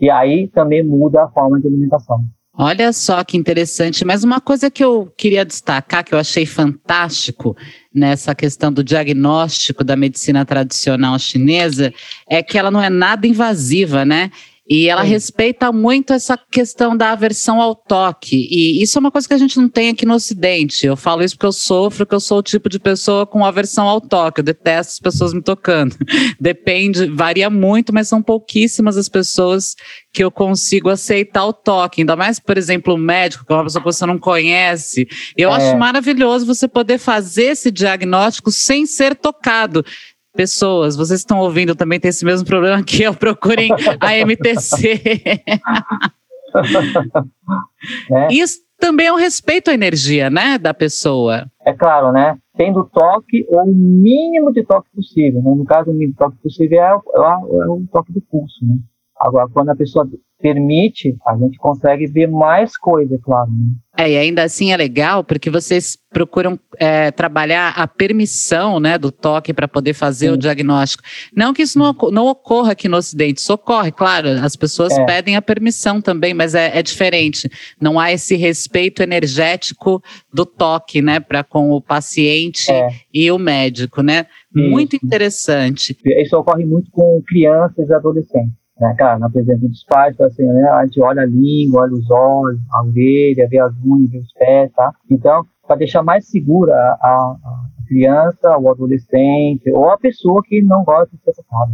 E 0.00 0.10
aí 0.10 0.48
também 0.48 0.82
muda 0.82 1.24
a 1.24 1.28
forma 1.28 1.60
de 1.60 1.66
alimentação. 1.66 2.24
Olha 2.54 2.92
só 2.92 3.24
que 3.24 3.38
interessante, 3.38 4.04
mas 4.04 4.22
uma 4.22 4.38
coisa 4.38 4.70
que 4.70 4.84
eu 4.84 5.10
queria 5.16 5.42
destacar, 5.42 6.04
que 6.04 6.14
eu 6.14 6.18
achei 6.18 6.44
fantástico 6.44 7.56
nessa 7.94 8.34
questão 8.34 8.70
do 8.70 8.84
diagnóstico 8.84 9.82
da 9.82 9.96
medicina 9.96 10.44
tradicional 10.44 11.18
chinesa, 11.18 11.94
é 12.28 12.42
que 12.42 12.58
ela 12.58 12.70
não 12.70 12.82
é 12.82 12.90
nada 12.90 13.26
invasiva, 13.26 14.04
né? 14.04 14.30
E 14.72 14.88
ela 14.88 15.02
respeita 15.02 15.70
muito 15.70 16.14
essa 16.14 16.34
questão 16.50 16.96
da 16.96 17.12
aversão 17.12 17.60
ao 17.60 17.74
toque. 17.74 18.48
E 18.50 18.82
isso 18.82 18.96
é 18.96 19.00
uma 19.00 19.10
coisa 19.10 19.28
que 19.28 19.34
a 19.34 19.38
gente 19.38 19.58
não 19.58 19.68
tem 19.68 19.90
aqui 19.90 20.06
no 20.06 20.14
Ocidente. 20.14 20.86
Eu 20.86 20.96
falo 20.96 21.22
isso 21.22 21.34
porque 21.34 21.44
eu 21.44 21.52
sofro, 21.52 22.06
que 22.06 22.14
eu 22.14 22.20
sou 22.20 22.38
o 22.38 22.42
tipo 22.42 22.70
de 22.70 22.80
pessoa 22.80 23.26
com 23.26 23.44
aversão 23.44 23.86
ao 23.86 24.00
toque. 24.00 24.40
Eu 24.40 24.44
detesto 24.44 24.92
as 24.92 24.98
pessoas 24.98 25.34
me 25.34 25.42
tocando. 25.42 25.94
Depende, 26.40 27.04
varia 27.04 27.50
muito, 27.50 27.92
mas 27.92 28.08
são 28.08 28.22
pouquíssimas 28.22 28.96
as 28.96 29.10
pessoas 29.10 29.76
que 30.10 30.24
eu 30.24 30.30
consigo 30.30 30.88
aceitar 30.88 31.44
o 31.44 31.52
toque. 31.52 32.00
Ainda 32.00 32.16
mais, 32.16 32.40
por 32.40 32.56
exemplo, 32.56 32.94
o 32.94 32.98
médico, 32.98 33.44
que 33.44 33.52
é 33.52 33.56
uma 33.56 33.64
pessoa 33.64 33.82
que 33.82 33.92
você 33.92 34.06
não 34.06 34.18
conhece. 34.18 35.06
Eu 35.36 35.50
é. 35.50 35.54
acho 35.54 35.76
maravilhoso 35.76 36.46
você 36.46 36.66
poder 36.66 36.96
fazer 36.96 37.48
esse 37.52 37.70
diagnóstico 37.70 38.50
sem 38.50 38.86
ser 38.86 39.14
tocado 39.16 39.84
pessoas, 40.32 40.96
vocês 40.96 41.20
estão 41.20 41.38
ouvindo 41.38 41.74
também 41.74 42.00
tem 42.00 42.08
esse 42.08 42.24
mesmo 42.24 42.46
problema 42.46 42.82
que 42.82 43.02
eu 43.02 43.14
procurem 43.14 43.70
a 44.00 44.26
MTC. 44.26 45.00
é. 48.10 48.32
Isso 48.32 48.60
também 48.78 49.06
é 49.06 49.12
um 49.12 49.16
respeito 49.16 49.70
à 49.70 49.74
energia, 49.74 50.28
né, 50.28 50.58
da 50.58 50.74
pessoa. 50.74 51.46
É 51.64 51.72
claro, 51.72 52.10
né? 52.10 52.36
Tendo 52.56 52.84
toque 52.92 53.46
ou 53.48 53.62
o 53.62 53.74
mínimo 53.74 54.52
de 54.52 54.64
toque 54.64 54.88
possível. 54.94 55.40
Né? 55.40 55.54
No 55.54 55.64
caso, 55.64 55.90
o 55.90 55.94
mínimo 55.94 56.12
de 56.12 56.18
toque 56.18 56.36
possível 56.42 56.82
é 56.82 56.94
o, 56.94 57.62
é 57.62 57.68
o 57.68 57.84
toque 57.92 58.12
do 58.12 58.20
pulso, 58.20 58.58
né? 58.62 58.74
Agora, 59.22 59.48
quando 59.52 59.68
a 59.68 59.76
pessoa 59.76 60.04
permite, 60.40 61.16
a 61.24 61.36
gente 61.36 61.56
consegue 61.56 62.06
ver 62.08 62.26
mais 62.26 62.76
coisa, 62.76 63.16
claro. 63.22 63.48
Né? 63.48 64.04
É, 64.04 64.10
e 64.10 64.16
ainda 64.16 64.42
assim 64.42 64.72
é 64.72 64.76
legal 64.76 65.22
porque 65.22 65.48
vocês 65.48 65.96
procuram 66.10 66.58
é, 66.76 67.12
trabalhar 67.12 67.74
a 67.76 67.86
permissão 67.86 68.80
né, 68.80 68.98
do 68.98 69.12
toque 69.12 69.54
para 69.54 69.68
poder 69.68 69.94
fazer 69.94 70.26
Sim. 70.26 70.32
o 70.32 70.36
diagnóstico. 70.36 71.04
Não 71.36 71.54
que 71.54 71.62
isso 71.62 71.78
não, 71.78 71.94
não, 72.10 72.26
ocorra 72.26 72.72
aqui 72.72 72.88
no 72.88 72.96
Ocidente, 72.96 73.40
isso 73.40 73.52
ocorre, 73.52 73.92
claro, 73.92 74.28
as 74.42 74.56
pessoas 74.56 74.92
é. 74.98 75.04
pedem 75.04 75.36
a 75.36 75.42
permissão 75.42 76.00
também, 76.00 76.34
mas 76.34 76.56
é, 76.56 76.76
é, 76.76 76.82
diferente. 76.82 77.48
Não 77.80 78.00
há 78.00 78.10
esse 78.10 78.34
respeito 78.34 79.04
energético 79.04 80.02
do 80.34 80.44
toque, 80.44 81.00
né, 81.00 81.20
para 81.20 81.44
com 81.44 81.70
o 81.70 81.80
paciente 81.80 82.72
é. 82.72 82.88
e 83.14 83.30
o 83.30 83.38
médico, 83.38 84.02
né? 84.02 84.26
Muito 84.52 84.96
interessante. 84.96 85.96
Isso 86.04 86.36
ocorre 86.36 86.66
muito 86.66 86.90
com 86.90 87.22
crianças 87.26 87.88
e 87.88 87.94
adolescentes 87.94 88.61
né, 88.82 88.94
cara, 88.98 89.16
na 89.16 89.30
presença 89.30 89.60
dos 89.60 89.84
pais, 89.84 90.12
então, 90.12 90.26
assim, 90.26 90.44
né, 90.44 90.68
a 90.70 90.84
gente 90.84 91.00
olha 91.00 91.22
a 91.22 91.26
língua, 91.26 91.82
olha 91.82 91.92
os 91.92 92.10
olhos, 92.10 92.60
a 92.72 92.82
orelha, 92.82 93.48
vê 93.48 93.60
as 93.60 93.72
unhas, 93.84 94.10
vê 94.10 94.18
os 94.18 94.32
pés, 94.32 94.72
tá? 94.72 94.92
Então, 95.08 95.46
para 95.64 95.76
deixar 95.76 96.02
mais 96.02 96.26
segura 96.28 96.74
a, 96.74 97.36
a, 97.44 97.64
criança, 97.86 98.58
o 98.58 98.68
adolescente, 98.68 99.70
ou 99.72 99.88
a 99.88 99.98
pessoa 99.98 100.42
que 100.44 100.60
não 100.62 100.82
gosta 100.82 101.16
de 101.16 101.22
ser 101.22 101.32
tocada. 101.32 101.70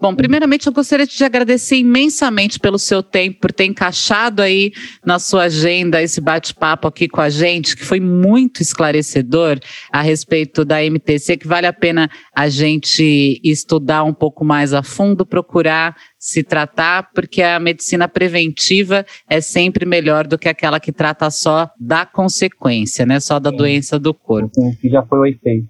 Bom, 0.00 0.14
primeiramente 0.14 0.66
eu 0.66 0.72
gostaria 0.72 1.06
de 1.06 1.12
te 1.12 1.24
agradecer 1.24 1.76
imensamente 1.76 2.58
pelo 2.58 2.78
seu 2.78 3.02
tempo, 3.02 3.40
por 3.40 3.52
ter 3.52 3.64
encaixado 3.64 4.42
aí 4.42 4.72
na 5.04 5.18
sua 5.18 5.44
agenda 5.44 6.02
esse 6.02 6.20
bate-papo 6.20 6.88
aqui 6.88 7.08
com 7.08 7.20
a 7.20 7.30
gente, 7.30 7.76
que 7.76 7.84
foi 7.84 8.00
muito 8.00 8.60
esclarecedor 8.60 9.58
a 9.90 10.02
respeito 10.02 10.64
da 10.64 10.82
MTC, 10.84 11.36
que 11.36 11.46
vale 11.46 11.66
a 11.66 11.72
pena 11.72 12.10
a 12.34 12.48
gente 12.48 13.40
estudar 13.42 14.02
um 14.02 14.12
pouco 14.12 14.44
mais 14.44 14.74
a 14.74 14.82
fundo, 14.82 15.24
procurar 15.24 15.96
se 16.18 16.42
tratar, 16.42 17.10
porque 17.14 17.40
a 17.40 17.60
medicina 17.60 18.08
preventiva 18.08 19.06
é 19.28 19.40
sempre 19.40 19.86
melhor 19.86 20.26
do 20.26 20.36
que 20.36 20.48
aquela 20.48 20.80
que 20.80 20.90
trata 20.90 21.30
só 21.30 21.70
da 21.78 22.04
consequência, 22.04 23.06
né? 23.06 23.20
Só 23.20 23.38
da 23.38 23.50
Sim. 23.50 23.56
doença 23.56 23.98
do 23.98 24.12
corpo. 24.12 24.50
Sim, 24.54 24.74
que 24.80 24.88
já 24.88 25.02
foi 25.02 25.18
o 25.18 25.26
efeito. 25.26 25.68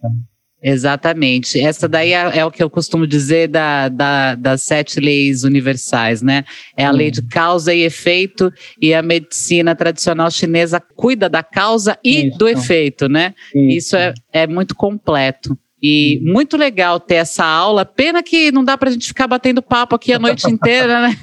Exatamente. 0.66 1.60
Essa 1.60 1.86
daí 1.86 2.14
é, 2.14 2.38
é, 2.38 2.44
o 2.46 2.50
que 2.50 2.62
eu 2.62 2.70
costumo 2.70 3.06
dizer 3.06 3.48
da, 3.48 3.90
da, 3.90 4.34
das 4.34 4.62
sete 4.62 4.98
leis 4.98 5.44
universais, 5.44 6.22
né? 6.22 6.42
É 6.74 6.86
a 6.86 6.90
lei 6.90 7.10
de 7.10 7.20
causa 7.20 7.74
e 7.74 7.82
efeito, 7.82 8.50
e 8.80 8.94
a 8.94 9.02
medicina 9.02 9.76
tradicional 9.76 10.30
chinesa 10.30 10.80
cuida 10.80 11.28
da 11.28 11.42
causa 11.42 11.98
e 12.02 12.28
Isso. 12.28 12.38
do 12.38 12.48
efeito, 12.48 13.10
né? 13.10 13.34
Isso, 13.54 13.94
Isso 13.94 13.96
é, 13.96 14.14
é 14.32 14.46
muito 14.46 14.74
completo. 14.74 15.54
E 15.86 16.18
muito 16.22 16.56
legal 16.56 16.98
ter 16.98 17.16
essa 17.16 17.44
aula. 17.44 17.84
Pena 17.84 18.22
que 18.22 18.50
não 18.50 18.64
dá 18.64 18.78
para 18.78 18.88
a 18.88 18.92
gente 18.92 19.06
ficar 19.06 19.26
batendo 19.26 19.60
papo 19.60 19.94
aqui 19.94 20.14
a 20.14 20.18
noite 20.18 20.50
inteira, 20.50 21.02
né? 21.02 21.14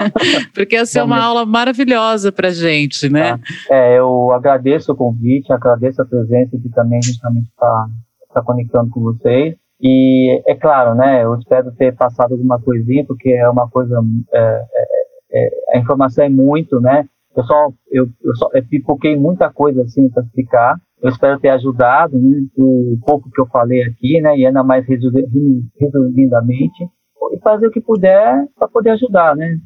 Porque 0.54 0.74
essa 0.74 1.00
é 1.00 1.02
uma 1.02 1.22
aula 1.22 1.44
maravilhosa 1.44 2.32
para 2.32 2.48
gente, 2.48 3.10
né? 3.10 3.38
É, 3.70 3.98
eu 3.98 4.32
agradeço 4.32 4.90
o 4.90 4.96
convite, 4.96 5.52
agradeço 5.52 6.00
a 6.00 6.06
presença 6.06 6.56
de 6.56 6.70
também 6.70 7.02
justamente 7.02 7.50
tá 7.58 7.88
estar 8.36 8.42
conectando 8.42 8.90
com 8.90 9.00
vocês. 9.00 9.56
E 9.80 10.42
é 10.46 10.54
claro, 10.54 10.94
né, 10.94 11.24
eu 11.24 11.34
espero 11.34 11.72
ter 11.72 11.94
passado 11.94 12.32
alguma 12.32 12.60
coisinha, 12.60 13.04
porque 13.06 13.30
é 13.30 13.48
uma 13.48 13.68
coisa, 13.68 13.98
é, 14.32 14.64
é, 14.72 14.84
é, 15.32 15.48
a 15.74 15.78
informação 15.78 16.24
é 16.24 16.28
muito, 16.30 16.80
né, 16.80 17.06
eu 17.36 17.44
só, 17.44 17.68
eu, 17.90 18.08
eu 18.24 18.36
só 18.36 18.48
eu 18.54 18.66
pipoquei 18.66 19.14
muita 19.16 19.52
coisa 19.52 19.82
assim 19.82 20.08
para 20.08 20.22
explicar, 20.22 20.80
eu 21.02 21.10
espero 21.10 21.38
ter 21.38 21.50
ajudado, 21.50 22.18
né, 22.18 22.46
o 22.56 22.96
pouco 23.06 23.30
que 23.30 23.38
eu 23.38 23.44
falei 23.48 23.82
aqui, 23.82 24.18
né, 24.22 24.34
e 24.38 24.46
ainda 24.46 24.64
mais 24.64 24.86
resumidamente, 24.86 26.88
e 27.32 27.38
fazer 27.40 27.66
o 27.66 27.70
que 27.70 27.80
puder 27.80 28.46
para 28.58 28.68
poder 28.68 28.90
ajudar, 28.90 29.34
né, 29.36 29.58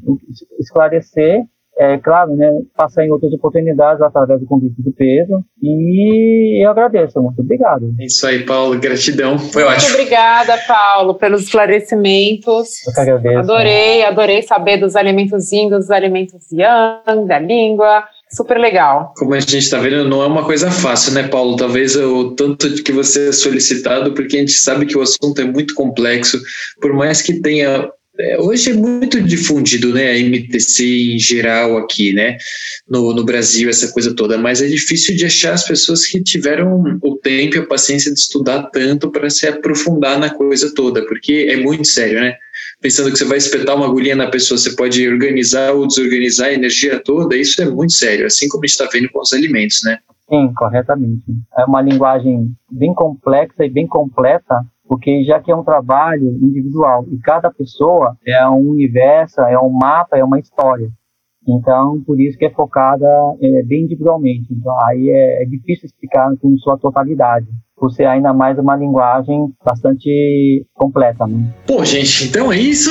esclarecer 0.59 1.45
é 1.81 1.97
claro, 1.97 2.37
né, 2.37 2.61
passar 2.77 3.07
em 3.07 3.11
outras 3.11 3.33
oportunidades 3.33 4.03
através 4.03 4.39
do 4.39 4.47
convite 4.47 4.75
do 4.83 4.93
peso. 4.93 5.43
E 5.63 6.63
eu 6.63 6.71
agradeço, 6.71 7.23
muito 7.23 7.41
obrigado. 7.41 7.95
É 7.99 8.05
isso 8.05 8.27
aí, 8.27 8.45
Paulo, 8.45 8.79
gratidão, 8.79 9.39
foi 9.39 9.65
muito 9.65 9.75
ótimo. 9.75 9.89
Muito 9.89 10.01
obrigada, 10.03 10.59
Paulo, 10.69 11.15
pelos 11.15 11.45
esclarecimentos. 11.45 12.87
Eu 12.87 12.93
que 12.93 13.01
agradeço. 13.01 13.39
Adorei, 13.39 14.05
adorei 14.05 14.43
saber 14.43 14.77
dos 14.77 14.95
alimentos 14.95 15.51
yin, 15.51 15.71
dos 15.71 15.91
alimentos 15.91 16.53
yang, 16.53 17.27
da 17.27 17.39
língua. 17.39 18.05
Super 18.31 18.59
legal. 18.59 19.15
Como 19.17 19.33
a 19.33 19.41
gente 19.41 19.57
está 19.57 19.79
vendo, 19.79 20.07
não 20.07 20.23
é 20.23 20.27
uma 20.27 20.45
coisa 20.45 20.71
fácil, 20.71 21.15
né, 21.15 21.29
Paulo? 21.29 21.57
Talvez 21.57 21.97
o 21.97 22.33
tanto 22.33 22.83
que 22.85 22.93
você 22.93 23.31
é 23.31 23.33
solicitado, 23.33 24.13
porque 24.13 24.37
a 24.37 24.41
gente 24.41 24.53
sabe 24.53 24.85
que 24.85 24.99
o 24.99 25.01
assunto 25.01 25.41
é 25.41 25.45
muito 25.45 25.75
complexo, 25.75 26.39
por 26.81 26.93
mais 26.93 27.23
que 27.23 27.41
tenha 27.41 27.91
hoje 28.41 28.71
é 28.71 28.75
muito 28.75 29.21
difundido, 29.23 29.93
né, 29.93 30.11
a 30.11 30.19
MTC 30.19 31.15
em 31.15 31.19
geral 31.19 31.79
aqui, 31.79 32.13
né, 32.13 32.37
no, 32.89 33.15
no 33.15 33.25
Brasil, 33.25 33.69
essa 33.69 33.93
coisa 33.93 34.15
toda, 34.15 34.39
mas 34.39 34.63
é 34.63 34.67
difícil 34.67 35.17
de 35.17 35.27
achar 35.27 35.53
as 35.53 35.67
pessoas 35.67 36.07
que 36.07 36.23
tiveram 36.23 36.99
o 37.03 37.17
tempo 37.17 37.57
e 37.57 37.59
a 37.59 37.67
paciência 37.67 38.13
de 38.13 38.19
estudar 38.19 38.65
tanto 38.65 39.11
para 39.11 39.31
se 39.31 39.47
aprofundar 39.47 40.19
na 40.19 40.31
coisa 40.31 40.73
toda, 40.75 41.05
porque 41.07 41.47
é 41.51 41.57
muito 41.57 41.87
sério, 41.87 42.21
né? 42.21 42.37
Pensando 42.81 43.13
que 43.13 43.19
você 43.19 43.25
vai 43.25 43.39
espetar 43.39 43.77
uma 43.77 43.87
agulhinha 43.87 44.17
na 44.17 44.31
pessoa, 44.31 44.57
você 44.57 44.75
pode 44.75 45.07
organizar 45.07 45.73
ou 45.73 45.87
desorganizar 45.87 46.49
a 46.49 46.55
energia 46.55 46.99
toda, 46.99 47.37
isso 47.37 47.61
é 47.61 47.67
muito 47.67 47.93
sério, 47.93 48.27
assim 48.27 48.49
como 48.49 48.65
a 48.65 48.67
gente 48.67 48.81
está 48.81 48.89
vendo 48.91 49.11
com 49.11 49.21
os 49.21 49.33
alimentos, 49.33 49.83
né? 49.85 49.99
Sim, 50.31 50.53
corretamente. 50.55 51.25
É 51.59 51.65
uma 51.65 51.83
linguagem 51.83 52.55
bem 52.71 52.95
complexa 52.95 53.65
e 53.65 53.69
bem 53.69 53.87
completa 53.87 54.65
porque 54.91 55.23
já 55.23 55.39
que 55.39 55.53
é 55.53 55.55
um 55.55 55.63
trabalho 55.63 56.37
individual 56.43 57.07
e 57.13 57.19
cada 57.19 57.49
pessoa 57.49 58.17
é 58.27 58.45
um 58.49 58.71
universo, 58.71 59.41
é 59.43 59.57
um 59.57 59.71
mapa, 59.71 60.19
é 60.19 60.25
uma 60.25 60.41
história. 60.41 60.91
Então, 61.47 62.03
por 62.05 62.21
isso 62.21 62.37
que 62.37 62.47
é 62.47 62.51
focada 62.51 63.07
é, 63.41 63.63
bem 63.63 63.85
individualmente. 63.85 64.49
Então, 64.51 64.75
aí 64.85 65.09
é, 65.09 65.45
é 65.45 65.47
difícil 65.47 65.87
explicar 65.87 66.37
com 66.39 66.59
sua 66.59 66.77
totalidade 66.77 67.47
por 67.77 67.93
ser 67.93 68.07
ainda 68.07 68.35
mais 68.35 68.59
uma 68.59 68.75
linguagem 68.75 69.55
bastante 69.65 70.67
completa. 70.75 71.25
Né? 71.25 71.55
Pô, 71.69 71.85
gente, 71.85 72.27
então 72.27 72.53
é 72.53 72.59
isso. 72.59 72.91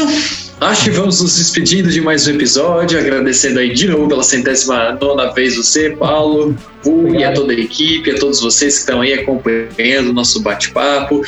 Acho 0.62 0.84
que 0.84 0.89
vamos 0.89 1.22
nos 1.22 1.38
despedindo 1.38 1.89
de 1.89 2.01
mais 2.01 2.28
um 2.28 2.32
episódio, 2.32 2.99
agradecendo 2.99 3.60
aí 3.60 3.74
de 3.74 3.88
novo 3.88 4.10
pela 4.10 4.22
centésima 4.22 4.91
nona 4.99 5.32
vez 5.32 5.55
você, 5.55 5.91
Paulo, 5.91 6.53
Vu, 6.84 7.16
e 7.16 7.24
a 7.24 7.32
toda 7.32 7.53
a 7.53 7.55
equipe, 7.55 8.12
a 8.12 8.20
todos 8.20 8.41
vocês 8.41 8.74
que 8.74 8.80
estão 8.82 8.99
aí 8.99 9.14
acompanhando 9.14 10.10
o 10.10 10.14
nosso 10.14 10.41
bate-papo, 10.41 11.22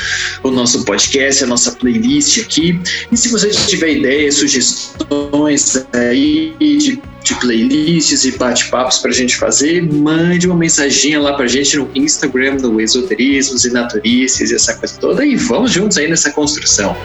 o 0.43 0.51
nosso 0.51 0.83
podcast, 0.83 1.45
a 1.45 1.47
nossa 1.47 1.71
playlist 1.71 2.41
aqui. 2.41 2.77
E 3.09 3.15
se 3.15 3.29
você 3.29 3.49
tiver 3.51 3.93
ideias, 3.93 4.35
sugestões 4.35 5.85
aí 5.93 6.53
de 6.59 7.01
de 7.23 7.35
playlists 7.35 8.25
e 8.25 8.37
bate-papos 8.37 8.97
para 8.97 9.11
a 9.11 9.13
gente 9.13 9.35
fazer, 9.35 9.81
mande 9.81 10.47
uma 10.47 10.55
mensaginha 10.55 11.19
lá 11.19 11.33
para 11.33 11.45
a 11.45 11.47
gente 11.47 11.77
no 11.77 11.89
Instagram, 11.95 12.55
no 12.55 12.79
Esoterismos 12.81 13.65
e 13.65 13.71
Naturices 13.71 14.51
e 14.51 14.55
essa 14.55 14.75
coisa 14.75 14.95
toda 14.99 15.25
e 15.25 15.35
vamos 15.35 15.71
juntos 15.71 15.97
aí 15.97 16.09
nessa 16.09 16.31
construção. 16.31 16.95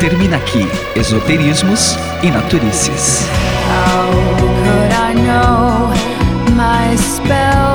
Termina 0.00 0.36
aqui 0.36 0.66
Esoterismos 0.96 1.96
e 2.22 2.30
Naturices. 2.30 3.20
How 3.68 4.10
could 4.64 4.94
I 4.94 5.14
know 5.14 5.90
my 6.54 6.96
spell 6.96 7.67